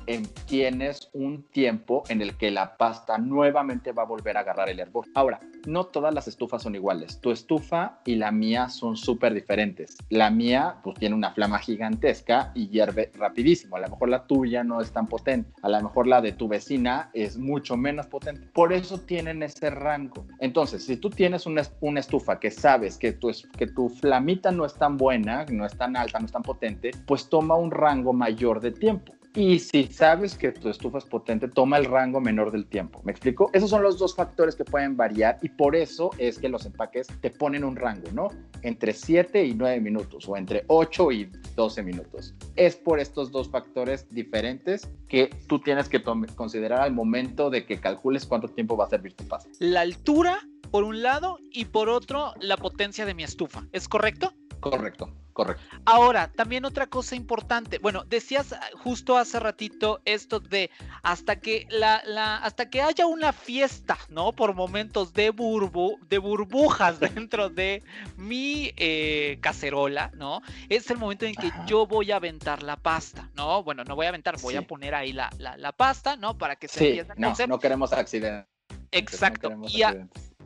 tienes 0.47 1.09
un 1.13 1.43
tiempo 1.43 2.03
en 2.09 2.21
el 2.21 2.37
que 2.37 2.51
la 2.51 2.77
pasta 2.77 3.17
nuevamente 3.17 3.91
va 3.91 4.03
a 4.03 4.05
volver 4.05 4.37
a 4.37 4.41
agarrar 4.41 4.69
el 4.69 4.79
hervor. 4.79 5.05
Ahora, 5.15 5.39
no 5.65 5.85
todas 5.85 6.13
las 6.13 6.27
estufas 6.27 6.63
son 6.63 6.75
iguales. 6.75 7.19
Tu 7.21 7.31
estufa 7.31 7.99
y 8.05 8.15
la 8.15 8.31
mía 8.31 8.69
son 8.69 8.95
súper 8.95 9.33
diferentes. 9.33 9.97
La 10.09 10.29
mía 10.29 10.75
pues 10.83 10.97
tiene 10.97 11.15
una 11.15 11.31
flama 11.31 11.59
gigantesca 11.59 12.51
y 12.53 12.67
hierve 12.69 13.11
rapidísimo. 13.15 13.75
A 13.75 13.79
lo 13.79 13.89
mejor 13.89 14.09
la 14.09 14.25
tuya 14.27 14.63
no 14.63 14.81
es 14.81 14.91
tan 14.91 15.07
potente. 15.07 15.51
A 15.61 15.69
lo 15.69 15.81
mejor 15.81 16.07
la 16.07 16.21
de 16.21 16.31
tu 16.31 16.47
vecina 16.47 17.09
es 17.13 17.37
mucho 17.37 17.77
menos 17.77 18.07
potente. 18.07 18.47
Por 18.53 18.73
eso 18.73 18.99
tienen 18.99 19.43
ese 19.43 19.69
rango. 19.69 20.25
Entonces, 20.39 20.85
si 20.85 20.97
tú 20.97 21.09
tienes 21.09 21.45
una, 21.45 21.63
una 21.81 21.99
estufa 21.99 22.39
que 22.39 22.51
sabes 22.51 22.97
que 22.97 23.13
tu, 23.13 23.31
que 23.57 23.67
tu 23.67 23.89
flamita 23.89 24.51
no 24.51 24.65
es 24.65 24.73
tan 24.75 24.97
buena, 24.97 25.45
no 25.51 25.65
es 25.65 25.74
tan 25.77 25.95
alta, 25.95 26.19
no 26.19 26.25
es 26.25 26.31
tan 26.31 26.43
potente, 26.43 26.91
pues 27.05 27.29
toma 27.29 27.55
un 27.55 27.71
rango 27.71 28.13
mayor 28.13 28.59
de 28.61 28.71
tiempo. 28.71 29.13
Y 29.35 29.59
si 29.59 29.87
sabes 29.87 30.37
que 30.37 30.53
tu 30.53 30.69
estufa 30.69 30.99
es 30.99 31.03
potente, 31.03 31.49
toma 31.49 31.77
el 31.77 31.83
rango 31.83 32.21
menor 32.21 32.53
del 32.53 32.65
tiempo. 32.65 33.01
¿Me 33.03 33.11
explico? 33.11 33.49
Esos 33.51 33.69
son 33.69 33.83
los 33.83 33.99
dos 33.99 34.15
factores 34.15 34.55
que 34.55 34.63
pueden 34.63 34.95
variar 34.95 35.39
y 35.41 35.49
por 35.49 35.75
eso 35.75 36.11
es 36.17 36.39
que 36.39 36.47
los 36.47 36.65
empaques 36.65 37.07
te 37.19 37.31
ponen 37.31 37.65
un 37.65 37.75
rango, 37.75 38.09
¿no? 38.13 38.29
Entre 38.61 38.93
7 38.93 39.43
y 39.43 39.53
9 39.53 39.81
minutos 39.81 40.29
o 40.29 40.37
entre 40.37 40.63
8 40.67 41.11
y 41.11 41.29
12 41.53 41.83
minutos. 41.83 42.33
Es 42.55 42.77
por 42.77 43.01
estos 43.01 43.29
dos 43.29 43.49
factores 43.49 44.07
diferentes 44.09 44.89
que 45.09 45.29
tú 45.47 45.59
tienes 45.59 45.89
que 45.89 46.01
considerar 46.01 46.79
al 46.79 46.93
momento 46.93 47.49
de 47.49 47.65
que 47.65 47.81
calcules 47.81 48.25
cuánto 48.25 48.47
tiempo 48.47 48.77
va 48.77 48.85
a 48.85 48.89
servir 48.89 49.15
tu 49.15 49.27
pasta. 49.27 49.49
La 49.59 49.81
altura, 49.81 50.39
por 50.71 50.85
un 50.85 51.03
lado, 51.03 51.39
y 51.51 51.65
por 51.65 51.89
otro, 51.89 52.33
la 52.39 52.55
potencia 52.55 53.05
de 53.05 53.13
mi 53.13 53.23
estufa. 53.23 53.65
¿Es 53.73 53.89
correcto? 53.89 54.31
Correcto. 54.61 55.09
Correcto. 55.35 55.63
Ahora, 55.83 56.31
también 56.31 56.63
otra 56.63 56.87
cosa 56.87 57.13
importante. 57.13 57.77
Bueno, 57.79 58.05
decías 58.05 58.53
ah, 58.53 58.69
justo 58.73 59.17
hace 59.17 59.37
ratito 59.37 59.99
esto 60.05 60.39
de 60.39 60.71
hasta 61.03 61.41
que 61.41 61.67
la, 61.69 62.01
la 62.05 62.37
hasta 62.37 62.69
que 62.69 62.81
haya 62.81 63.05
una 63.05 63.33
fiesta, 63.33 63.97
¿no? 64.07 64.31
Por 64.31 64.53
momentos 64.53 65.11
de 65.11 65.31
burbu, 65.31 65.99
de 66.07 66.19
burbujas 66.19 66.99
dentro 67.01 67.49
de 67.49 67.83
mi 68.15 68.71
eh, 68.77 69.37
cacerola, 69.41 70.09
¿no? 70.13 70.41
Es 70.69 70.89
el 70.89 70.99
momento 70.99 71.25
en 71.25 71.35
que 71.35 71.51
yo 71.67 71.85
voy 71.85 72.13
a 72.13 72.15
aventar 72.15 72.63
la 72.63 72.77
pasta, 72.77 73.29
¿no? 73.35 73.61
Bueno, 73.61 73.83
no 73.83 73.97
voy 73.97 74.05
a 74.05 74.09
aventar, 74.09 74.39
voy 74.39 74.55
a 74.55 74.61
poner 74.61 74.95
ahí 74.95 75.11
la, 75.11 75.29
la, 75.37 75.71
pasta, 75.73 76.15
¿no? 76.15 76.37
Para 76.37 76.55
que 76.55 76.69
se 76.69 76.79
sí, 76.79 76.85
empiece 76.87 77.11
a 77.11 77.15
no, 77.17 77.33
no 77.47 77.59
queremos 77.59 77.91
accidentes. 77.91 78.47
Exacto. 78.91 79.51
y, 79.67 79.83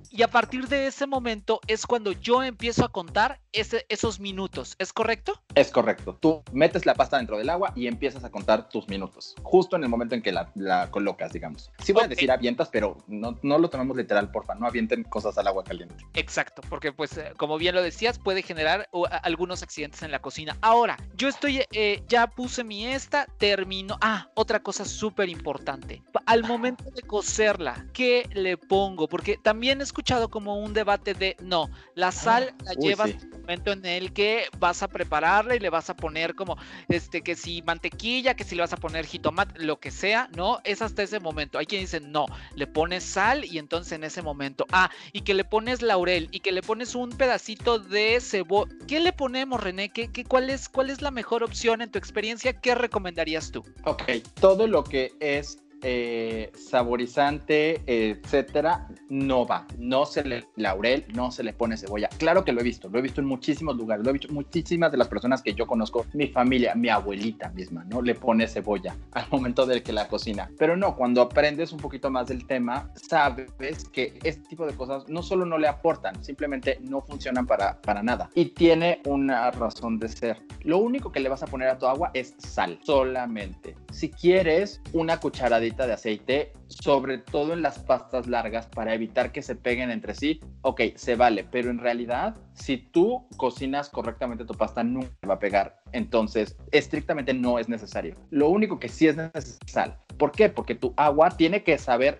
y 0.09 0.23
a 0.23 0.27
partir 0.27 0.67
de 0.67 0.88
ese 0.88 1.07
momento 1.07 1.59
es 1.67 1.85
cuando 1.85 2.12
yo 2.12 2.43
empiezo 2.43 2.85
a 2.85 2.89
contar 2.89 3.39
ese, 3.51 3.85
esos 3.89 4.19
minutos, 4.19 4.75
¿es 4.79 4.93
correcto? 4.93 5.41
Es 5.55 5.71
correcto. 5.71 6.17
Tú 6.19 6.43
metes 6.51 6.85
la 6.85 6.95
pasta 6.95 7.17
dentro 7.17 7.38
del 7.38 7.49
agua 7.49 7.73
y 7.75 7.88
empiezas 7.88 8.23
a 8.23 8.29
contar 8.29 8.69
tus 8.69 8.88
minutos, 8.88 9.35
justo 9.43 9.75
en 9.75 9.83
el 9.83 9.89
momento 9.89 10.15
en 10.15 10.21
que 10.21 10.31
la, 10.31 10.89
colocas, 10.91 11.33
digamos. 11.33 11.71
Sí 11.79 11.93
voy 11.93 12.03
a 12.03 12.07
decir 12.07 12.31
avientas, 12.31 12.69
pero 12.71 12.97
no, 13.07 13.38
no 13.41 13.57
lo 13.57 13.69
tomemos 13.69 13.97
literal, 13.97 14.31
porfa, 14.31 14.55
no 14.55 14.67
avienten 14.67 15.03
cosas 15.03 15.38
al 15.38 15.47
agua 15.47 15.63
caliente. 15.63 15.95
Exacto, 16.13 16.62
porque 16.69 16.91
pues 16.91 17.17
eh, 17.17 17.33
como 17.38 17.57
bien 17.57 17.75
lo 17.75 17.81
decías, 17.81 18.19
puede 18.19 18.41
generar 18.41 18.89
algunos 19.23 19.63
accidentes 19.63 20.01
en 20.03 20.12
la 20.12 20.19
cocina. 20.19 20.57
Ahora, 20.62 20.97
yo 21.15 21.27
estoy, 21.27 21.62
eh, 21.71 22.03
ya 22.07 22.27
puse 22.27 22.63
mi 22.63 22.85
esta, 22.88 23.25
termino. 23.38 23.97
Ah, 24.01 24.29
otra 24.35 24.62
cosa 24.62 24.85
súper 24.85 25.29
importante. 25.29 26.01
Al 26.25 26.43
momento 26.43 26.85
de 26.91 27.01
cocerla, 27.01 27.85
¿qué 27.93 28.27
le 28.33 28.57
pongo? 28.57 29.07
Porque 29.07 29.38
también 29.38 29.81
he 29.81 29.83
escuchado 29.89 30.30
como 30.30 30.60
un 30.60 30.73
debate 30.73 31.13
de, 31.13 31.36
no, 31.41 31.69
la 31.95 32.12
sal 32.12 32.54
la 32.63 32.73
llevas 32.73 33.12
momento 33.41 33.71
en 33.71 33.84
el 33.84 34.13
que 34.13 34.45
vas 34.60 34.84
a 34.84 34.88
prepararla 34.88 35.56
y 35.56 35.60
le 35.60 35.71
vas 35.71 35.89
a 35.89 35.95
poner 35.95 36.36
como, 36.36 36.56
este, 36.88 37.23
que 37.23 37.36
si 37.36 37.63
mantequilla, 37.63 38.36
que 38.36 38.43
si 38.43 38.54
le 38.54 38.62
vas 38.62 38.73
a 38.73 38.78
poner 38.78 39.08
jitomate, 39.08 39.63
lo 39.63 39.80
que 39.80 39.89
sea, 39.89 40.30
¿no? 40.36 40.60
Es 40.63 40.84
hasta 40.84 41.02
ese 41.02 41.19
momento. 41.19 41.58
Hay 41.58 41.65
quien 41.65 41.82
dice, 41.82 41.99
no, 41.99 42.28
le 42.54 42.67
pones 42.67 43.04
sal 43.04 43.43
y 43.43 43.58
entonces 43.58 43.93
en 43.93 44.04
ese 44.04 44.21
momento, 44.21 44.67
ah, 44.71 44.91
y 45.13 45.21
que 45.21 45.34
le 45.34 45.43
pones 45.43 45.82
laurel 45.82 46.28
y 46.32 46.41
que 46.41 46.52
le 46.52 46.62
pones 46.62 46.93
un 46.93 47.10
pedacito 47.10 47.80
de 47.80 48.19
cebolla. 48.21 48.71
¿Qué 48.88 48.99
le 48.99 49.12
ponemos, 49.12 49.60
René? 49.60 49.89
¿Qué, 49.89 50.12
qué, 50.12 50.23
cuál, 50.23 50.52
es, 50.52 50.69
¿Cuál 50.69 50.91
es 50.91 51.02
la 51.02 51.10
mejor 51.10 51.43
opción 51.43 51.82
en 51.82 51.89
tu 51.89 51.97
experiencia? 51.97 52.54
¿Qué 52.54 52.75
recomendarías 52.75 53.52
tú? 53.52 53.65
Ok, 53.86 54.04
todo 54.39 54.67
lo 54.67 54.84
que 54.84 55.12
es 55.19 55.58
eh, 55.81 56.51
saborizante, 56.53 57.81
etcétera, 57.85 58.87
no 59.09 59.45
va. 59.45 59.65
No 59.77 60.05
se 60.05 60.23
le 60.23 60.45
laurel, 60.55 61.05
no 61.13 61.32
se 61.32 61.43
le 61.43 61.53
pone 61.53 61.77
cebolla. 61.77 62.09
Claro 62.17 62.43
que 62.43 62.51
lo 62.51 62.61
he 62.61 62.63
visto, 62.63 62.89
lo 62.89 62.99
he 62.99 63.01
visto 63.01 63.21
en 63.21 63.27
muchísimos 63.27 63.77
lugares, 63.77 64.03
lo 64.03 64.09
he 64.09 64.13
visto 64.13 64.34
muchísimas 64.34 64.91
de 64.91 64.97
las 64.97 65.07
personas 65.07 65.41
que 65.41 65.53
yo 65.53 65.65
conozco, 65.65 66.05
mi 66.13 66.27
familia, 66.27 66.75
mi 66.75 66.89
abuelita 66.89 67.49
misma, 67.49 67.86
¿no? 67.86 68.01
Le 68.01 68.15
pone 68.15 68.47
cebolla 68.47 68.95
al 69.11 69.25
momento 69.32 69.65
del 69.65 69.82
que 69.82 69.93
la 69.93 70.07
cocina. 70.07 70.49
Pero 70.57 70.75
no, 70.75 70.95
cuando 70.95 71.21
aprendes 71.21 71.71
un 71.71 71.80
poquito 71.80 72.09
más 72.09 72.27
del 72.27 72.45
tema, 72.45 72.91
sabes 72.95 73.51
que 73.89 74.19
este 74.23 74.47
tipo 74.49 74.65
de 74.65 74.73
cosas 74.73 75.07
no 75.07 75.23
solo 75.23 75.45
no 75.45 75.57
le 75.57 75.67
aportan, 75.67 76.21
simplemente 76.23 76.80
no 76.82 77.01
funcionan 77.01 77.45
para, 77.45 77.80
para 77.82 78.03
nada. 78.03 78.30
Y 78.36 78.45
tiene 78.45 79.01
una 79.05 79.51
razón 79.51 79.97
de 79.97 80.09
ser. 80.09 80.38
Lo 80.63 80.80
único 80.80 81.11
que 81.11 81.19
le 81.19 81.30
vas 81.30 81.43
a 81.43 81.47
poner 81.47 81.69
a 81.69 81.77
tu 81.77 81.86
agua 81.86 82.11
es 82.13 82.36
sal, 82.38 82.80
solamente. 82.84 83.75
Si 83.91 84.09
quieres 84.09 84.82
una 84.93 85.19
cucharadita 85.19 85.68
de 85.76 85.93
aceite, 85.93 86.51
sobre 86.67 87.17
todo 87.17 87.53
en 87.53 87.61
las 87.61 87.80
pastas 87.80 88.28
largas 88.28 88.67
para 88.67 88.93
evitar 88.93 89.32
que 89.32 89.41
se 89.41 89.55
peguen 89.55 89.91
entre 89.91 90.13
sí, 90.13 90.39
ok, 90.61 90.82
se 90.95 91.15
vale, 91.15 91.45
pero 91.49 91.70
en 91.70 91.80
realidad, 91.80 92.36
si 92.60 92.78
tú 92.78 93.26
cocinas 93.38 93.89
correctamente 93.89 94.45
tu 94.45 94.53
pasta, 94.53 94.84
nunca 94.84 95.10
va 95.28 95.36
a 95.36 95.39
pegar. 95.39 95.82
Entonces, 95.91 96.55
estrictamente 96.72 97.34
no 97.34 97.57
es 97.57 97.68
necesario. 97.70 98.16
Lo 98.30 98.49
único 98.49 98.80
que 98.80 98.89
sí 98.89 99.07
es 99.07 99.16
necesario. 99.16 99.95
¿Por 100.18 100.32
qué? 100.34 100.49
Porque 100.49 100.76
tu 100.76 100.93
agua 100.97 101.30
tiene 101.30 101.64
que 101.64 101.78
saber 101.78 102.18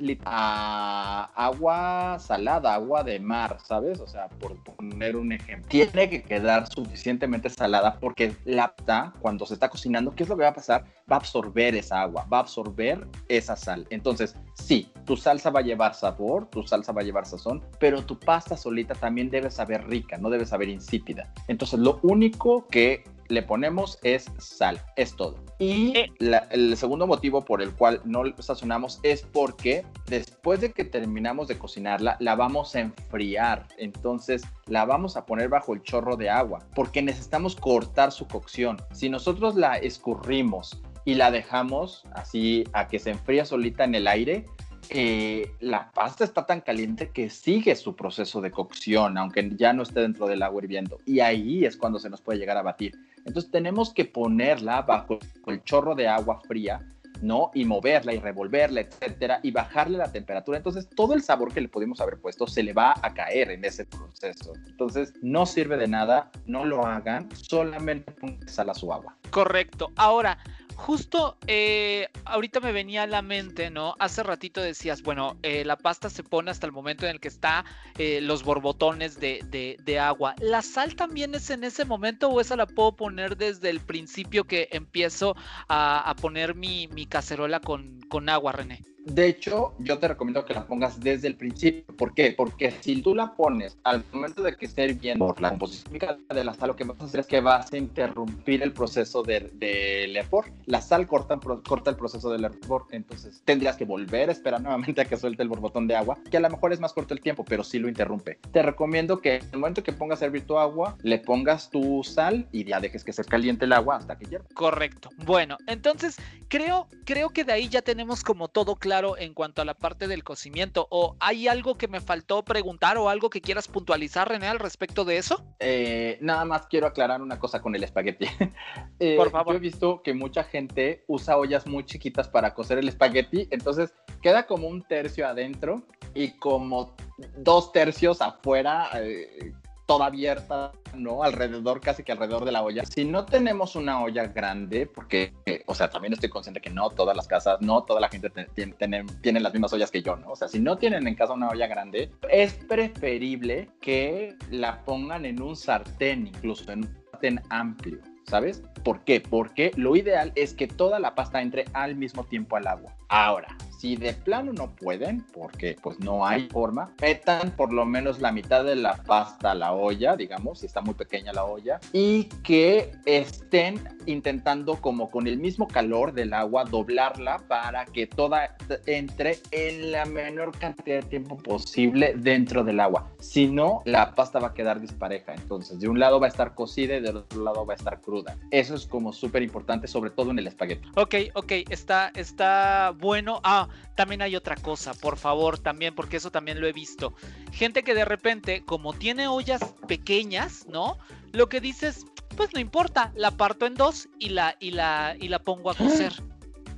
agua 1.36 2.18
salada, 2.20 2.74
agua 2.74 3.04
de 3.04 3.20
mar, 3.20 3.58
¿sabes? 3.66 4.00
O 4.00 4.08
sea, 4.08 4.30
por 4.30 4.56
poner 4.64 5.18
un 5.18 5.34
ejemplo. 5.34 5.68
Tiene 5.70 6.10
que 6.10 6.24
quedar 6.24 6.72
suficientemente 6.74 7.50
salada 7.50 8.00
porque 8.00 8.34
la 8.46 8.74
pasta, 8.74 9.14
cuando 9.20 9.46
se 9.46 9.54
está 9.56 9.68
cocinando, 9.70 10.16
¿qué 10.16 10.24
es 10.24 10.30
lo 10.30 10.38
que 10.38 10.44
va 10.44 10.50
a 10.50 10.54
pasar? 10.54 10.86
Va 11.12 11.18
a 11.18 11.20
absorber 11.20 11.76
esa 11.76 12.02
agua, 12.02 12.26
va 12.32 12.38
a 12.38 12.42
absorber 12.42 13.06
esa 13.28 13.58
sal. 13.58 13.86
Entonces, 13.90 14.34
sí, 14.60 14.91
tu 15.05 15.18
salsa 15.18 15.49
va 15.49 15.62
a 15.62 15.64
llevar 15.64 15.95
sabor, 15.95 16.47
tu 16.47 16.64
salsa 16.64 16.91
va 16.91 17.01
a 17.01 17.03
llevar 17.03 17.26
sazón, 17.26 17.64
pero 17.80 18.05
tu 18.05 18.20
pasta 18.20 18.55
solita 18.55 18.93
también 18.93 19.30
debe 19.30 19.49
saber 19.49 19.88
rica, 19.88 20.18
no 20.18 20.30
debe 20.30 20.45
saber 20.45 20.70
insípida. 20.70 21.34
Entonces, 21.47 21.80
lo 21.80 21.99
único 22.03 22.68
que 22.68 23.03
le 23.30 23.43
ponemos 23.43 23.99
es 24.03 24.26
sal, 24.38 24.82
es 24.95 25.16
todo. 25.16 25.36
Y 25.60 25.95
eh. 25.95 26.12
el 26.51 26.76
segundo 26.76 27.05
motivo 27.07 27.45
por 27.45 27.62
el 27.62 27.74
cual 27.74 28.01
no 28.03 28.24
sazonamos 28.39 28.99
es 29.03 29.22
porque 29.22 29.86
después 30.07 30.62
de 30.62 30.72
que 30.72 30.84
terminamos 30.84 31.47
de 31.47 31.57
cocinarla, 31.57 32.18
la 32.20 32.36
vamos 32.36 32.76
a 32.76 32.82
enfriar. 32.82 33.68
Entonces 33.78 34.41
la 34.66 34.86
vamos 34.86 35.16
a 35.16 35.26
poner 35.26 35.49
bajo 35.49 35.74
el 35.74 35.84
chorro 35.84 36.18
de 36.18 36.30
agua 36.30 36.60
porque 36.74 37.01
necesitamos 37.01 37.55
cortar 37.55 38.12
su 38.12 38.28
cocción. 38.28 38.78
Si 38.91 39.10
nosotros 39.10 39.55
la 39.55 39.78
escurrimos 39.78 40.82
y 41.10 41.16
la 41.16 41.32
dejamos 41.32 42.03
así 42.14 42.66
a 42.72 42.88
que 42.88 42.99
se 42.99 43.10
enfríe 43.10 43.43
solita 43.43 43.84
en 43.84 43.95
el 43.95 44.07
aire, 44.07 44.45
eh, 44.91 45.51
la 45.60 45.91
pasta 45.91 46.24
está 46.24 46.45
tan 46.45 46.62
caliente 46.62 47.10
que 47.10 47.32
sigue 47.32 47.76
su 47.76 47.95
proceso 47.95 48.41
de 48.41 48.51
cocción, 48.51 49.18
aunque 49.18 49.49
ya 49.55 49.74
no 49.74 49.82
esté 49.82 50.01
dentro 50.01 50.28
del 50.28 50.43
agua 50.43 50.62
hirviendo. 50.62 50.99
Y 51.07 51.22
ahí 51.22 51.66
es 51.66 51.78
cuando 51.78 51.97
se 51.97 52.12
nos 52.12 52.22
puede 52.22 52.38
llegar 52.38 52.57
a 52.57 52.62
batir. 52.62 52.93
Entonces 53.26 53.49
tenemos 53.49 53.91
que 53.91 54.05
ponerla 54.05 54.84
bajo 54.84 55.18
el 55.47 55.64
chorro 55.64 55.95
de 55.95 56.07
agua 56.07 56.41
fría, 56.47 56.88
¿no? 57.24 57.49
Y 57.55 57.66
moverla 57.66 58.14
y 58.14 58.20
revolverla, 58.20 58.82
etcétera, 58.82 59.39
y 59.41 59.49
bajarle 59.49 59.97
la 59.97 60.12
temperatura. 60.12 60.60
Entonces 60.60 60.88
todo 60.95 61.16
el 61.16 61.24
sabor 61.24 61.51
que 61.51 61.62
le 61.62 61.70
pudimos 61.70 61.99
haber 62.01 62.20
puesto 62.20 62.45
se 62.45 62.62
le 62.62 62.74
va 62.74 62.93
a 63.01 63.16
caer 63.16 63.49
en 63.49 63.66
ese 63.66 63.86
proceso. 63.86 64.53
Entonces 64.68 65.14
no 65.24 65.47
sirve 65.47 65.76
de 65.78 65.88
nada, 65.88 66.30
no 66.45 66.66
lo 66.66 66.86
hagan, 66.86 67.28
solamente 67.36 68.12
pongan 68.12 68.47
sal 68.47 68.70
a 68.70 68.76
su 68.76 68.93
agua. 68.93 69.16
Correcto. 69.32 69.91
Ahora, 69.95 70.38
justo 70.80 71.38
eh, 71.46 72.08
ahorita 72.26 72.62
me 72.62 72.72
venía 72.72 73.04
a 73.04 73.08
la 73.08 73.22
mente, 73.22 73.70
¿no? 73.70 73.96
Hace 74.00 74.24
ratito 74.24 74.62
decías, 74.62 75.04
bueno, 75.04 75.38
eh, 75.44 75.66
la 75.66 75.76
pasta 75.76 76.10
se 76.10 76.24
pone 76.24 76.52
hasta 76.52 76.66
el 76.66 76.72
momento 76.72 77.06
en 77.06 77.12
el 77.12 77.20
que 77.20 77.28
está 77.28 77.66
eh, 77.98 78.22
los 78.22 78.44
borbotones 78.44 79.20
de, 79.20 79.78
de, 79.84 80.00
agua. 80.00 80.36
¿La 80.40 80.62
sal 80.62 80.96
también 80.96 81.36
es 81.36 81.50
en 81.50 81.66
ese 81.66 81.84
momento 81.84 82.30
o 82.30 82.40
esa 82.40 82.56
la 82.56 82.66
puedo 82.66 82.96
poner 82.96 83.36
desde 83.36 83.70
el 83.70 83.82
principio 83.82 84.46
que 84.46 84.70
empiezo 84.72 85.36
a, 85.68 86.10
a 86.10 86.16
poner 86.16 86.56
mi, 86.56 86.88
mi 86.88 87.06
cacerola 87.06 87.60
con, 87.60 88.00
con 88.10 88.30
agua, 88.30 88.54
René? 88.54 88.82
De 89.12 89.28
hecho, 89.28 89.74
yo 89.80 89.97
te 89.97 90.07
recomiendo 90.07 90.45
que 90.45 90.53
la 90.53 90.66
pongas 90.66 90.99
desde 90.99 91.28
el 91.28 91.36
principio. 91.36 91.95
¿Por 91.95 92.14
qué? 92.14 92.34
Porque 92.36 92.72
si 92.82 93.01
tú 93.01 93.16
la 93.16 93.34
pones 93.34 93.78
al 93.84 94.03
momento 94.12 94.43
de 94.43 94.55
que 94.55 94.66
esté 94.66 94.86
hirviendo 94.86 95.26
por 95.26 95.41
la 95.41 95.49
composición 95.49 95.97
de 96.30 96.43
la 96.43 96.53
sal, 96.53 96.70
lo 96.70 96.76
que 96.76 96.84
vas 96.84 97.01
a 97.01 97.05
hacer 97.05 97.22
es 97.22 97.28
que 97.28 97.41
vas 97.41 97.74
a 97.74 97.78
interrumpir 97.78 98.62
el 98.62 98.72
proceso 98.72 99.24
del 99.24 99.57
de. 99.57 100.20
La 100.66 100.82
sal 100.82 101.07
corta, 101.07 101.39
corta 101.39 101.89
el 101.89 101.95
proceso 101.95 102.30
del 102.30 102.43
hervor, 102.43 102.86
entonces 102.91 103.41
tendrías 103.45 103.78
que 103.78 103.86
volver 103.86 104.30
a 104.30 104.32
esperar 104.32 104.62
nuevamente 104.62 105.01
a 105.01 105.05
que 105.05 105.18
suelte 105.18 105.41
el 105.43 105.49
borbotón 105.49 105.88
de 105.88 105.95
agua, 105.95 106.18
que 106.30 106.38
a 106.38 106.39
lo 106.39 106.49
mejor 106.49 106.74
es 106.74 106.80
más 106.80 106.93
corto 106.93 107.14
el 107.14 107.22
tiempo, 107.22 107.43
pero 107.43 107.64
sí 107.64 107.80
lo 107.80 107.88
interrumpe. 107.88 108.38
Te 108.51 108.62
recomiendo 108.62 109.20
que 109.20 109.36
en 109.36 109.45
el 109.53 109.60
momento 109.60 109.84
que 109.84 109.93
pongas 109.93 110.22
a 110.22 110.26
hervir 110.26 110.45
tu 110.45 110.57
agua, 110.57 110.97
le 111.01 111.20
pongas 111.20 111.70
tu 111.70 112.03
sal 112.03 112.47
y 112.51 112.66
ya 112.66 112.80
dejes 112.80 113.03
que 113.03 113.14
se 113.14 113.24
caliente 113.24 113.66
el 113.66 113.74
agua 113.74 113.97
hasta 113.97 114.18
que 114.18 114.26
hierva. 114.26 114.47
Correcto. 114.53 115.10
Bueno, 115.26 115.57
entonces 115.68 116.18
creo, 116.50 116.88
creo 117.06 117.30
que 117.30 117.43
de 117.45 117.54
ahí 117.54 117.70
ya 117.70 117.82
tenemos 117.82 118.24
como 118.24 118.50
todo 118.50 118.76
claro 118.76 119.18
en 119.18 119.34
cuanto 119.34 119.62
a 119.62 119.66
la 119.66 119.76
parte 119.76 120.08
del 120.08 120.24
cocimiento? 120.24 120.88
¿O 120.89 121.16
hay 121.20 121.47
algo 121.47 121.78
que 121.78 121.88
me 121.88 122.02
faltó 122.02 122.43
preguntar 122.43 122.97
o 122.97 123.08
algo 123.08 123.30
que 123.30 123.39
quieras 123.39 123.68
puntualizar, 123.68 124.28
René, 124.28 124.47
al 124.47 124.60
respecto 124.60 125.06
de 125.06 125.18
eso? 125.18 125.45
Eh, 125.60 126.18
nada 126.22 126.43
más 126.43 126.68
quiero 126.68 126.88
aclarar 126.88 127.22
una 127.22 127.39
cosa 127.39 127.62
con 127.62 127.76
el 127.76 127.84
espagueti. 127.84 128.26
Eh, 129.02 129.16
Por 129.16 129.32
favor. 129.32 129.54
Yo 129.54 129.58
he 129.58 129.62
visto 129.62 130.02
que 130.04 130.14
mucha 130.14 130.43
gente 130.43 131.06
usa 131.08 131.38
ollas 131.38 131.66
muy 131.66 131.86
chiquitas 131.86 132.28
para 132.28 132.54
cocer 132.54 132.78
el 132.80 132.89
espagueti, 132.89 133.47
entonces 133.50 133.93
queda 134.22 134.45
como 134.45 134.68
un 134.68 134.84
tercio 134.84 135.26
adentro 135.26 135.84
y 136.14 136.32
como 136.32 136.97
dos 137.38 137.72
tercios 137.72 138.22
afuera. 138.22 138.89
Eh, 138.95 139.54
toda 139.90 140.06
abierta, 140.06 140.72
¿no? 140.94 141.24
Alrededor, 141.24 141.82
casi 141.82 142.04
que 142.04 142.12
alrededor 142.12 142.46
de 142.46 142.52
la 142.52 142.62
olla. 142.62 142.86
Si 142.86 143.06
no 143.06 143.26
tenemos 143.26 143.76
una 143.76 144.04
olla 144.04 144.28
grande, 144.28 144.86
porque, 144.86 145.34
o 145.66 145.74
sea, 145.74 145.90
también 145.90 146.14
estoy 146.14 146.30
consciente 146.30 146.62
que 146.62 146.70
no 146.70 146.92
todas 146.92 147.18
las 147.18 147.28
casas, 147.28 147.60
no 147.60 147.82
toda 147.86 148.00
la 148.00 148.08
gente 148.08 148.30
tiene, 148.54 148.76
tiene, 149.20 149.40
las 149.40 149.52
mismas 149.52 149.74
ollas 149.74 149.90
que 149.90 150.04
yo, 150.04 150.16
¿no? 150.16 150.30
O 150.30 150.36
sea, 150.36 150.48
si 150.48 150.60
no 150.60 150.78
tienen 150.78 151.08
en 151.08 151.16
casa 151.16 151.34
una 151.34 151.50
olla 151.50 151.66
grande, 151.66 152.12
es 152.30 152.54
preferible 152.54 153.68
que 153.82 154.36
la 154.52 154.86
pongan 154.86 155.26
en 155.26 155.42
un 155.42 155.56
sartén, 155.56 156.28
incluso 156.28 156.72
en 156.72 156.86
un 156.86 156.98
sartén 157.12 157.42
amplio. 157.50 157.98
¿Sabes? 158.28 158.62
¿Por 158.84 159.04
qué? 159.06 159.22
Porque 159.22 159.72
lo 159.76 159.96
ideal 159.96 160.32
es 160.36 160.54
que 160.54 160.68
toda 160.68 161.00
la 161.00 161.16
pasta 161.16 161.42
entre 161.42 161.66
al 161.74 161.96
mismo 161.96 162.26
tiempo 162.26 162.58
al 162.58 162.68
agua. 162.68 162.96
Ahora, 163.08 163.58
si 163.80 163.96
de 163.96 164.14
plano 164.14 164.52
no 164.52 164.76
pueden, 164.76 165.26
porque 165.34 165.78
pues 165.82 166.00
no 166.00 166.26
hay 166.26 166.50
forma, 166.50 166.94
metan 167.02 167.52
por 167.52 167.72
lo 167.72 167.86
menos 167.86 168.20
la 168.20 168.34
mitad 168.34 168.66
de 168.66 168.76
la 168.76 168.96
pasta 168.96 169.52
a 169.52 169.56
la 169.56 169.72
olla, 169.72 170.18
digamos, 170.18 170.60
si 170.60 170.66
está 170.66 170.82
muy 170.82 170.96
pequeña 170.96 171.32
la 171.32 171.46
olla, 171.46 171.80
y 171.94 172.26
que 172.44 172.92
estén 173.06 173.80
intentando 174.06 174.82
como 174.82 175.10
con 175.10 175.28
el 175.28 175.38
mismo 175.38 175.66
calor 175.68 176.12
del 176.12 176.34
agua 176.34 176.66
doblarla 176.66 177.38
para 177.48 177.86
que 177.86 178.06
toda 178.06 178.58
entre 178.86 179.38
en 179.52 179.94
la 179.94 180.06
menor 180.06 180.58
cantidad 180.58 181.02
de 181.02 181.08
tiempo 181.08 181.38
posible 181.38 182.16
dentro 182.18 182.66
del 182.66 182.82
agua. 182.82 183.10
Si 183.20 183.48
no, 183.48 183.82
la 183.86 184.14
pasta 184.14 184.40
va 184.40 184.50
a 184.50 184.54
quedar 184.54 184.82
dispareja. 184.82 185.34
Entonces, 185.34 185.80
de 185.80 185.88
un 185.88 186.00
lado 186.00 186.20
va 186.20 186.26
a 186.26 186.30
estar 186.30 186.54
cocida 186.54 186.98
y 186.98 187.02
del 187.02 187.16
otro 187.16 187.44
lado 187.44 187.66
va 187.66 187.74
a 187.74 187.78
estar 187.78 188.02
cruda. 188.02 188.36
Eso 188.52 188.76
es 188.76 188.86
como 188.86 189.14
súper 189.14 189.42
importante, 189.42 189.88
sobre 189.88 190.10
todo 190.10 190.32
en 190.32 190.40
el 190.40 190.48
espagueti. 190.48 190.90
Ok, 190.96 191.16
ok, 191.36 191.52
está, 191.70 192.12
está 192.16 192.94
bueno. 192.98 193.40
Ah, 193.44 193.68
también 193.95 194.22
hay 194.22 194.36
otra 194.36 194.55
cosa, 194.55 194.93
por 194.93 195.17
favor, 195.17 195.59
también, 195.59 195.95
porque 195.95 196.17
eso 196.17 196.32
también 196.32 196.59
lo 196.59 196.67
he 196.67 196.74
visto. 196.74 197.13
Gente 197.51 197.84
que 197.84 197.93
de 197.93 198.05
repente, 198.05 198.63
como 198.65 198.93
tiene 198.93 199.28
ollas 199.28 199.61
pequeñas, 199.88 200.65
¿no? 200.67 200.97
Lo 201.32 201.49
que 201.49 201.61
dices, 201.61 202.05
pues 202.36 202.53
no 202.53 202.59
importa, 202.59 203.11
la 203.15 203.32
parto 203.32 203.65
en 203.65 203.76
dos 203.76 204.07
y 204.20 204.30
la, 204.30 204.55
y 204.59 204.72
la, 204.72 205.15
y 205.20 205.28
la 205.28 205.39
pongo 205.39 205.72
a 205.72 205.76
cocer. 205.76 206.13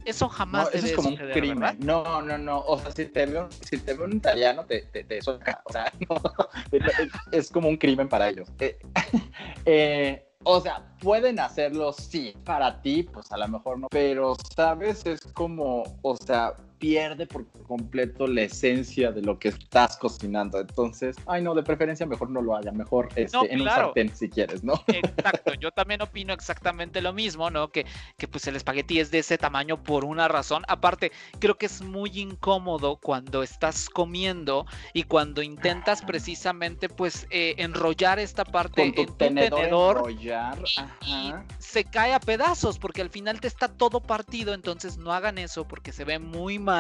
Eso 0.05 0.27
jamás 0.29 0.65
no, 0.65 0.79
eso 0.79 0.87
es 0.87 0.93
como 0.93 1.09
un 1.09 1.15
crimen. 1.15 1.77
No, 1.79 2.21
no, 2.21 2.37
no. 2.37 2.59
O 2.61 2.79
sea, 2.79 2.91
si 2.91 3.05
te 3.05 3.25
veo, 3.27 3.49
si 3.69 3.77
te 3.77 3.93
veo 3.93 4.05
un 4.05 4.13
italiano, 4.13 4.65
te, 4.65 4.81
te, 4.83 5.03
te 5.03 5.19
O 5.19 5.39
sea, 5.71 5.93
es 7.31 7.51
como 7.51 7.69
un 7.69 7.77
crimen 7.77 8.09
para 8.09 8.29
ellos. 8.29 8.49
Eh, 8.59 8.79
eh, 9.65 10.27
o 10.43 10.59
sea, 10.59 10.83
pueden 10.99 11.39
hacerlo, 11.39 11.93
sí. 11.93 12.33
Para 12.43 12.81
ti, 12.81 13.03
pues 13.03 13.31
a 13.31 13.37
lo 13.37 13.47
mejor 13.47 13.79
no. 13.79 13.87
Pero, 13.91 14.35
¿sabes? 14.55 15.05
Es 15.05 15.21
como, 15.33 15.83
o 16.01 16.17
sea, 16.17 16.55
pierde 16.81 17.27
por 17.27 17.45
completo 17.67 18.25
la 18.25 18.41
esencia 18.41 19.11
de 19.11 19.21
lo 19.21 19.37
que 19.37 19.49
estás 19.49 19.97
cocinando. 19.97 20.59
Entonces, 20.59 21.15
ay 21.27 21.43
no, 21.43 21.53
de 21.53 21.61
preferencia 21.61 22.07
mejor 22.07 22.31
no 22.31 22.41
lo 22.41 22.55
haga, 22.55 22.71
mejor 22.71 23.09
este, 23.15 23.37
en 23.53 23.61
un 23.61 23.67
sartén 23.67 24.13
si 24.15 24.27
quieres, 24.27 24.63
¿no? 24.63 24.73
Exacto, 24.87 25.53
yo 25.53 25.69
también 25.69 26.01
opino 26.01 26.33
exactamente 26.33 26.99
lo 26.99 27.13
mismo, 27.13 27.51
¿no? 27.51 27.71
Que, 27.71 27.85
que 28.17 28.27
pues 28.27 28.47
el 28.47 28.55
espagueti 28.55 28.99
es 28.99 29.11
de 29.11 29.19
ese 29.19 29.37
tamaño 29.37 29.81
por 29.83 30.03
una 30.05 30.27
razón. 30.27 30.63
Aparte, 30.67 31.11
creo 31.37 31.55
que 31.55 31.67
es 31.67 31.83
muy 31.83 32.09
incómodo 32.19 32.95
cuando 32.95 33.43
estás 33.43 33.87
comiendo 33.87 34.65
y 34.93 35.03
cuando 35.03 35.43
intentas 35.43 36.01
precisamente 36.01 36.89
pues 36.89 37.27
eh, 37.29 37.53
enrollar 37.59 38.17
esta 38.17 38.43
parte 38.43 38.81
en 38.81 38.95
tu 38.95 39.05
tenedor, 39.05 39.97
enrollar, 39.97 40.57
y 41.05 41.31
se 41.59 41.83
cae 41.83 42.15
a 42.15 42.19
pedazos 42.19 42.79
porque 42.79 43.03
al 43.03 43.11
final 43.11 43.39
te 43.39 43.47
está 43.47 43.67
todo 43.67 43.99
partido, 43.99 44.55
entonces 44.55 44.97
no 44.97 45.13
hagan 45.13 45.37
eso 45.37 45.67
porque 45.67 45.91
se 45.91 46.05
ve 46.05 46.17
muy 46.17 46.57
mal 46.57 46.70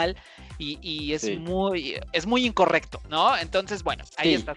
y, 0.57 1.13
es 1.13 1.39
muy 1.39 1.99
es 2.11 2.25
muy 2.25 2.45
incorrecto, 2.45 3.01
¿no? 3.09 3.37
Entonces, 3.37 3.83
bueno, 3.83 4.03
ahí 4.17 4.33
está. 4.33 4.55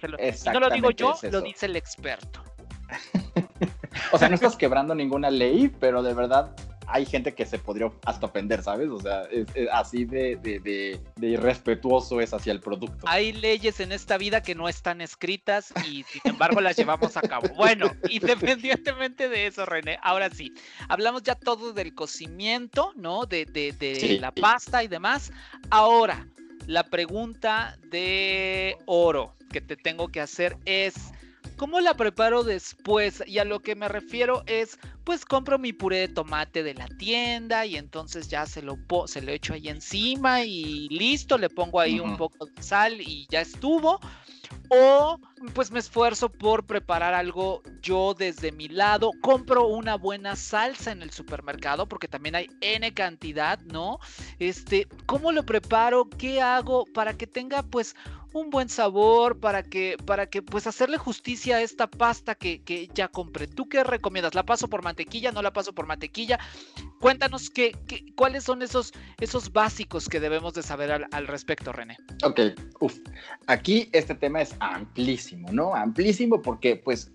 no 0.52 0.60
lo 0.60 0.70
digo 0.70 0.90
yo, 0.90 1.14
lo 1.30 1.40
dice 1.40 1.66
el 1.66 1.76
experto. 1.76 2.42
o 4.12 4.18
sea, 4.18 4.28
no 4.28 4.34
estás 4.34 4.56
quebrando 4.56 4.94
ninguna 4.94 5.30
ley, 5.30 5.68
pero 5.80 6.02
de 6.02 6.14
verdad 6.14 6.54
hay 6.86 7.06
gente 7.06 7.34
que 7.34 7.46
se 7.46 7.58
podría 7.58 7.90
hasta 8.04 8.26
ofender, 8.26 8.62
¿sabes? 8.62 8.88
O 8.90 9.00
sea, 9.00 9.22
es, 9.30 9.46
así 9.72 10.04
de, 10.04 10.36
de, 10.36 11.00
irrespetuoso 11.26 12.20
es 12.20 12.32
hacia 12.32 12.52
el 12.52 12.60
producto. 12.60 13.06
Hay 13.08 13.32
leyes 13.32 13.80
en 13.80 13.92
esta 13.92 14.18
vida 14.18 14.42
que 14.42 14.54
no 14.54 14.68
están 14.68 15.00
escritas 15.00 15.72
y 15.88 16.04
sin 16.04 16.22
embargo 16.24 16.60
las 16.60 16.76
llevamos 16.76 17.16
a 17.16 17.22
cabo. 17.22 17.48
Bueno, 17.56 17.90
independientemente 18.08 19.28
de 19.28 19.46
eso, 19.46 19.66
René, 19.66 19.98
ahora 20.02 20.30
sí, 20.30 20.52
hablamos 20.88 21.22
ya 21.22 21.34
todo 21.34 21.72
del 21.72 21.94
cocimiento, 21.94 22.92
¿no? 22.96 23.26
De, 23.26 23.44
de 23.46 24.18
la 24.20 24.32
pasta 24.32 24.82
y 24.82 24.88
demás. 24.88 25.32
Ahora, 25.70 26.26
la 26.66 26.84
pregunta 26.84 27.78
de 27.90 28.76
oro 28.86 29.34
que 29.50 29.60
te 29.60 29.76
tengo 29.76 30.08
que 30.08 30.20
hacer 30.20 30.56
es 30.64 30.94
¿Cómo 31.56 31.80
la 31.80 31.94
preparo 31.94 32.42
después? 32.42 33.22
Y 33.26 33.38
a 33.38 33.44
lo 33.44 33.60
que 33.60 33.76
me 33.76 33.88
refiero 33.88 34.42
es, 34.46 34.78
pues 35.04 35.24
compro 35.24 35.58
mi 35.58 35.72
puré 35.72 35.98
de 35.98 36.08
tomate 36.08 36.62
de 36.62 36.74
la 36.74 36.88
tienda 36.98 37.64
y 37.66 37.76
entonces 37.76 38.28
ya 38.28 38.46
se 38.46 38.62
lo, 38.62 38.76
se 39.06 39.22
lo 39.22 39.30
echo 39.32 39.54
ahí 39.54 39.68
encima 39.68 40.42
y 40.44 40.88
listo, 40.88 41.38
le 41.38 41.48
pongo 41.48 41.80
ahí 41.80 42.00
un 42.00 42.16
poco 42.16 42.46
de 42.46 42.62
sal 42.62 43.00
y 43.00 43.26
ya 43.30 43.40
estuvo. 43.40 44.00
O 44.70 45.20
pues 45.54 45.70
me 45.70 45.78
esfuerzo 45.78 46.30
por 46.30 46.64
preparar 46.64 47.12
algo 47.14 47.62
yo 47.82 48.14
desde 48.14 48.50
mi 48.50 48.68
lado. 48.68 49.10
Compro 49.20 49.66
una 49.66 49.96
buena 49.96 50.36
salsa 50.36 50.90
en 50.90 51.02
el 51.02 51.10
supermercado 51.10 51.86
porque 51.86 52.08
también 52.08 52.34
hay 52.34 52.48
N 52.60 52.92
cantidad, 52.94 53.60
¿no? 53.60 53.98
Este, 54.38 54.88
¿cómo 55.06 55.32
lo 55.32 55.44
preparo? 55.44 56.08
¿Qué 56.08 56.40
hago 56.40 56.86
para 56.94 57.14
que 57.14 57.26
tenga 57.26 57.62
pues 57.62 57.94
un 58.34 58.50
buen 58.50 58.68
sabor 58.68 59.38
para 59.38 59.62
que, 59.62 59.96
para 60.04 60.26
que 60.26 60.42
pues 60.42 60.66
hacerle 60.66 60.98
justicia 60.98 61.56
a 61.56 61.62
esta 61.62 61.86
pasta 61.86 62.34
que, 62.34 62.90
ya 62.92 63.08
compré. 63.08 63.46
¿Tú 63.46 63.68
qué 63.68 63.84
recomiendas? 63.84 64.34
¿La 64.34 64.44
paso 64.44 64.68
por 64.68 64.82
mantequilla? 64.82 65.30
¿No 65.32 65.40
la 65.40 65.52
paso 65.52 65.72
por 65.72 65.86
mantequilla? 65.86 66.38
Cuéntanos 67.00 67.48
qué, 67.48 67.72
cuáles 68.16 68.44
son 68.44 68.62
esos, 68.62 68.92
esos 69.20 69.52
básicos 69.52 70.08
que 70.08 70.18
debemos 70.18 70.52
de 70.54 70.62
saber 70.62 70.90
al, 71.10 71.26
respecto, 71.28 71.72
René. 71.72 71.96
Ok, 72.24 72.40
Uf. 72.80 72.98
aquí 73.46 73.88
este 73.92 74.14
tema 74.16 74.42
es 74.42 74.54
amplísimo, 74.58 75.50
¿no? 75.52 75.74
Amplísimo 75.74 76.42
porque 76.42 76.76
pues 76.76 77.12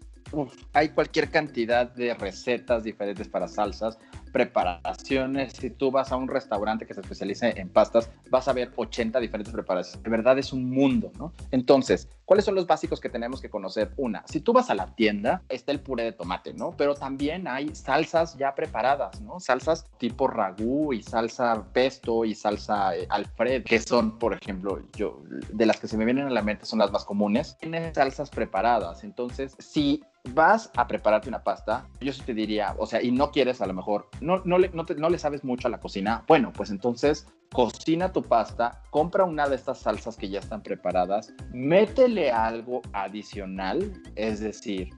hay 0.73 0.89
cualquier 0.89 1.29
cantidad 1.29 1.91
de 1.91 2.13
recetas 2.13 2.83
diferentes 2.83 3.27
para 3.27 3.47
salsas, 3.47 3.97
preparaciones. 4.31 5.53
Si 5.53 5.69
tú 5.69 5.91
vas 5.91 6.11
a 6.11 6.15
un 6.15 6.27
restaurante 6.27 6.85
que 6.85 6.93
se 6.93 7.01
especializa 7.01 7.49
en 7.49 7.69
pastas, 7.69 8.09
vas 8.29 8.47
a 8.47 8.53
ver 8.53 8.71
80 8.75 9.19
diferentes 9.19 9.53
preparaciones. 9.53 10.03
De 10.03 10.09
verdad 10.09 10.37
es 10.37 10.53
un 10.53 10.69
mundo, 10.69 11.11
¿no? 11.17 11.33
Entonces, 11.51 12.07
¿cuáles 12.25 12.45
son 12.45 12.55
los 12.55 12.67
básicos 12.67 12.99
que 12.99 13.09
tenemos 13.09 13.41
que 13.41 13.49
conocer? 13.49 13.91
Una, 13.97 14.23
si 14.27 14.39
tú 14.39 14.53
vas 14.53 14.69
a 14.69 14.75
la 14.75 14.95
tienda, 14.95 15.41
está 15.49 15.71
el 15.71 15.79
puré 15.79 16.03
de 16.03 16.11
tomate, 16.11 16.53
¿no? 16.53 16.75
Pero 16.77 16.95
también 16.95 17.47
hay 17.47 17.73
salsas 17.75 18.37
ya 18.37 18.55
preparadas, 18.55 19.21
¿no? 19.21 19.39
Salsas 19.39 19.85
tipo 19.97 20.27
ragú 20.27 20.93
y 20.93 21.01
salsa 21.01 21.65
pesto 21.73 22.25
y 22.25 22.35
salsa 22.35 22.95
eh, 22.95 23.07
alfred, 23.09 23.63
que 23.63 23.79
son, 23.79 24.17
por 24.19 24.33
ejemplo, 24.33 24.81
yo, 24.95 25.21
de 25.51 25.65
las 25.65 25.79
que 25.79 25.87
se 25.87 25.97
me 25.97 26.05
vienen 26.05 26.27
a 26.27 26.29
la 26.29 26.41
mente 26.41 26.65
son 26.65 26.79
las 26.79 26.91
más 26.91 27.05
comunes. 27.05 27.57
Tienen 27.59 27.93
salsas 27.93 28.29
preparadas. 28.29 29.03
Entonces, 29.03 29.55
si 29.59 30.03
vas 30.33 30.71
a 30.75 30.87
prepararte 30.87 31.29
una 31.29 31.43
pasta, 31.43 31.87
yo 32.01 32.11
sí 32.13 32.21
te 32.25 32.33
diría, 32.33 32.75
o 32.77 32.85
sea, 32.85 33.01
y 33.01 33.11
no 33.11 33.31
quieres 33.31 33.61
a 33.61 33.67
lo 33.67 33.73
mejor, 33.73 34.09
no, 34.21 34.41
no, 34.45 34.57
le, 34.57 34.69
no, 34.69 35.09
le 35.09 35.19
sabes 35.19 35.43
mucho 35.43 35.67
a 35.67 35.71
la 35.71 35.79
cocina, 35.79 36.23
bueno, 36.27 36.51
pues 36.53 36.69
entonces 36.69 37.27
cocina 37.51 38.11
tu 38.11 38.21
pasta, 38.21 38.81
compra 38.91 39.23
una 39.23 39.47
de 39.47 39.55
estas 39.55 39.79
salsas 39.79 40.17
que 40.17 40.29
ya 40.29 40.39
están 40.39 40.61
preparadas, 40.61 41.33
métele 41.53 42.31
algo 42.31 42.81
adicional, 42.93 43.93
es 44.15 44.39
decir, 44.39 44.89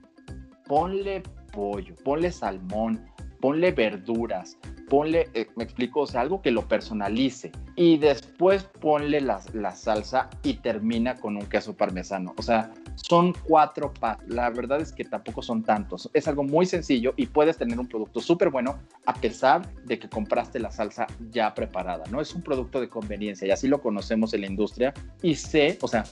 ponle 0.67 1.23
pollo, 1.51 1.95
ponle 2.03 2.31
salmón, 2.31 3.05
ponle 3.41 3.71
verduras, 3.71 4.57
ponle, 4.87 5.29
eh, 5.33 5.47
me 5.55 5.63
explico, 5.63 6.01
o 6.01 6.07
sea, 6.07 6.21
algo 6.21 6.41
que 6.41 6.51
lo 6.51 6.67
personalice 6.67 7.51
y 7.75 7.97
después 7.97 8.63
ponle 8.63 9.21
la, 9.21 9.41
la 9.53 9.71
salsa 9.71 10.29
y 10.43 10.55
termina 10.55 11.15
con 11.15 11.37
un 11.37 11.45
queso 11.45 11.75
parmesano. 11.75 12.33
O 12.37 12.41
sea, 12.41 12.71
son 12.95 13.33
cuatro 13.47 13.93
pasos. 13.93 14.23
La 14.27 14.49
verdad 14.49 14.81
es 14.81 14.91
que 14.91 15.03
tampoco 15.05 15.41
son 15.41 15.63
tantos. 15.63 16.09
Es 16.13 16.27
algo 16.27 16.43
muy 16.43 16.65
sencillo 16.65 17.13
y 17.17 17.25
puedes 17.25 17.57
tener 17.57 17.79
un 17.79 17.87
producto 17.87 18.19
súper 18.19 18.49
bueno 18.49 18.79
a 19.05 19.13
pesar 19.13 19.67
de 19.85 19.97
que 19.97 20.09
compraste 20.09 20.59
la 20.59 20.71
salsa 20.71 21.07
ya 21.31 21.53
preparada, 21.53 22.03
¿no? 22.11 22.21
Es 22.21 22.35
un 22.35 22.41
producto 22.41 22.79
de 22.79 22.89
conveniencia 22.89 23.47
y 23.47 23.51
así 23.51 23.67
lo 23.67 23.81
conocemos 23.81 24.33
en 24.33 24.41
la 24.41 24.47
industria 24.47 24.93
y 25.21 25.35
sé, 25.35 25.77
o 25.81 25.87
sea, 25.87 26.03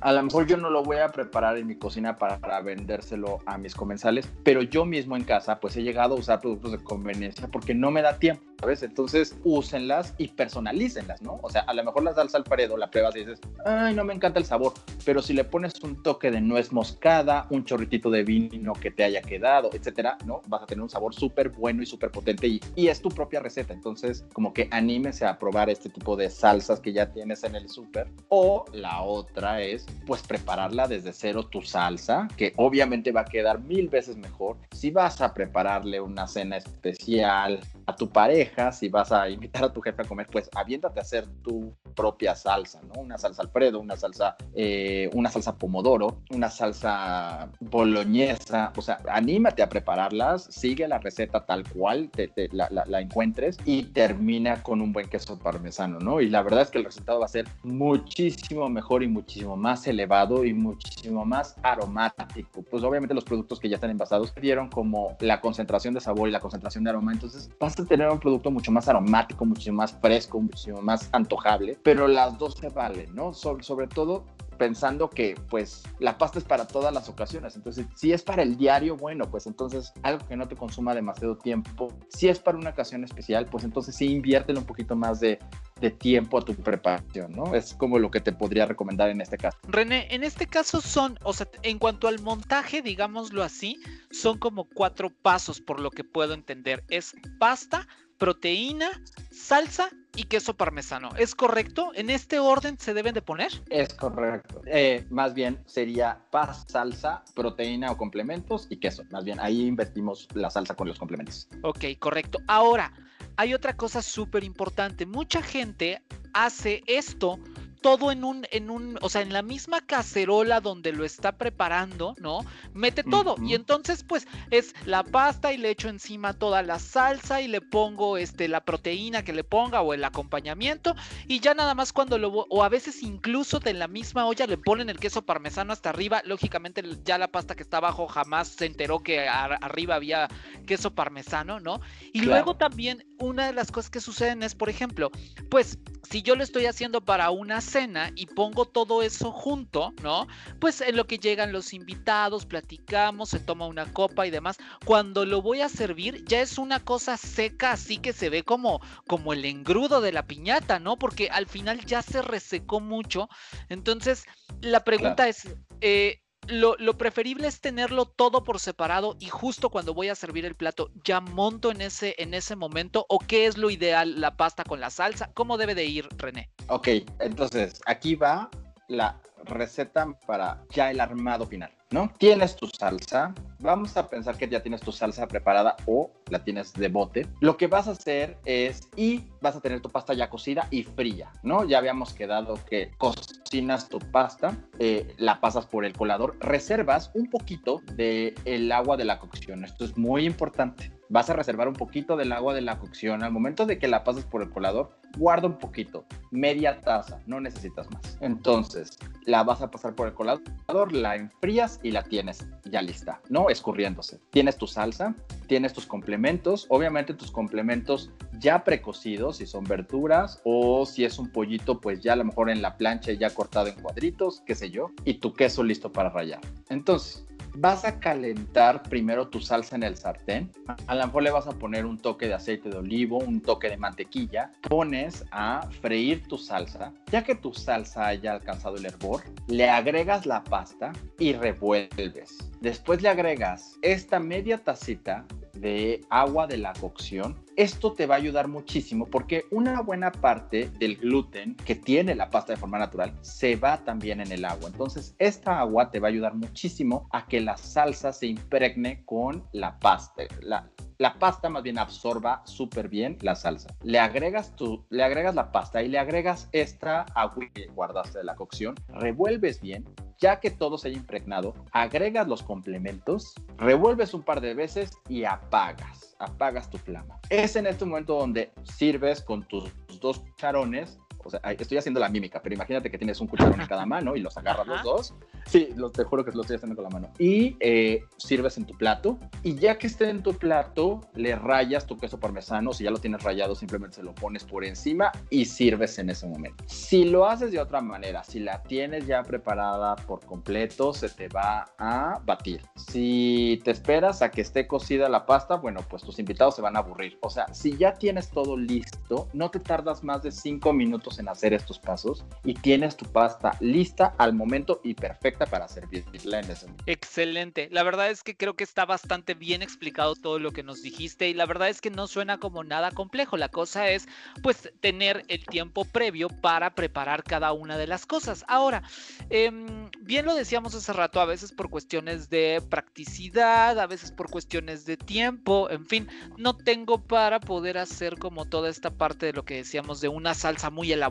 a 0.00 0.12
lo 0.12 0.22
mejor 0.22 0.46
yo 0.46 0.56
no 0.56 0.70
lo 0.70 0.82
voy 0.82 0.98
a 0.98 1.08
preparar 1.08 1.58
en 1.58 1.66
mi 1.66 1.76
cocina 1.76 2.16
para, 2.16 2.38
para 2.38 2.60
vendérselo 2.60 3.38
a 3.46 3.58
mis 3.58 3.74
comensales, 3.74 4.28
pero 4.42 4.62
yo 4.62 4.84
mismo 4.84 5.16
en 5.16 5.24
casa 5.24 5.60
pues 5.60 5.76
he 5.76 5.82
llegado 5.82 6.14
a 6.14 6.18
usar 6.18 6.40
productos 6.40 6.72
de 6.72 6.77
conveniencia 6.82 7.48
porque 7.48 7.74
no 7.74 7.90
me 7.90 8.02
da 8.02 8.18
tiempo. 8.18 8.48
¿sabes? 8.60 8.82
Entonces, 8.82 9.36
úsenlas 9.44 10.14
y 10.18 10.28
personalícenlas, 10.28 11.22
¿no? 11.22 11.38
O 11.42 11.50
sea, 11.50 11.62
a 11.62 11.74
lo 11.74 11.84
mejor 11.84 12.02
la 12.02 12.14
salsa 12.14 12.38
Alfredo 12.38 12.76
la 12.76 12.90
pruebas 12.90 13.14
y 13.16 13.20
dices, 13.20 13.40
ay, 13.64 13.94
no 13.94 14.04
me 14.04 14.14
encanta 14.14 14.38
el 14.38 14.44
sabor, 14.44 14.74
pero 15.04 15.22
si 15.22 15.32
le 15.32 15.44
pones 15.44 15.74
un 15.82 16.02
toque 16.02 16.30
de 16.30 16.40
nuez 16.40 16.72
moscada, 16.72 17.46
un 17.50 17.64
chorritito 17.64 18.10
de 18.10 18.24
vino 18.24 18.72
que 18.72 18.90
te 18.90 19.04
haya 19.04 19.22
quedado, 19.22 19.70
etcétera, 19.72 20.18
¿no? 20.24 20.42
Vas 20.48 20.62
a 20.62 20.66
tener 20.66 20.82
un 20.82 20.90
sabor 20.90 21.14
súper 21.14 21.50
bueno 21.50 21.82
y 21.82 21.86
súper 21.86 22.10
potente 22.10 22.48
y, 22.48 22.60
y, 22.74 22.88
es 22.88 23.00
tu 23.00 23.10
propia 23.10 23.40
receta. 23.40 23.72
Entonces, 23.72 24.24
como 24.32 24.52
que 24.52 24.68
anímese 24.70 25.24
a 25.24 25.38
probar 25.38 25.70
este 25.70 25.88
tipo 25.88 26.16
de 26.16 26.30
salsas 26.30 26.80
que 26.80 26.92
ya 26.92 27.12
tienes 27.12 27.44
en 27.44 27.54
el 27.54 27.68
súper. 27.68 28.08
O 28.28 28.64
la 28.72 29.02
otra 29.02 29.62
es, 29.62 29.86
pues, 30.06 30.22
prepararla 30.22 30.88
desde 30.88 31.12
cero 31.12 31.44
tu 31.44 31.62
salsa, 31.62 32.26
que 32.36 32.54
obviamente 32.56 33.12
va 33.12 33.20
a 33.20 33.24
quedar 33.24 33.60
mil 33.60 33.88
veces 33.88 34.16
mejor. 34.16 34.56
Si 34.72 34.90
vas 34.90 35.20
a 35.20 35.32
prepararle 35.32 36.00
una 36.00 36.26
cena 36.26 36.56
especial 36.68 37.60
a 37.86 37.96
tu 37.96 38.08
pareja, 38.08 38.70
si 38.72 38.88
vas 38.88 39.10
a 39.12 39.28
invitar 39.28 39.64
a 39.64 39.72
tu 39.72 39.80
jefe 39.80 40.02
a 40.02 40.04
comer, 40.04 40.26
pues 40.30 40.48
aviéntate 40.54 41.00
a 41.00 41.02
hacer 41.02 41.26
tu 41.42 41.74
propia 41.98 42.36
salsa, 42.36 42.80
¿no? 42.82 43.00
Una 43.00 43.18
salsa 43.18 43.42
Alfredo, 43.42 43.80
una 43.80 43.96
salsa, 43.96 44.36
eh, 44.54 45.10
una 45.14 45.30
salsa 45.30 45.56
pomodoro, 45.56 46.22
una 46.30 46.48
salsa 46.48 47.48
boloñesa, 47.58 48.72
o 48.76 48.82
sea, 48.82 49.00
anímate 49.08 49.62
a 49.62 49.68
prepararlas, 49.68 50.44
sigue 50.44 50.86
la 50.86 50.98
receta 50.98 51.44
tal 51.44 51.68
cual 51.68 52.08
te, 52.10 52.30
la, 52.52 52.68
encuentres 53.00 53.58
y 53.64 53.82
termina 53.82 54.62
con 54.62 54.80
un 54.80 54.92
buen 54.92 55.08
queso 55.08 55.40
parmesano, 55.40 55.98
¿no? 55.98 56.20
Y 56.20 56.28
la 56.28 56.42
verdad 56.42 56.62
es 56.62 56.70
que 56.70 56.78
el 56.78 56.84
resultado 56.84 57.18
va 57.18 57.24
a 57.24 57.28
ser 57.28 57.48
muchísimo 57.64 58.68
mejor 58.68 59.02
y 59.02 59.08
muchísimo 59.08 59.56
más 59.56 59.84
elevado 59.88 60.44
y 60.44 60.54
muchísimo 60.54 61.24
más 61.24 61.56
aromático. 61.64 62.62
Pues 62.70 62.84
obviamente 62.84 63.12
los 63.12 63.24
productos 63.24 63.58
que 63.58 63.68
ya 63.68 63.74
están 63.74 63.90
envasados 63.90 64.32
dieron 64.40 64.68
como 64.68 65.16
la 65.18 65.40
concentración 65.40 65.94
de 65.94 66.00
sabor 66.00 66.28
y 66.28 66.32
la 66.32 66.38
concentración 66.38 66.84
de 66.84 66.90
aroma, 66.90 67.12
entonces 67.12 67.50
vas 67.58 67.76
a 67.80 67.84
tener 67.84 68.08
un 68.08 68.20
producto 68.20 68.52
mucho 68.52 68.70
más 68.70 68.88
aromático, 68.88 69.44
mucho 69.44 69.72
más 69.72 69.92
fresco, 70.00 70.40
mucho 70.40 70.80
más 70.80 71.08
antojable, 71.12 71.76
pero 71.88 72.06
las 72.06 72.36
dos 72.36 72.52
se 72.52 72.68
valen, 72.68 73.14
¿no? 73.14 73.32
sobre 73.32 73.86
todo 73.86 74.26
pensando 74.58 75.08
que 75.08 75.36
pues 75.48 75.84
la 76.00 76.18
pasta 76.18 76.38
es 76.38 76.44
para 76.44 76.66
todas 76.66 76.92
las 76.92 77.08
ocasiones. 77.08 77.56
Entonces, 77.56 77.86
si 77.94 78.12
es 78.12 78.22
para 78.22 78.42
el 78.42 78.58
diario, 78.58 78.94
bueno, 78.94 79.30
pues 79.30 79.46
entonces 79.46 79.94
algo 80.02 80.26
que 80.26 80.36
no 80.36 80.46
te 80.46 80.54
consuma 80.54 80.94
demasiado 80.94 81.38
tiempo. 81.38 81.88
Si 82.10 82.28
es 82.28 82.40
para 82.40 82.58
una 82.58 82.70
ocasión 82.70 83.04
especial, 83.04 83.46
pues 83.46 83.64
entonces 83.64 83.94
sí 83.94 84.12
inviértele 84.12 84.58
un 84.58 84.66
poquito 84.66 84.96
más 84.96 85.20
de, 85.20 85.38
de 85.80 85.90
tiempo 85.90 86.36
a 86.36 86.44
tu 86.44 86.54
preparación, 86.54 87.32
¿no? 87.32 87.54
Es 87.54 87.72
como 87.72 87.98
lo 87.98 88.10
que 88.10 88.20
te 88.20 88.32
podría 88.32 88.66
recomendar 88.66 89.08
en 89.08 89.22
este 89.22 89.38
caso. 89.38 89.56
René, 89.66 90.08
en 90.10 90.24
este 90.24 90.46
caso 90.46 90.82
son, 90.82 91.18
o 91.22 91.32
sea, 91.32 91.48
en 91.62 91.78
cuanto 91.78 92.06
al 92.06 92.20
montaje, 92.20 92.82
digámoslo 92.82 93.42
así, 93.42 93.80
son 94.10 94.36
como 94.38 94.64
cuatro 94.64 95.08
pasos 95.22 95.62
por 95.62 95.80
lo 95.80 95.90
que 95.90 96.04
puedo 96.04 96.34
entender. 96.34 96.84
Es 96.90 97.14
pasta, 97.38 97.86
proteína, 98.18 98.90
salsa 99.30 99.88
y 100.16 100.24
queso 100.24 100.54
parmesano. 100.54 101.10
¿Es 101.16 101.34
correcto? 101.34 101.92
¿En 101.94 102.10
este 102.10 102.40
orden 102.40 102.78
se 102.78 102.92
deben 102.92 103.14
de 103.14 103.22
poner? 103.22 103.52
Es 103.70 103.94
correcto. 103.94 104.60
Eh, 104.66 105.06
más 105.10 105.32
bien 105.32 105.62
sería 105.66 106.20
paz, 106.30 106.64
salsa, 106.68 107.22
proteína 107.34 107.92
o 107.92 107.96
complementos 107.96 108.66
y 108.68 108.78
queso. 108.78 109.04
Más 109.10 109.24
bien 109.24 109.38
ahí 109.40 109.66
invertimos 109.66 110.28
la 110.34 110.50
salsa 110.50 110.74
con 110.74 110.88
los 110.88 110.98
complementos. 110.98 111.48
Ok, 111.62 111.84
correcto. 112.00 112.40
Ahora, 112.48 112.92
hay 113.36 113.54
otra 113.54 113.76
cosa 113.76 114.02
súper 114.02 114.42
importante. 114.42 115.06
Mucha 115.06 115.40
gente 115.40 116.02
hace 116.32 116.82
esto 116.86 117.38
todo 117.80 118.12
en 118.12 118.24
un, 118.24 118.46
en 118.50 118.70
un, 118.70 118.98
o 119.00 119.08
sea, 119.08 119.22
en 119.22 119.32
la 119.32 119.42
misma 119.42 119.80
cacerola 119.80 120.60
donde 120.60 120.92
lo 120.92 121.04
está 121.04 121.32
preparando, 121.32 122.14
¿no? 122.18 122.40
Mete 122.72 123.02
todo. 123.02 123.36
Y 123.42 123.54
entonces, 123.54 124.04
pues, 124.04 124.26
es 124.50 124.74
la 124.84 125.02
pasta 125.02 125.52
y 125.52 125.58
le 125.58 125.70
echo 125.70 125.88
encima 125.88 126.32
toda 126.32 126.62
la 126.62 126.78
salsa 126.78 127.40
y 127.40 127.48
le 127.48 127.60
pongo 127.60 128.16
este, 128.16 128.48
la 128.48 128.64
proteína 128.64 129.22
que 129.22 129.32
le 129.32 129.44
ponga 129.44 129.80
o 129.82 129.94
el 129.94 130.04
acompañamiento. 130.04 130.94
Y 131.26 131.40
ya 131.40 131.54
nada 131.54 131.74
más 131.74 131.92
cuando 131.92 132.18
lo, 132.18 132.30
o 132.30 132.64
a 132.64 132.68
veces 132.68 133.02
incluso 133.02 133.60
de 133.60 133.74
la 133.74 133.88
misma 133.88 134.26
olla 134.26 134.46
le 134.46 134.58
ponen 134.58 134.88
el 134.88 134.98
queso 134.98 135.22
parmesano 135.22 135.72
hasta 135.72 135.90
arriba. 135.90 136.22
Lógicamente, 136.24 136.82
ya 137.04 137.18
la 137.18 137.28
pasta 137.28 137.54
que 137.54 137.62
está 137.62 137.78
abajo 137.78 138.06
jamás 138.06 138.48
se 138.48 138.66
enteró 138.66 139.00
que 139.00 139.28
arriba 139.28 139.96
había 139.96 140.28
queso 140.66 140.94
parmesano, 140.94 141.60
¿no? 141.60 141.80
Y 142.12 142.22
luego 142.22 142.56
también, 142.56 143.04
una 143.18 143.46
de 143.46 143.52
las 143.52 143.72
cosas 143.72 143.90
que 143.90 144.00
suceden 144.00 144.42
es, 144.42 144.54
por 144.54 144.68
ejemplo, 144.68 145.10
pues, 145.50 145.78
si 146.08 146.22
yo 146.22 146.36
lo 146.36 146.42
estoy 146.42 146.66
haciendo 146.66 147.00
para 147.00 147.30
una 147.30 147.60
cena 147.68 148.10
y 148.14 148.26
pongo 148.26 148.64
todo 148.64 149.02
eso 149.02 149.30
junto, 149.30 149.92
¿no? 150.02 150.26
Pues 150.58 150.80
en 150.80 150.96
lo 150.96 151.06
que 151.06 151.18
llegan 151.18 151.52
los 151.52 151.72
invitados, 151.72 152.46
platicamos, 152.46 153.28
se 153.30 153.38
toma 153.38 153.66
una 153.66 153.92
copa 153.92 154.26
y 154.26 154.30
demás. 154.30 154.56
Cuando 154.84 155.24
lo 155.24 155.42
voy 155.42 155.60
a 155.60 155.68
servir, 155.68 156.24
ya 156.24 156.40
es 156.40 156.58
una 156.58 156.80
cosa 156.80 157.16
seca, 157.16 157.72
así 157.72 157.98
que 157.98 158.12
se 158.12 158.30
ve 158.30 158.42
como, 158.42 158.80
como 159.06 159.32
el 159.32 159.44
engrudo 159.44 160.00
de 160.00 160.12
la 160.12 160.26
piñata, 160.26 160.78
¿no? 160.78 160.98
Porque 160.98 161.28
al 161.30 161.46
final 161.46 161.84
ya 161.84 162.02
se 162.02 162.22
resecó 162.22 162.80
mucho. 162.80 163.28
Entonces, 163.68 164.24
la 164.60 164.84
pregunta 164.84 165.28
es, 165.28 165.48
eh, 165.80 166.20
lo, 166.48 166.76
preferible 166.98 167.48
es 167.48 167.60
tenerlo 167.60 168.06
todo 168.06 168.44
por 168.44 168.58
separado 168.60 169.16
y 169.20 169.26
justo 169.26 169.70
cuando 169.70 169.94
voy 169.94 170.08
a 170.08 170.14
servir 170.14 170.44
el 170.44 170.54
plato 170.54 170.90
ya 171.04 171.20
monto 171.20 171.70
en 171.70 171.80
ese, 171.80 172.14
en 172.18 172.34
ese 172.34 172.56
momento 172.56 173.06
o 173.08 173.18
qué 173.18 173.46
es 173.46 173.56
lo 173.56 173.70
ideal, 173.70 174.20
la 174.20 174.36
pasta 174.36 174.64
con 174.64 174.80
la 174.80 174.90
salsa, 174.90 175.30
cómo 175.34 175.58
debe 175.58 175.74
de 175.74 175.84
ir 175.84 176.08
René. 176.16 176.50
Ok, 176.68 176.88
entonces 177.20 177.80
aquí 177.86 178.14
va 178.14 178.50
la 178.88 179.20
receta 179.44 180.06
para 180.26 180.62
ya 180.70 180.90
el 180.90 181.00
armado 181.00 181.46
final, 181.46 181.70
¿no? 181.90 182.12
Tienes 182.18 182.56
tu 182.56 182.66
salsa, 182.66 183.34
vamos 183.60 183.96
a 183.96 184.08
pensar 184.08 184.36
que 184.36 184.48
ya 184.48 184.60
tienes 184.60 184.80
tu 184.80 184.92
salsa 184.92 185.26
preparada 185.26 185.76
o 185.86 186.10
la 186.30 186.44
tienes 186.44 186.72
de 186.74 186.88
bote. 186.88 187.26
Lo 187.40 187.56
que 187.56 187.66
vas 187.66 187.88
a 187.88 187.92
hacer 187.92 188.36
es, 188.44 188.88
y 188.96 189.24
vas 189.40 189.56
a 189.56 189.60
tener 189.60 189.80
tu 189.80 189.88
pasta 189.88 190.14
ya 190.14 190.28
cocida 190.28 190.68
y 190.70 190.82
fría, 190.82 191.32
¿no? 191.42 191.64
Ya 191.64 191.78
habíamos 191.78 192.12
quedado 192.12 192.58
que 192.64 192.92
cocinas 192.98 193.88
tu 193.88 193.98
pasta, 193.98 194.56
eh, 194.78 195.14
la 195.16 195.40
pasas 195.40 195.66
por 195.66 195.84
el 195.84 195.92
colador, 195.92 196.36
reservas 196.40 197.10
un 197.14 197.30
poquito 197.30 197.80
del 197.94 198.34
el 198.44 198.70
agua 198.72 198.96
de 198.96 199.04
la 199.04 199.18
cocción. 199.18 199.64
Esto 199.64 199.84
es 199.84 199.96
muy 199.96 200.26
importante 200.26 200.97
vas 201.08 201.30
a 201.30 201.34
reservar 201.34 201.68
un 201.68 201.74
poquito 201.74 202.16
del 202.16 202.32
agua 202.32 202.54
de 202.54 202.60
la 202.60 202.78
cocción. 202.78 203.22
Al 203.22 203.32
momento 203.32 203.66
de 203.66 203.78
que 203.78 203.88
la 203.88 204.04
pases 204.04 204.24
por 204.24 204.42
el 204.42 204.50
colador, 204.50 204.90
guarda 205.16 205.48
un 205.48 205.58
poquito, 205.58 206.04
media 206.30 206.80
taza, 206.80 207.20
no 207.26 207.40
necesitas 207.40 207.90
más. 207.90 208.18
Entonces, 208.20 208.98
la 209.24 209.42
vas 209.42 209.62
a 209.62 209.70
pasar 209.70 209.94
por 209.94 210.08
el 210.08 210.14
colador, 210.14 210.92
la 210.92 211.16
enfrías 211.16 211.80
y 211.82 211.90
la 211.90 212.02
tienes 212.02 212.46
ya 212.64 212.82
lista, 212.82 213.20
¿no? 213.28 213.48
Escurriéndose. 213.48 214.20
Tienes 214.30 214.56
tu 214.56 214.66
salsa, 214.66 215.14
tienes 215.46 215.72
tus 215.72 215.86
complementos, 215.86 216.66
obviamente 216.68 217.14
tus 217.14 217.30
complementos 217.30 218.10
ya 218.38 218.64
precocidos, 218.64 219.38
si 219.38 219.46
son 219.46 219.64
verduras 219.64 220.40
o 220.44 220.86
si 220.86 221.04
es 221.04 221.18
un 221.18 221.30
pollito, 221.30 221.80
pues 221.80 222.00
ya 222.00 222.12
a 222.12 222.16
lo 222.16 222.24
mejor 222.24 222.50
en 222.50 222.62
la 222.62 222.76
plancha 222.76 223.12
ya 223.12 223.30
cortado 223.30 223.68
en 223.68 223.80
cuadritos, 223.80 224.42
qué 224.46 224.54
sé 224.54 224.70
yo, 224.70 224.90
y 225.04 225.14
tu 225.14 225.32
queso 225.32 225.62
listo 225.62 225.92
para 225.92 226.10
rallar. 226.10 226.40
Entonces, 226.68 227.26
vas 227.54 227.84
a 227.84 227.98
calentar 227.98 228.82
primero 228.84 229.28
tu 229.28 229.40
salsa 229.40 229.76
en 229.76 229.82
el 229.82 229.96
sartén. 229.96 230.50
A 230.86 230.94
lo 230.94 231.06
mejor 231.06 231.22
le 231.22 231.30
vas 231.30 231.46
a 231.46 231.52
poner 231.52 231.86
un 231.86 231.98
toque 231.98 232.26
de 232.26 232.34
aceite 232.34 232.68
de 232.68 232.76
olivo, 232.76 233.18
un 233.18 233.40
toque 233.40 233.68
de 233.68 233.76
mantequilla. 233.76 234.52
Pones 234.68 235.24
a 235.30 235.68
freír 235.80 236.26
tu 236.26 236.38
salsa. 236.38 236.92
Ya 237.10 237.24
que 237.24 237.34
tu 237.34 237.52
salsa 237.52 238.06
haya 238.06 238.32
alcanzado 238.32 238.76
el 238.76 238.86
hervor, 238.86 239.22
le 239.46 239.68
agregas 239.68 240.26
la 240.26 240.44
pasta 240.44 240.92
y 241.18 241.32
revuelves. 241.32 242.38
Después 242.60 243.02
le 243.02 243.08
agregas 243.08 243.76
esta 243.82 244.18
media 244.18 244.58
tacita 244.58 245.24
de 245.54 246.00
agua 246.10 246.46
de 246.46 246.58
la 246.58 246.72
cocción. 246.74 247.36
Esto 247.58 247.92
te 247.92 248.06
va 248.06 248.14
a 248.14 248.18
ayudar 248.18 248.46
muchísimo 248.46 249.06
porque 249.06 249.46
una 249.50 249.80
buena 249.80 250.12
parte 250.12 250.70
del 250.78 250.96
gluten 250.96 251.56
que 251.56 251.74
tiene 251.74 252.14
la 252.14 252.30
pasta 252.30 252.52
de 252.52 252.56
forma 252.56 252.78
natural 252.78 253.12
se 253.20 253.56
va 253.56 253.78
también 253.78 254.20
en 254.20 254.30
el 254.30 254.44
agua. 254.44 254.68
Entonces, 254.68 255.16
esta 255.18 255.58
agua 255.58 255.90
te 255.90 255.98
va 255.98 256.06
a 256.06 256.10
ayudar 256.10 256.36
muchísimo 256.36 257.08
a 257.10 257.26
que 257.26 257.40
la 257.40 257.56
salsa 257.56 258.12
se 258.12 258.28
impregne 258.28 259.04
con 259.04 259.42
la 259.50 259.76
pasta. 259.80 260.22
La, 260.40 260.70
la 260.98 261.18
pasta 261.18 261.48
más 261.48 261.64
bien 261.64 261.78
absorba 261.78 262.42
súper 262.44 262.88
bien 262.88 263.18
la 263.22 263.34
salsa. 263.34 263.74
Le 263.82 263.98
agregas, 263.98 264.54
tu, 264.54 264.84
le 264.90 265.02
agregas 265.02 265.34
la 265.34 265.50
pasta 265.50 265.82
y 265.82 265.88
le 265.88 265.98
agregas 265.98 266.48
esta 266.52 267.06
agua 267.16 267.44
que 267.52 267.66
guardaste 267.74 268.18
de 268.18 268.24
la 268.24 268.36
cocción, 268.36 268.76
revuelves 268.86 269.60
bien 269.60 269.84
ya 270.20 270.40
que 270.40 270.50
todo 270.50 270.78
se 270.78 270.88
haya 270.88 270.96
impregnado, 270.96 271.54
agregas 271.72 272.26
los 272.26 272.42
complementos, 272.42 273.34
revuelves 273.56 274.14
un 274.14 274.22
par 274.22 274.40
de 274.40 274.54
veces 274.54 274.90
y 275.08 275.24
apagas, 275.24 276.07
apagas 276.18 276.68
tu 276.70 276.78
flama. 276.78 277.18
Es 277.30 277.56
en 277.56 277.66
este 277.66 277.84
momento 277.84 278.18
donde 278.18 278.52
sirves 278.64 279.22
con 279.22 279.46
tus 279.46 279.72
dos 280.00 280.22
charones 280.36 280.98
o 281.28 281.30
sea, 281.30 281.40
estoy 281.52 281.76
haciendo 281.76 282.00
la 282.00 282.08
mímica, 282.08 282.40
pero 282.42 282.54
imagínate 282.54 282.90
que 282.90 282.96
tienes 282.96 283.20
un 283.20 283.26
cucharón 283.26 283.60
en 283.60 283.66
cada 283.66 283.84
mano 283.84 284.16
y 284.16 284.20
los 284.20 284.36
agarras 284.38 284.66
los 284.66 284.82
dos. 284.82 285.14
Sí, 285.46 285.68
los, 285.76 285.92
te 285.92 286.04
juro 286.04 286.24
que 286.24 286.32
lo 286.32 286.40
estoy 286.40 286.56
haciendo 286.56 286.74
con 286.74 286.84
la 286.84 286.90
mano. 286.90 287.10
Y 287.18 287.56
eh, 287.60 288.04
sirves 288.16 288.56
en 288.56 288.64
tu 288.64 288.76
plato. 288.76 289.18
Y 289.42 289.54
ya 289.56 289.76
que 289.76 289.86
esté 289.86 290.08
en 290.08 290.22
tu 290.22 290.32
plato, 290.34 291.00
le 291.14 291.36
rayas 291.36 291.86
tu 291.86 291.98
queso 291.98 292.18
parmesano. 292.18 292.72
Si 292.72 292.84
ya 292.84 292.90
lo 292.90 292.98
tienes 292.98 293.22
rayado, 293.22 293.54
simplemente 293.54 293.96
se 293.96 294.02
lo 294.02 294.14
pones 294.14 294.44
por 294.44 294.64
encima 294.64 295.12
y 295.28 295.44
sirves 295.44 295.98
en 295.98 296.10
ese 296.10 296.26
momento. 296.26 296.64
Si 296.66 297.04
lo 297.04 297.26
haces 297.26 297.52
de 297.52 297.60
otra 297.60 297.82
manera, 297.82 298.24
si 298.24 298.40
la 298.40 298.62
tienes 298.62 299.06
ya 299.06 299.22
preparada 299.22 299.96
por 299.96 300.24
completo, 300.24 300.94
se 300.94 301.10
te 301.10 301.28
va 301.28 301.66
a 301.78 302.20
batir. 302.24 302.62
Si 302.76 303.60
te 303.64 303.70
esperas 303.70 304.22
a 304.22 304.30
que 304.30 304.40
esté 304.40 304.66
cocida 304.66 305.10
la 305.10 305.26
pasta, 305.26 305.56
bueno, 305.56 305.80
pues 305.88 306.02
tus 306.02 306.18
invitados 306.18 306.56
se 306.56 306.62
van 306.62 306.76
a 306.76 306.80
aburrir. 306.80 307.18
O 307.20 307.28
sea, 307.28 307.52
si 307.52 307.76
ya 307.76 307.92
tienes 307.94 308.30
todo 308.30 308.56
listo, 308.56 309.28
no 309.34 309.50
te 309.50 309.60
tardas 309.60 310.02
más 310.02 310.22
de 310.22 310.32
cinco 310.32 310.72
minutos 310.72 311.17
en 311.18 311.28
hacer 311.28 311.52
estos 311.52 311.78
pasos 311.78 312.24
y 312.44 312.54
tienes 312.54 312.96
tu 312.96 313.06
pasta 313.06 313.56
lista 313.60 314.14
al 314.18 314.32
momento 314.32 314.80
y 314.84 314.94
perfecta 314.94 315.46
para 315.46 315.68
servirla 315.68 316.40
en. 316.40 316.48
Excelente. 316.86 317.68
La 317.70 317.82
verdad 317.82 318.10
es 318.10 318.22
que 318.22 318.36
creo 318.36 318.54
que 318.54 318.64
está 318.64 318.84
bastante 318.84 319.34
bien 319.34 319.62
explicado 319.62 320.14
todo 320.14 320.38
lo 320.38 320.52
que 320.52 320.62
nos 320.62 320.82
dijiste 320.82 321.28
y 321.28 321.34
la 321.34 321.46
verdad 321.46 321.68
es 321.68 321.80
que 321.80 321.90
no 321.90 322.06
suena 322.06 322.38
como 322.38 322.64
nada 322.64 322.90
complejo. 322.90 323.36
La 323.36 323.48
cosa 323.48 323.90
es 323.90 324.08
pues 324.42 324.70
tener 324.80 325.24
el 325.28 325.44
tiempo 325.46 325.84
previo 325.84 326.28
para 326.28 326.74
preparar 326.74 327.24
cada 327.24 327.52
una 327.52 327.76
de 327.76 327.86
las 327.86 328.06
cosas. 328.06 328.44
Ahora, 328.48 328.82
em, 329.30 329.90
bien 330.00 330.24
lo 330.24 330.34
decíamos 330.34 330.74
hace 330.74 330.92
rato, 330.92 331.20
a 331.20 331.26
veces 331.26 331.52
por 331.52 331.70
cuestiones 331.70 332.30
de 332.30 332.62
practicidad, 332.70 333.78
a 333.78 333.86
veces 333.86 334.12
por 334.12 334.30
cuestiones 334.30 334.86
de 334.86 334.96
tiempo, 334.96 335.68
en 335.70 335.84
fin, 335.84 336.08
no 336.36 336.56
tengo 336.56 336.98
para 336.98 337.40
poder 337.40 337.78
hacer 337.78 338.18
como 338.18 338.46
toda 338.46 338.70
esta 338.70 338.90
parte 338.90 339.26
de 339.26 339.32
lo 339.32 339.44
que 339.44 339.56
decíamos 339.56 340.00
de 340.00 340.08
una 340.08 340.34
salsa 340.34 340.70
muy 340.70 340.92
elaborada 340.92 341.07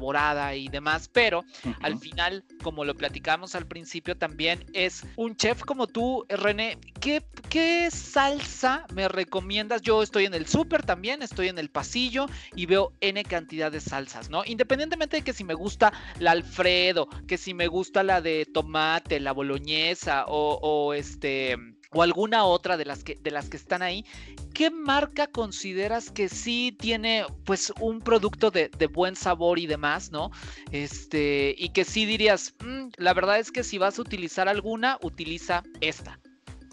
y 0.55 0.67
demás, 0.69 1.09
pero 1.11 1.43
al 1.81 1.97
final, 1.99 2.43
como 2.63 2.85
lo 2.85 2.95
platicamos 2.95 3.55
al 3.55 3.67
principio, 3.67 4.17
también 4.17 4.65
es 4.73 5.05
un 5.15 5.35
chef 5.35 5.63
como 5.63 5.87
tú, 5.87 6.25
René, 6.29 6.77
¿qué, 6.99 7.23
qué 7.49 7.89
salsa 7.91 8.85
me 8.93 9.07
recomiendas? 9.07 9.81
Yo 9.81 10.01
estoy 10.01 10.25
en 10.25 10.33
el 10.33 10.47
súper 10.47 10.83
también, 10.83 11.21
estoy 11.21 11.47
en 11.47 11.57
el 11.57 11.69
pasillo 11.69 12.27
y 12.55 12.65
veo 12.65 12.93
N 13.01 13.23
cantidad 13.23 13.71
de 13.71 13.79
salsas, 13.79 14.29
¿no? 14.29 14.43
Independientemente 14.45 15.17
de 15.17 15.23
que 15.23 15.33
si 15.33 15.43
me 15.43 15.53
gusta 15.53 15.91
la 16.19 16.31
Alfredo, 16.31 17.07
que 17.27 17.37
si 17.37 17.53
me 17.53 17.67
gusta 17.67 18.03
la 18.03 18.21
de 18.21 18.45
tomate, 18.53 19.19
la 19.19 19.31
boloñesa 19.31 20.25
o, 20.27 20.59
o 20.61 20.93
este 20.93 21.57
o 21.93 22.01
alguna 22.01 22.45
otra 22.45 22.77
de 22.77 22.85
las 22.85 23.03
que, 23.03 23.15
de 23.15 23.31
las 23.31 23.49
que 23.49 23.57
están 23.57 23.81
ahí, 23.81 24.05
¿qué 24.53 24.69
marca 24.69 25.27
consideras 25.27 26.11
que 26.11 26.29
sí 26.29 26.75
tiene 26.77 27.25
pues 27.45 27.71
un 27.79 28.01
producto 28.01 28.51
de, 28.51 28.69
buen 28.93 29.15
sabor 29.15 29.59
y 29.59 29.67
demás, 29.67 30.11
¿no? 30.11 30.31
Este, 30.71 31.55
y 31.57 31.69
que 31.69 31.85
sí 31.85 32.05
dirías, 32.05 32.55
mm, 32.63 32.89
la 32.97 33.13
verdad 33.13 33.39
es 33.39 33.51
que 33.51 33.63
si 33.63 33.77
vas 33.77 33.99
a 33.99 34.01
utilizar 34.01 34.47
alguna, 34.47 34.97
utiliza 35.01 35.63
esta. 35.81 36.19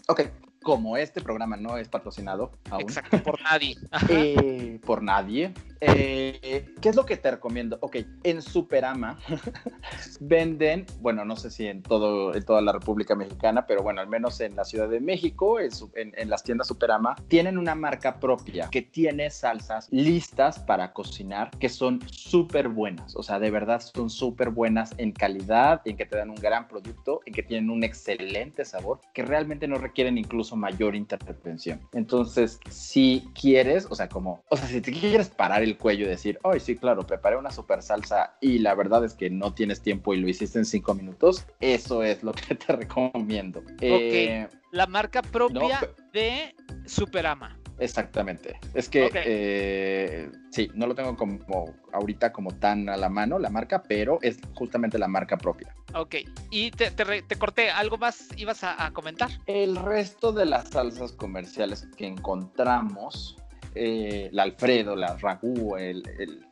Ok, 0.07 0.21
como 0.65 0.97
este 0.97 1.21
programa 1.21 1.57
no 1.57 1.77
es 1.77 1.87
patrocinado 1.89 2.51
aún. 2.71 2.81
Exacto, 2.81 3.21
por 3.21 3.39
nadie. 3.43 3.77
Eh, 4.09 4.79
por 4.85 5.03
nadie. 5.03 5.53
Eh, 5.81 6.73
¿Qué 6.81 6.89
es 6.89 6.95
lo 6.95 7.05
que 7.05 7.17
te 7.17 7.29
recomiendo? 7.31 7.77
Ok, 7.81 7.97
en 8.23 8.41
Superama 8.41 9.19
venden, 10.19 10.85
bueno, 11.01 11.25
no 11.25 11.35
sé 11.35 11.51
si 11.51 11.67
en, 11.67 11.83
todo, 11.83 12.33
en 12.33 12.43
toda 12.43 12.61
la 12.61 12.71
República 12.71 13.13
Mexicana, 13.15 13.67
pero 13.67 13.83
bueno, 13.83 14.01
al 14.01 14.07
menos 14.07 14.39
en 14.41 14.55
la 14.55 14.63
Ciudad 14.63 14.89
de 14.89 14.99
México, 14.99 15.59
en, 15.59 15.71
en 15.93 16.29
las 16.29 16.43
tiendas 16.43 16.67
Superama, 16.67 17.15
tienen 17.27 17.57
una 17.57 17.75
marca 17.75 18.19
propia 18.19 18.67
que 18.71 18.81
tiene 18.81 19.29
salsas 19.29 19.87
listas 19.91 20.59
para 20.59 20.93
cocinar 20.93 21.51
que 21.59 21.69
son 21.69 22.01
súper 22.09 22.69
buenas. 22.69 23.15
O 23.15 23.21
sea, 23.21 23.39
de 23.39 23.51
verdad 23.51 23.81
son 23.81 24.09
súper 24.09 24.49
buenas 24.49 24.95
en 24.97 25.11
calidad, 25.11 25.81
en 25.85 25.97
que 25.97 26.05
te 26.05 26.17
dan 26.17 26.31
un 26.31 26.37
gran 26.37 26.67
producto, 26.67 27.21
en 27.25 27.33
que 27.33 27.43
tienen 27.43 27.69
un 27.69 27.83
excelente 27.83 28.65
sabor, 28.65 29.01
que 29.13 29.23
realmente 29.23 29.67
no 29.67 29.77
requieren 29.77 30.17
incluso 30.17 30.54
mayor 30.55 30.95
intervención. 30.95 31.81
Entonces, 31.93 32.59
si 32.69 33.29
quieres, 33.39 33.87
o 33.89 33.95
sea, 33.95 34.07
como, 34.09 34.43
o 34.49 34.57
sea, 34.57 34.67
si 34.67 34.81
te 34.81 34.91
quieres 34.91 35.29
parar 35.29 35.63
el 35.63 35.77
cuello 35.77 36.05
y 36.05 36.09
decir, 36.09 36.39
ay, 36.43 36.59
sí, 36.59 36.75
claro, 36.75 37.05
preparé 37.05 37.37
una 37.37 37.51
super 37.51 37.81
salsa 37.81 38.35
y 38.41 38.59
la 38.59 38.75
verdad 38.75 39.03
es 39.05 39.13
que 39.13 39.29
no 39.29 39.53
tienes 39.53 39.81
tiempo 39.81 40.13
y 40.13 40.17
lo 40.17 40.27
hiciste 40.27 40.59
en 40.59 40.65
cinco 40.65 40.93
minutos, 40.93 41.45
eso 41.59 42.03
es 42.03 42.23
lo 42.23 42.33
que 42.33 42.55
te 42.55 42.73
recomiendo. 42.75 43.59
Ok, 43.59 43.81
eh, 43.81 44.47
la 44.71 44.87
marca 44.87 45.21
propia 45.21 45.79
de 46.11 46.55
Superama. 46.85 47.57
Exactamente. 47.79 48.59
Es 48.73 48.89
que 48.89 49.09
eh, 49.13 50.29
sí, 50.51 50.69
no 50.73 50.87
lo 50.87 50.95
tengo 50.95 51.15
como 51.15 51.73
ahorita 51.91 52.31
como 52.31 52.51
tan 52.51 52.89
a 52.89 52.97
la 52.97 53.09
mano 53.09 53.39
la 53.39 53.49
marca, 53.49 53.83
pero 53.83 54.19
es 54.21 54.39
justamente 54.53 54.97
la 54.97 55.07
marca 55.07 55.37
propia. 55.37 55.75
Ok, 55.93 56.15
y 56.49 56.71
te, 56.71 56.91
corté, 57.37 57.69
¿algo 57.69 57.97
más 57.97 58.27
ibas 58.37 58.63
a, 58.63 58.91
comentar? 58.91 59.29
El 59.45 59.75
resto 59.75 60.31
de 60.31 60.45
las 60.45 60.69
salsas 60.69 61.13
comerciales 61.13 61.87
que 61.97 62.07
encontramos 62.07 63.37
eh, 63.75 64.29
la 64.31 64.43
Alfredo, 64.43 64.95
la 64.95 65.17
Ragu, 65.17 65.75
el, 65.75 66.01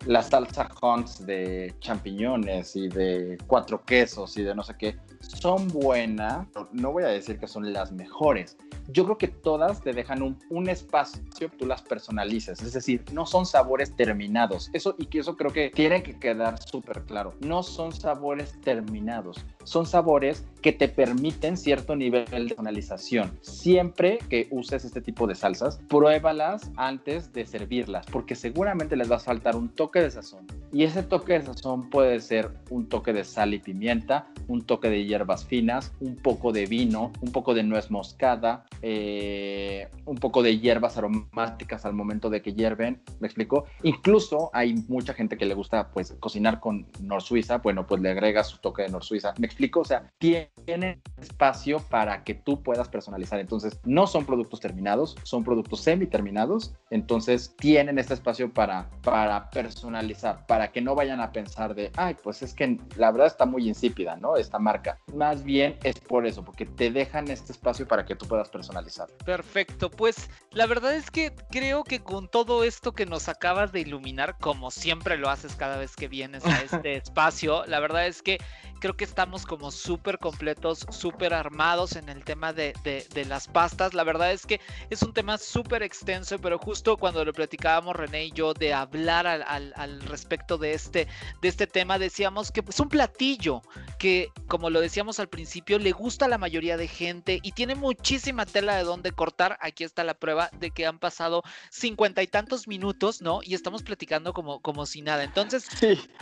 la 0.06 0.22
salsa 0.22 0.70
Hunts 0.82 1.26
de 1.26 1.74
champiñones 1.80 2.76
y 2.76 2.90
de 2.90 3.38
cuatro 3.48 3.84
quesos 3.84 4.38
y 4.38 4.44
de 4.44 4.54
no 4.54 4.64
sé 4.64 4.76
qué, 4.78 4.98
son 5.22 5.68
buenas, 5.70 6.48
no 6.74 6.92
voy 6.92 7.04
a 7.04 7.08
decir 7.08 7.40
que 7.40 7.48
son 7.48 7.72
las 7.72 7.92
mejores. 7.92 8.58
Yo 8.90 9.06
creo 9.06 9.18
que 9.18 9.30
todas 9.30 9.82
te 9.82 9.94
dejan 9.94 10.22
un, 10.22 10.70
espacio 10.70 11.50
tú 11.58 11.66
las 11.66 11.82
personalices, 11.82 12.62
es 12.62 12.74
decir, 12.74 13.04
no 13.14 13.26
son 13.26 13.46
sabores 13.46 13.96
terminados. 13.96 14.70
Eso 14.74 14.96
y 14.98 15.06
que 15.06 15.20
eso 15.20 15.38
creo 15.38 15.52
que 15.52 15.70
tiene 15.70 16.04
que 16.04 16.20
quedar 16.20 16.62
súper 16.62 17.04
claro. 17.04 17.34
No 17.40 17.64
son 17.64 17.94
sabores 17.94 18.60
terminados, 18.62 19.46
son 19.64 19.86
sabores 19.86 20.46
que 20.62 20.72
te 20.72 20.88
permiten 20.88 21.58
cierto 21.58 21.96
nivel 21.96 22.26
de 22.26 22.32
personalización. 22.32 23.38
Siempre 23.42 24.20
que 24.30 24.48
uses 24.50 24.86
este 24.86 25.02
tipo 25.02 25.28
de 25.28 25.36
salsas, 25.36 25.80
pruébalas 25.90 26.72
antes 26.78 27.34
de 27.34 27.46
servirlas, 27.46 28.06
porque 28.08 28.34
seguramente 28.34 28.96
les 28.96 29.12
va 29.12 29.18
a 29.18 29.20
faltar 29.20 29.56
un 29.56 29.70
toque 29.70 30.02
de 30.02 30.10
sazón. 30.10 30.48
Y 30.72 30.84
ese 30.84 31.04
toque 31.04 31.34
de 31.34 31.46
sazón 31.46 31.90
puede 31.90 32.20
ser 32.20 32.50
un 32.70 32.88
toque 32.88 33.14
de 33.14 33.24
sal 33.24 33.54
y 33.54 33.60
pimienta, 33.60 34.28
un 34.48 34.64
toque 34.64 34.90
de 34.90 35.06
hierbas 35.06 35.46
finas, 35.46 35.94
un 36.00 36.16
poco 36.16 36.52
de 36.52 36.66
vino, 36.66 37.12
un 37.22 37.32
poco 37.32 37.54
de 37.54 37.64
nuez 37.64 37.92
moscada, 37.92 38.66
eh, 38.82 39.90
un 40.06 40.16
poco 40.16 40.42
de 40.42 40.58
hierbas 40.60 40.98
aromáticas 40.98 41.86
al 41.86 41.94
momento 41.94 42.30
de 42.30 42.42
que 42.42 42.54
hierven, 42.54 43.02
¿me 43.20 43.28
explico? 43.28 43.66
Incluso 43.84 44.50
hay 44.54 44.74
mucha 44.88 45.14
gente 45.14 45.38
que 45.38 45.46
le 45.46 45.54
gusta 45.54 45.90
pues 45.90 46.16
cocinar 46.20 46.60
con 46.60 46.88
Nor 47.02 47.22
Suiza, 47.22 47.58
bueno, 47.58 47.86
pues 47.86 48.02
le 48.02 48.10
agrega 48.12 48.44
su 48.44 48.58
toque 48.58 48.84
de 48.84 48.90
Nor 48.90 49.04
Suiza, 49.04 49.34
¿me 49.38 49.48
explico? 49.54 49.82
O 49.82 49.86
sea, 49.86 50.12
tiene 50.18 51.02
espacio 51.22 51.80
para 51.80 52.24
que 52.24 52.34
tú 52.34 52.62
puedas 52.64 52.90
personalizar, 52.90 53.40
entonces 53.40 53.80
no 53.86 54.08
son 54.08 54.26
productos 54.26 54.60
terminados, 54.60 55.16
son 55.24 55.44
productos 55.44 55.82
semi 55.82 56.08
terminados, 56.08 56.74
entonces 56.90 57.56
tienen 57.58 58.00
este 58.00 58.16
espacio 58.16 58.52
para, 58.52 58.90
para 59.04 59.50
personalizar, 59.52 60.46
para 60.48 60.72
que 60.72 60.82
no 60.82 60.96
vayan 60.96 61.22
a 61.22 61.32
pensar 61.32 61.76
de, 61.76 61.92
ay, 61.96 62.16
pues 62.22 62.42
es 62.42 62.54
que 62.54 62.80
la 62.98 63.12
verdad 63.12 63.28
está 63.28 63.46
muy 63.46 63.68
insípida, 63.68 64.16
¿no? 64.16 64.38
Esta 64.38 64.60
marca. 64.60 64.98
Más 65.14 65.44
bien 65.44 65.78
es 65.84 66.00
por 66.00 66.26
eso, 66.26 66.44
porque 66.44 66.66
te 66.66 66.90
dejan 66.92 67.30
este 67.30 67.52
espacio 67.52 67.88
para 67.88 68.06
que 68.06 68.16
tú 68.16 68.26
puedas 68.28 68.50
personalizar. 68.50 69.08
Perfecto, 69.26 69.90
pues 69.92 70.30
la 70.52 70.66
verdad 70.66 70.96
es 70.96 71.12
que 71.12 71.34
creo 71.52 71.84
que 71.84 72.00
con 72.00 72.28
todo 72.28 72.64
esto 72.64 72.94
que 72.94 73.06
nos 73.06 73.30
acabas 73.30 73.72
de 73.72 73.82
iluminar, 73.82 74.38
como 74.40 74.72
siempre 74.72 75.18
lo 75.18 75.30
haces 75.30 75.56
cada 75.56 75.78
vez 75.78 75.96
que 75.96 76.08
vienes 76.08 76.46
a 76.46 76.62
este 76.62 76.96
espacio, 76.98 77.66
la 77.68 77.80
verdad 77.80 78.08
es 78.08 78.22
que 78.22 78.40
creo 78.84 78.98
que 78.98 79.06
estamos 79.06 79.43
como 79.46 79.72
súper 79.72 80.20
completos, 80.20 80.86
súper 80.90 81.34
armados 81.34 81.96
en 81.96 82.10
el 82.10 82.24
tema 82.24 82.54
de, 82.54 82.74
de, 82.84 83.26
las 83.26 83.48
pastas. 83.48 83.94
La 83.94 84.04
verdad 84.04 84.32
es 84.32 84.46
que 84.46 84.60
es 84.90 85.02
un 85.02 85.14
tema 85.14 85.38
súper 85.38 85.84
extenso, 85.84 86.40
pero 86.40 86.58
justo 86.58 86.98
cuando 86.98 87.24
lo 87.24 87.34
platicábamos 87.34 87.96
René 87.96 88.26
y 88.26 88.32
yo 88.32 88.54
de 88.54 88.74
hablar 88.74 89.28
al, 89.28 89.44
al, 89.44 89.74
al 89.76 90.02
respecto 90.02 90.58
de 90.58 90.74
este, 90.74 91.08
de 91.42 91.48
este 91.48 91.68
tema, 91.68 91.98
decíamos 92.00 92.52
que 92.52 92.64
es 92.68 92.80
un 92.80 92.90
platillo 92.90 93.62
que, 93.98 94.30
como 94.48 94.70
lo 94.70 94.82
decíamos 94.82 95.20
al 95.20 95.30
principio, 95.30 95.80
le 95.80 95.92
gusta 95.92 96.26
a 96.26 96.30
la 96.30 96.38
mayoría 96.38 96.78
de 96.78 96.88
gente 96.88 97.40
y 97.42 97.52
tiene 97.54 97.76
muchísima 97.76 98.46
tela 98.46 98.76
de 98.76 98.84
dónde 98.84 99.12
cortar. 99.12 99.58
Aquí 99.62 99.84
está 99.84 100.04
la 100.04 100.14
prueba 100.14 100.50
de 100.60 100.72
que 100.72 100.86
han 100.86 101.00
pasado 101.00 101.44
cincuenta 101.70 102.22
y 102.22 102.28
tantos 102.28 102.68
minutos, 102.68 103.22
¿no? 103.22 103.40
Y 103.44 103.54
estamos 103.54 103.84
platicando 103.84 104.34
como, 104.34 104.62
como 104.62 104.86
si 104.86 105.02
nada. 105.02 105.24
Entonces, 105.24 105.68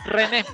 René, 0.04 0.44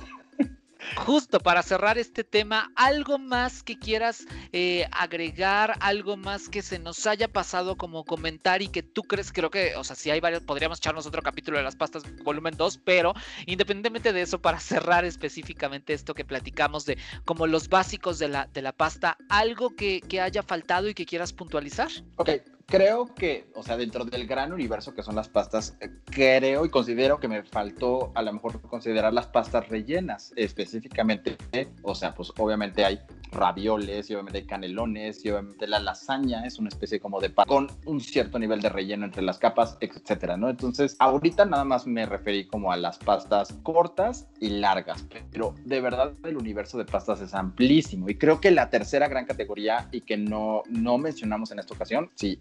Justo 0.95 1.39
para 1.39 1.61
cerrar 1.61 1.97
este 1.97 2.23
tema, 2.23 2.71
algo 2.75 3.17
más 3.17 3.63
que 3.63 3.77
quieras 3.77 4.25
eh, 4.53 4.87
agregar, 4.91 5.75
algo 5.81 6.17
más 6.17 6.49
que 6.49 6.61
se 6.61 6.79
nos 6.79 7.05
haya 7.05 7.27
pasado 7.27 7.75
como 7.75 8.05
comentar 8.05 8.61
y 8.61 8.69
que 8.69 8.81
tú 8.81 9.03
crees, 9.03 9.31
creo 9.31 9.49
que, 9.49 9.75
o 9.75 9.83
sea, 9.83 9.95
si 9.95 10.09
hay 10.09 10.19
varios, 10.19 10.43
podríamos 10.43 10.79
echarnos 10.79 11.05
otro 11.05 11.21
capítulo 11.21 11.57
de 11.57 11.63
las 11.63 11.75
pastas 11.75 12.03
volumen 12.23 12.55
2, 12.55 12.79
pero 12.83 13.13
independientemente 13.45 14.13
de 14.13 14.21
eso, 14.21 14.41
para 14.41 14.59
cerrar 14.59 15.05
específicamente 15.05 15.93
esto 15.93 16.13
que 16.13 16.25
platicamos 16.25 16.85
de 16.85 16.97
como 17.25 17.45
los 17.45 17.69
básicos 17.69 18.19
de 18.19 18.29
la, 18.29 18.47
de 18.47 18.61
la 18.61 18.71
pasta, 18.71 19.17
algo 19.29 19.75
que, 19.75 20.01
que 20.01 20.21
haya 20.21 20.43
faltado 20.43 20.87
y 20.87 20.93
que 20.93 21.05
quieras 21.05 21.33
puntualizar. 21.33 21.89
Ok, 22.15 22.29
creo 22.69 23.13
que, 23.13 23.49
o 23.55 23.63
sea, 23.63 23.75
dentro 23.77 24.05
del 24.05 24.27
gran 24.27 24.53
universo 24.53 24.93
que 24.93 25.03
son 25.03 25.15
las 25.15 25.27
pastas, 25.27 25.75
eh, 25.81 25.89
creo 26.05 26.65
y 26.65 26.69
considero 26.69 27.19
que 27.19 27.27
me 27.27 27.43
faltó 27.43 28.11
a 28.15 28.21
lo 28.21 28.31
mejor 28.31 28.61
considerar 28.61 29.13
las 29.13 29.27
pastas 29.27 29.67
rellenas 29.67 30.31
específicamente. 30.35 31.37
O 31.83 31.95
sea, 31.95 32.13
pues 32.13 32.31
obviamente 32.37 32.85
hay 32.85 32.99
ravioles 33.31 34.09
y 34.09 34.13
obviamente 34.13 34.39
hay 34.39 34.45
canelones 34.45 35.23
y 35.25 35.29
obviamente 35.29 35.67
la 35.67 35.79
lasaña 35.79 36.45
es 36.45 36.59
una 36.59 36.69
especie 36.69 36.99
como 36.99 37.19
de 37.19 37.29
pan 37.29 37.45
con 37.47 37.67
un 37.85 37.99
cierto 37.99 38.39
nivel 38.39 38.61
de 38.61 38.69
relleno 38.69 39.05
entre 39.05 39.21
las 39.21 39.37
capas, 39.37 39.77
etcétera, 39.81 40.37
¿no? 40.37 40.49
Entonces, 40.49 40.95
ahorita 40.99 41.45
nada 41.45 41.63
más 41.63 41.85
me 41.87 42.05
referí 42.05 42.47
como 42.47 42.71
a 42.71 42.77
las 42.77 42.97
pastas 42.97 43.53
cortas 43.63 44.27
y 44.39 44.49
largas, 44.49 45.05
pero 45.31 45.55
de 45.65 45.81
verdad 45.81 46.13
el 46.23 46.37
universo 46.37 46.77
de 46.77 46.85
pastas 46.85 47.21
es 47.21 47.33
amplísimo 47.33 48.09
y 48.09 48.17
creo 48.17 48.39
que 48.39 48.51
la 48.51 48.69
tercera 48.69 49.07
gran 49.07 49.25
categoría 49.25 49.87
y 49.91 50.01
que 50.01 50.17
no, 50.17 50.63
no 50.69 50.97
mencionamos 50.97 51.51
en 51.51 51.59
esta 51.59 51.73
ocasión, 51.73 52.09
sí, 52.15 52.39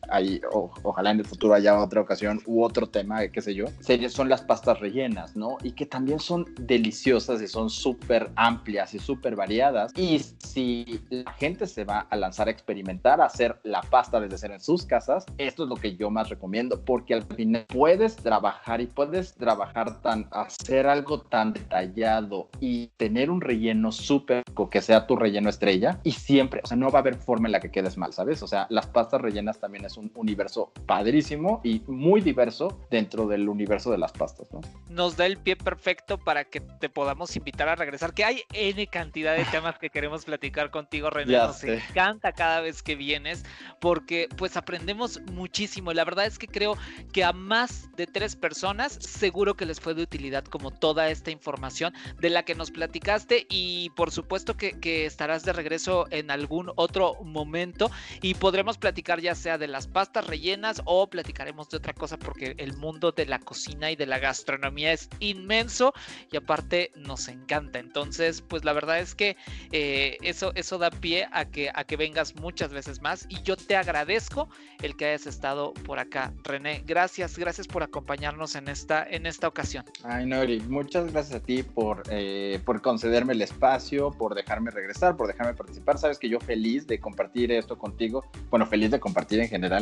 ojalá 0.82 1.10
en 1.10 1.20
el 1.20 1.26
futuro 1.26 1.54
haya 1.54 1.78
otra 1.80 2.00
ocasión 2.00 2.40
u 2.46 2.62
otro 2.62 2.88
tema, 2.88 3.26
qué 3.28 3.40
sé 3.40 3.54
yo, 3.54 3.66
son 4.08 4.28
las 4.28 4.42
pastas 4.42 4.80
rellenas, 4.80 5.36
¿no? 5.36 5.58
Y 5.62 5.72
que 5.72 5.86
también 5.86 6.18
son 6.20 6.46
deliciosas 6.60 7.40
y 7.42 7.48
son 7.48 7.70
súper 7.70 8.30
amplias 8.36 8.94
y 8.94 8.98
súper 8.98 9.36
variadas 9.36 9.92
y 9.96 10.18
si 10.38 11.00
la 11.10 11.32
gente 11.32 11.66
se 11.66 11.84
va 11.84 12.06
a 12.10 12.16
lanzar 12.16 12.48
a 12.48 12.50
experimentar, 12.50 13.20
a 13.20 13.26
hacer 13.26 13.58
la 13.64 13.80
pasta 13.82 14.20
desde 14.20 14.38
cero 14.38 14.54
en 14.54 14.60
sus 14.60 14.84
casas, 14.84 15.26
esto 15.38 15.64
es 15.64 15.68
lo 15.68 15.76
que 15.76 15.96
yo 15.96 16.10
más 16.10 16.28
recomiendo, 16.28 16.80
porque 16.84 17.14
al 17.14 17.24
final 17.24 17.66
puedes 17.68 18.16
trabajar 18.16 18.80
y 18.80 18.86
puedes 18.86 19.34
trabajar 19.34 20.00
tan, 20.00 20.28
hacer 20.30 20.86
algo 20.86 21.20
tan 21.20 21.52
detallado 21.52 22.48
y 22.60 22.88
tener 22.96 23.30
un 23.30 23.40
relleno 23.40 23.92
súper 23.92 24.44
que 24.70 24.82
sea 24.82 25.06
tu 25.06 25.16
relleno 25.16 25.48
estrella 25.48 26.00
y 26.02 26.12
siempre, 26.12 26.60
o 26.64 26.66
sea, 26.66 26.76
no 26.76 26.90
va 26.90 26.98
a 26.98 27.02
haber 27.02 27.16
forma 27.16 27.48
en 27.48 27.52
la 27.52 27.60
que 27.60 27.70
quedes 27.70 27.96
mal, 27.96 28.12
¿sabes? 28.12 28.42
O 28.42 28.46
sea, 28.46 28.66
las 28.70 28.86
pastas 28.86 29.20
rellenas 29.20 29.58
también 29.58 29.84
es 29.84 29.96
un 29.96 30.07
universo 30.14 30.72
padrísimo 30.86 31.60
y 31.64 31.82
muy 31.86 32.20
diverso 32.20 32.80
dentro 32.90 33.26
del 33.26 33.48
universo 33.48 33.90
de 33.90 33.98
las 33.98 34.12
pastas, 34.12 34.52
¿no? 34.52 34.60
Nos 34.88 35.16
da 35.16 35.26
el 35.26 35.36
pie 35.38 35.56
perfecto 35.56 36.18
para 36.18 36.44
que 36.44 36.60
te 36.60 36.88
podamos 36.88 37.34
invitar 37.36 37.68
a 37.68 37.76
regresar, 37.76 38.14
que 38.14 38.24
hay 38.24 38.42
N 38.52 38.86
cantidad 38.86 39.36
de 39.36 39.44
temas 39.44 39.78
que 39.78 39.90
queremos 39.90 40.24
platicar 40.24 40.70
contigo, 40.70 41.10
René. 41.10 41.36
Nos 41.36 41.62
encanta 41.64 42.32
cada 42.32 42.60
vez 42.60 42.82
que 42.82 42.96
vienes 42.96 43.44
porque 43.80 44.28
pues 44.36 44.56
aprendemos 44.56 45.20
muchísimo. 45.32 45.92
La 45.92 46.04
verdad 46.04 46.26
es 46.26 46.38
que 46.38 46.46
creo 46.46 46.76
que 47.12 47.24
a 47.24 47.32
más 47.32 47.90
de 47.96 48.06
tres 48.06 48.36
personas 48.36 48.92
seguro 48.92 49.54
que 49.54 49.66
les 49.66 49.80
fue 49.80 49.94
de 49.94 50.02
utilidad 50.02 50.44
como 50.44 50.70
toda 50.70 51.08
esta 51.08 51.30
información 51.30 51.94
de 52.20 52.30
la 52.30 52.44
que 52.44 52.54
nos 52.54 52.70
platicaste 52.70 53.46
y 53.48 53.90
por 53.90 54.10
supuesto 54.10 54.56
que, 54.56 54.78
que 54.80 55.06
estarás 55.06 55.44
de 55.44 55.52
regreso 55.52 56.06
en 56.10 56.30
algún 56.30 56.72
otro 56.76 57.16
momento 57.22 57.90
y 58.22 58.34
podremos 58.34 58.78
platicar 58.78 59.20
ya 59.20 59.34
sea 59.34 59.58
de 59.58 59.68
las 59.68 59.86
pastas 59.98 60.28
rellenas 60.28 60.80
o 60.84 61.10
platicaremos 61.10 61.68
de 61.70 61.78
otra 61.78 61.92
cosa 61.92 62.16
porque 62.16 62.54
el 62.58 62.76
mundo 62.76 63.10
de 63.10 63.26
la 63.26 63.40
cocina 63.40 63.90
y 63.90 63.96
de 63.96 64.06
la 64.06 64.20
gastronomía 64.20 64.92
es 64.92 65.08
inmenso 65.18 65.92
y 66.30 66.36
aparte 66.36 66.92
nos 66.94 67.26
encanta. 67.26 67.80
Entonces, 67.80 68.40
pues 68.40 68.64
la 68.64 68.72
verdad 68.74 69.00
es 69.00 69.16
que 69.16 69.36
eh, 69.72 70.16
eso, 70.22 70.52
eso 70.54 70.78
da 70.78 70.92
pie 70.92 71.26
a 71.32 71.46
que, 71.46 71.72
a 71.74 71.82
que 71.82 71.96
vengas 71.96 72.36
muchas 72.36 72.72
veces 72.72 73.02
más 73.02 73.26
y 73.28 73.42
yo 73.42 73.56
te 73.56 73.74
agradezco 73.74 74.48
el 74.82 74.96
que 74.96 75.06
hayas 75.06 75.26
estado 75.26 75.74
por 75.74 75.98
acá, 75.98 76.32
René. 76.44 76.84
Gracias, 76.86 77.36
gracias 77.36 77.66
por 77.66 77.82
acompañarnos 77.82 78.54
en 78.54 78.68
esta, 78.68 79.02
en 79.02 79.26
esta 79.26 79.48
ocasión. 79.48 79.84
Ay, 80.04 80.26
Nori, 80.26 80.60
muchas 80.60 81.10
gracias 81.10 81.42
a 81.42 81.44
ti 81.44 81.64
por, 81.64 82.04
eh, 82.08 82.60
por 82.64 82.80
concederme 82.82 83.32
el 83.32 83.42
espacio, 83.42 84.12
por 84.12 84.36
dejarme 84.36 84.70
regresar, 84.70 85.16
por 85.16 85.26
dejarme 85.26 85.54
participar. 85.54 85.98
Sabes 85.98 86.20
que 86.20 86.28
yo 86.28 86.38
feliz 86.38 86.86
de 86.86 87.00
compartir 87.00 87.50
esto 87.50 87.76
contigo, 87.76 88.24
bueno, 88.48 88.64
feliz 88.64 88.92
de 88.92 89.00
compartir 89.00 89.40
en 89.40 89.48
general 89.48 89.77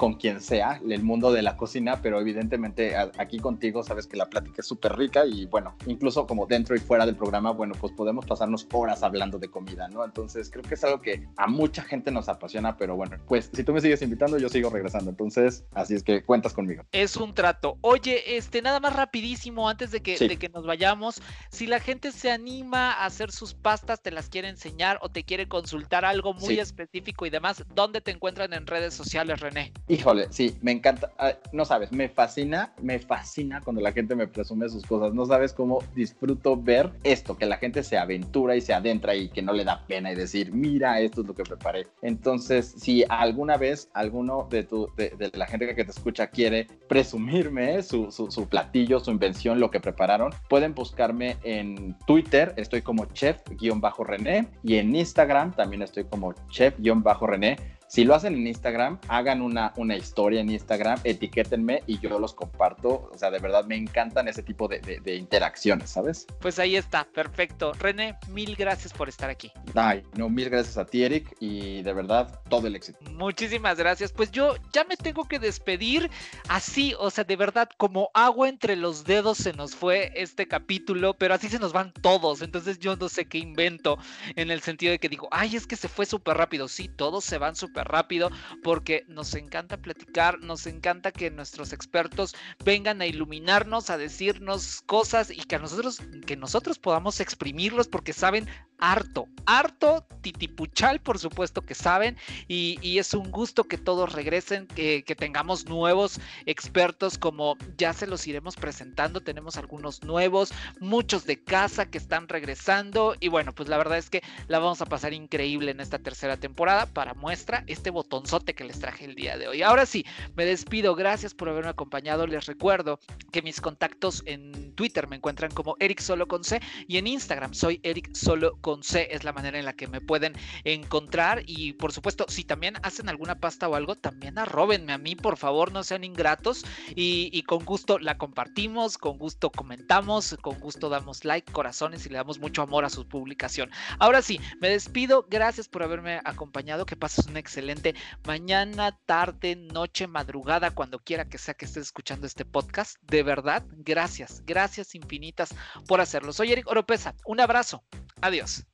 con 0.00 0.14
quien 0.14 0.40
sea, 0.40 0.80
el 0.88 1.02
mundo 1.02 1.30
de 1.30 1.42
la 1.42 1.58
cocina, 1.58 2.00
pero 2.00 2.18
evidentemente 2.18 2.96
aquí 2.96 3.38
contigo 3.38 3.82
sabes 3.82 4.06
que 4.06 4.16
la 4.16 4.30
plática 4.30 4.62
es 4.62 4.66
súper 4.66 4.96
rica 4.96 5.26
y 5.26 5.44
bueno, 5.44 5.76
incluso 5.84 6.26
como 6.26 6.46
dentro 6.46 6.74
y 6.74 6.78
fuera 6.78 7.04
del 7.04 7.16
programa, 7.16 7.50
bueno, 7.50 7.74
pues 7.78 7.92
podemos 7.92 8.24
pasarnos 8.24 8.66
horas 8.72 9.02
hablando 9.02 9.38
de 9.38 9.50
comida, 9.50 9.88
¿no? 9.88 10.02
Entonces 10.02 10.48
creo 10.50 10.62
que 10.62 10.72
es 10.72 10.84
algo 10.84 11.02
que 11.02 11.28
a 11.36 11.46
mucha 11.46 11.82
gente 11.82 12.10
nos 12.10 12.30
apasiona, 12.30 12.78
pero 12.78 12.96
bueno, 12.96 13.18
pues 13.28 13.50
si 13.52 13.62
tú 13.62 13.74
me 13.74 13.82
sigues 13.82 14.00
invitando, 14.00 14.38
yo 14.38 14.48
sigo 14.48 14.70
regresando. 14.70 15.10
Entonces, 15.10 15.66
así 15.74 15.96
es 15.96 16.02
que 16.02 16.24
cuentas 16.24 16.54
conmigo. 16.54 16.82
Es 16.92 17.16
un 17.18 17.34
trato. 17.34 17.76
Oye, 17.82 18.38
este, 18.38 18.62
nada 18.62 18.80
más 18.80 18.96
rapidísimo 18.96 19.68
antes 19.68 19.90
de 19.90 20.00
que, 20.00 20.16
de 20.16 20.38
que 20.38 20.48
nos 20.48 20.64
vayamos, 20.64 21.20
si 21.50 21.66
la 21.66 21.78
gente 21.78 22.10
se 22.10 22.30
anima 22.30 22.92
a 22.92 23.04
hacer 23.04 23.32
sus 23.32 23.52
pastas, 23.52 24.00
te 24.00 24.10
las 24.12 24.30
quiere 24.30 24.48
enseñar 24.48 24.98
o 25.02 25.10
te 25.10 25.24
quiere 25.24 25.46
consultar 25.46 26.06
algo 26.06 26.32
muy 26.32 26.58
específico 26.58 27.26
y 27.26 27.30
demás, 27.30 27.66
¿dónde 27.74 28.00
te 28.00 28.12
encuentran 28.12 28.54
en 28.54 28.66
redes 28.66 28.94
sociales, 28.94 29.39
René? 29.40 29.72
Híjole, 29.88 30.26
sí, 30.30 30.56
me 30.62 30.72
encanta. 30.72 31.12
No 31.52 31.64
sabes, 31.64 31.92
me 31.92 32.08
fascina, 32.08 32.72
me 32.80 32.98
fascina 32.98 33.60
cuando 33.60 33.82
la 33.82 33.92
gente 33.92 34.14
me 34.14 34.26
presume 34.26 34.68
sus 34.68 34.84
cosas. 34.84 35.14
No 35.14 35.26
sabes 35.26 35.52
cómo 35.52 35.82
disfruto 35.94 36.56
ver 36.56 36.90
esto, 37.02 37.36
que 37.36 37.46
la 37.46 37.56
gente 37.56 37.82
se 37.82 37.98
aventura 37.98 38.56
y 38.56 38.60
se 38.60 38.74
adentra 38.74 39.14
y 39.14 39.28
que 39.28 39.42
no 39.42 39.52
le 39.52 39.64
da 39.64 39.86
pena 39.86 40.12
y 40.12 40.14
decir, 40.14 40.52
mira, 40.52 41.00
esto 41.00 41.22
es 41.22 41.26
lo 41.26 41.34
que 41.34 41.42
preparé. 41.42 41.86
Entonces, 42.02 42.74
si 42.76 43.04
alguna 43.08 43.56
vez 43.56 43.90
alguno 43.94 44.46
de, 44.50 44.64
tu, 44.64 44.88
de, 44.96 45.30
la 45.34 45.46
gente 45.46 45.74
que 45.74 45.84
te 45.84 45.90
escucha 45.90 46.28
quiere 46.28 46.66
presumirme 46.88 47.82
su, 47.82 48.10
su, 48.10 48.30
su 48.30 48.48
platillo, 48.48 49.00
su 49.00 49.10
invención, 49.10 49.60
lo 49.60 49.70
que 49.70 49.80
prepararon, 49.80 50.32
pueden 50.48 50.74
buscarme 50.74 51.36
en 51.42 51.96
Twitter, 52.06 52.52
estoy 52.56 52.82
como 52.82 53.06
chef-rené 53.06 54.48
y 54.62 54.76
en 54.76 54.94
Instagram 54.94 55.52
también 55.52 55.82
estoy 55.82 56.04
como 56.04 56.34
chef-rené 56.48 57.79
si 57.90 58.04
lo 58.04 58.14
hacen 58.14 58.34
en 58.34 58.46
Instagram, 58.46 59.00
hagan 59.08 59.42
una, 59.42 59.72
una 59.74 59.96
historia 59.96 60.40
en 60.40 60.48
Instagram, 60.48 61.00
etiquétenme 61.02 61.82
y 61.88 61.98
yo 61.98 62.20
los 62.20 62.34
comparto. 62.34 63.10
O 63.12 63.18
sea, 63.18 63.32
de 63.32 63.40
verdad 63.40 63.64
me 63.64 63.74
encantan 63.74 64.28
ese 64.28 64.44
tipo 64.44 64.68
de, 64.68 64.78
de, 64.78 65.16
interacciones, 65.16 65.90
¿sabes? 65.90 66.24
Pues 66.40 66.60
ahí 66.60 66.76
está, 66.76 67.02
perfecto. 67.12 67.72
René, 67.72 68.16
mil 68.28 68.54
gracias 68.54 68.92
por 68.92 69.08
estar 69.08 69.28
aquí. 69.28 69.50
Ay, 69.74 70.04
no, 70.16 70.28
mil 70.28 70.48
gracias 70.48 70.78
a 70.78 70.86
ti, 70.86 71.02
Eric, 71.02 71.34
y 71.40 71.82
de 71.82 71.92
verdad, 71.92 72.40
todo 72.48 72.68
el 72.68 72.76
éxito. 72.76 72.98
Muchísimas 73.10 73.76
gracias. 73.76 74.12
Pues 74.12 74.30
yo 74.30 74.54
ya 74.72 74.84
me 74.84 74.96
tengo 74.96 75.24
que 75.24 75.40
despedir 75.40 76.08
así, 76.48 76.94
o 76.96 77.10
sea, 77.10 77.24
de 77.24 77.34
verdad, 77.34 77.68
como 77.76 78.10
agua 78.14 78.48
entre 78.48 78.76
los 78.76 79.02
dedos 79.02 79.38
se 79.38 79.52
nos 79.52 79.74
fue 79.74 80.12
este 80.14 80.46
capítulo, 80.46 81.14
pero 81.14 81.34
así 81.34 81.48
se 81.48 81.58
nos 81.58 81.72
van 81.72 81.92
todos. 81.92 82.40
Entonces 82.42 82.78
yo 82.78 82.94
no 82.94 83.08
sé 83.08 83.24
qué 83.24 83.38
invento 83.38 83.98
en 84.36 84.52
el 84.52 84.60
sentido 84.60 84.92
de 84.92 85.00
que 85.00 85.08
digo, 85.08 85.26
ay, 85.32 85.56
es 85.56 85.66
que 85.66 85.74
se 85.74 85.88
fue 85.88 86.06
súper 86.06 86.36
rápido. 86.36 86.68
Sí, 86.68 86.88
todos 86.88 87.24
se 87.24 87.38
van 87.38 87.56
súper 87.56 87.79
rápido 87.84 88.30
porque 88.62 89.04
nos 89.08 89.34
encanta 89.34 89.76
platicar, 89.76 90.40
nos 90.40 90.66
encanta 90.66 91.12
que 91.12 91.30
nuestros 91.30 91.72
expertos 91.72 92.34
vengan 92.64 93.00
a 93.00 93.06
iluminarnos, 93.06 93.90
a 93.90 93.98
decirnos 93.98 94.82
cosas 94.86 95.30
y 95.30 95.42
que 95.44 95.58
nosotros, 95.58 96.00
que 96.26 96.36
nosotros 96.36 96.78
podamos 96.78 97.20
exprimirlos 97.20 97.88
porque 97.88 98.12
saben 98.12 98.48
harto, 98.80 99.28
harto, 99.46 100.06
titipuchal 100.22 101.00
por 101.00 101.18
supuesto 101.18 101.62
que 101.62 101.74
saben 101.74 102.16
y, 102.48 102.98
es 102.98 103.14
un 103.14 103.30
gusto 103.30 103.64
que 103.64 103.78
todos 103.78 104.12
regresen, 104.12 104.66
que, 104.66 105.02
que, 105.04 105.14
tengamos 105.14 105.66
nuevos 105.66 106.20
expertos 106.44 107.16
como 107.16 107.56
ya 107.78 107.92
se 107.92 108.06
los 108.06 108.26
iremos 108.26 108.56
presentando, 108.56 109.20
tenemos 109.22 109.56
algunos 109.56 110.02
nuevos, 110.02 110.52
muchos 110.80 111.24
de 111.24 111.42
casa 111.42 111.86
que 111.86 111.98
están 111.98 112.28
regresando 112.28 113.14
y 113.20 113.28
bueno, 113.28 113.54
pues 113.54 113.68
la 113.68 113.78
verdad 113.78 113.98
es 113.98 114.10
que 114.10 114.22
la 114.48 114.58
vamos 114.58 114.82
a 114.82 114.86
pasar 114.86 115.14
increíble 115.14 115.70
en 115.70 115.80
esta 115.80 115.98
tercera 115.98 116.36
temporada 116.36 116.86
para 116.86 117.14
muestra 117.14 117.64
este 117.72 117.90
botonzote 117.90 118.54
que 118.54 118.64
les 118.64 118.78
traje 118.78 119.04
el 119.04 119.14
día 119.14 119.38
de 119.38 119.48
hoy. 119.48 119.62
Ahora 119.62 119.86
sí, 119.86 120.04
me 120.36 120.44
despido, 120.44 120.94
gracias 120.94 121.34
por 121.34 121.48
haberme 121.48 121.70
acompañado, 121.70 122.26
les 122.26 122.46
recuerdo 122.46 123.00
que 123.32 123.42
mis 123.42 123.60
contactos 123.60 124.22
en 124.26 124.74
Twitter 124.74 125.08
me 125.08 125.16
encuentran 125.16 125.50
como 125.52 125.76
Eric 125.78 126.00
Solo 126.00 126.26
con 126.26 126.44
C 126.44 126.60
y 126.88 126.98
en 126.98 127.06
Instagram 127.06 127.54
soy 127.54 127.80
Eric 127.82 128.14
Solo 128.14 128.56
con 128.60 128.82
C 128.82 129.08
es 129.10 129.24
la 129.24 129.32
manera 129.32 129.58
en 129.58 129.64
la 129.64 129.74
que 129.74 129.86
me 129.86 130.00
pueden 130.00 130.34
encontrar. 130.64 131.42
Y 131.46 131.74
por 131.74 131.92
supuesto, 131.92 132.26
si 132.28 132.44
también 132.44 132.74
hacen 132.82 133.08
alguna 133.08 133.38
pasta 133.38 133.68
o 133.68 133.74
algo, 133.74 133.96
también 133.96 134.38
arrobenme 134.38 134.92
a 134.92 134.98
mí, 134.98 135.16
por 135.16 135.36
favor, 135.36 135.72
no 135.72 135.82
sean 135.82 136.04
ingratos. 136.04 136.64
Y, 136.94 137.42
con 137.44 137.64
gusto 137.64 137.98
la 137.98 138.18
compartimos, 138.18 138.98
con 138.98 139.18
gusto 139.18 139.50
comentamos, 139.50 140.36
con 140.40 140.58
gusto 140.60 140.88
damos 140.88 141.24
like, 141.24 141.50
corazones 141.52 142.06
y 142.06 142.08
le 142.10 142.16
damos 142.16 142.38
mucho 142.38 142.62
amor 142.62 142.84
a 142.84 142.90
su 142.90 143.06
publicación. 143.06 143.70
Ahora 143.98 144.22
sí, 144.22 144.40
me 144.60 144.68
despido. 144.68 145.26
Gracias 145.28 145.68
por 145.68 145.82
haberme 145.82 146.20
acompañado. 146.24 146.86
Que 146.86 146.96
pases 146.96 147.26
una 147.26 147.38
excelente 147.60 147.94
mañana, 148.26 148.98
tarde, 149.06 149.56
noche, 149.56 150.06
madrugada, 150.06 150.70
cuando 150.70 150.98
quiera 150.98 151.26
que 151.26 151.38
sea 151.38 151.54
que 151.54 151.66
estés 151.66 151.84
escuchando 151.84 152.26
este 152.26 152.44
podcast. 152.44 152.96
De 153.02 153.22
verdad, 153.22 153.64
gracias, 153.70 154.42
gracias 154.44 154.94
infinitas 154.94 155.54
por 155.86 156.00
hacerlo. 156.00 156.32
Soy 156.32 156.52
Eric 156.52 156.66
Oropesa. 156.68 157.14
Un 157.26 157.40
abrazo. 157.40 157.84
Adiós. 158.20 158.64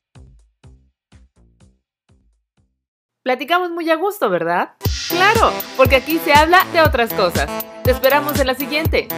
Platicamos 3.22 3.70
muy 3.70 3.90
a 3.90 3.96
gusto, 3.96 4.30
¿verdad? 4.30 4.74
Claro, 5.08 5.52
porque 5.76 5.96
aquí 5.96 6.18
se 6.20 6.32
habla 6.32 6.64
de 6.72 6.80
otras 6.80 7.12
cosas. 7.12 7.50
Te 7.82 7.90
esperamos 7.90 8.38
en 8.38 8.46
la 8.46 8.54
siguiente. 8.54 9.08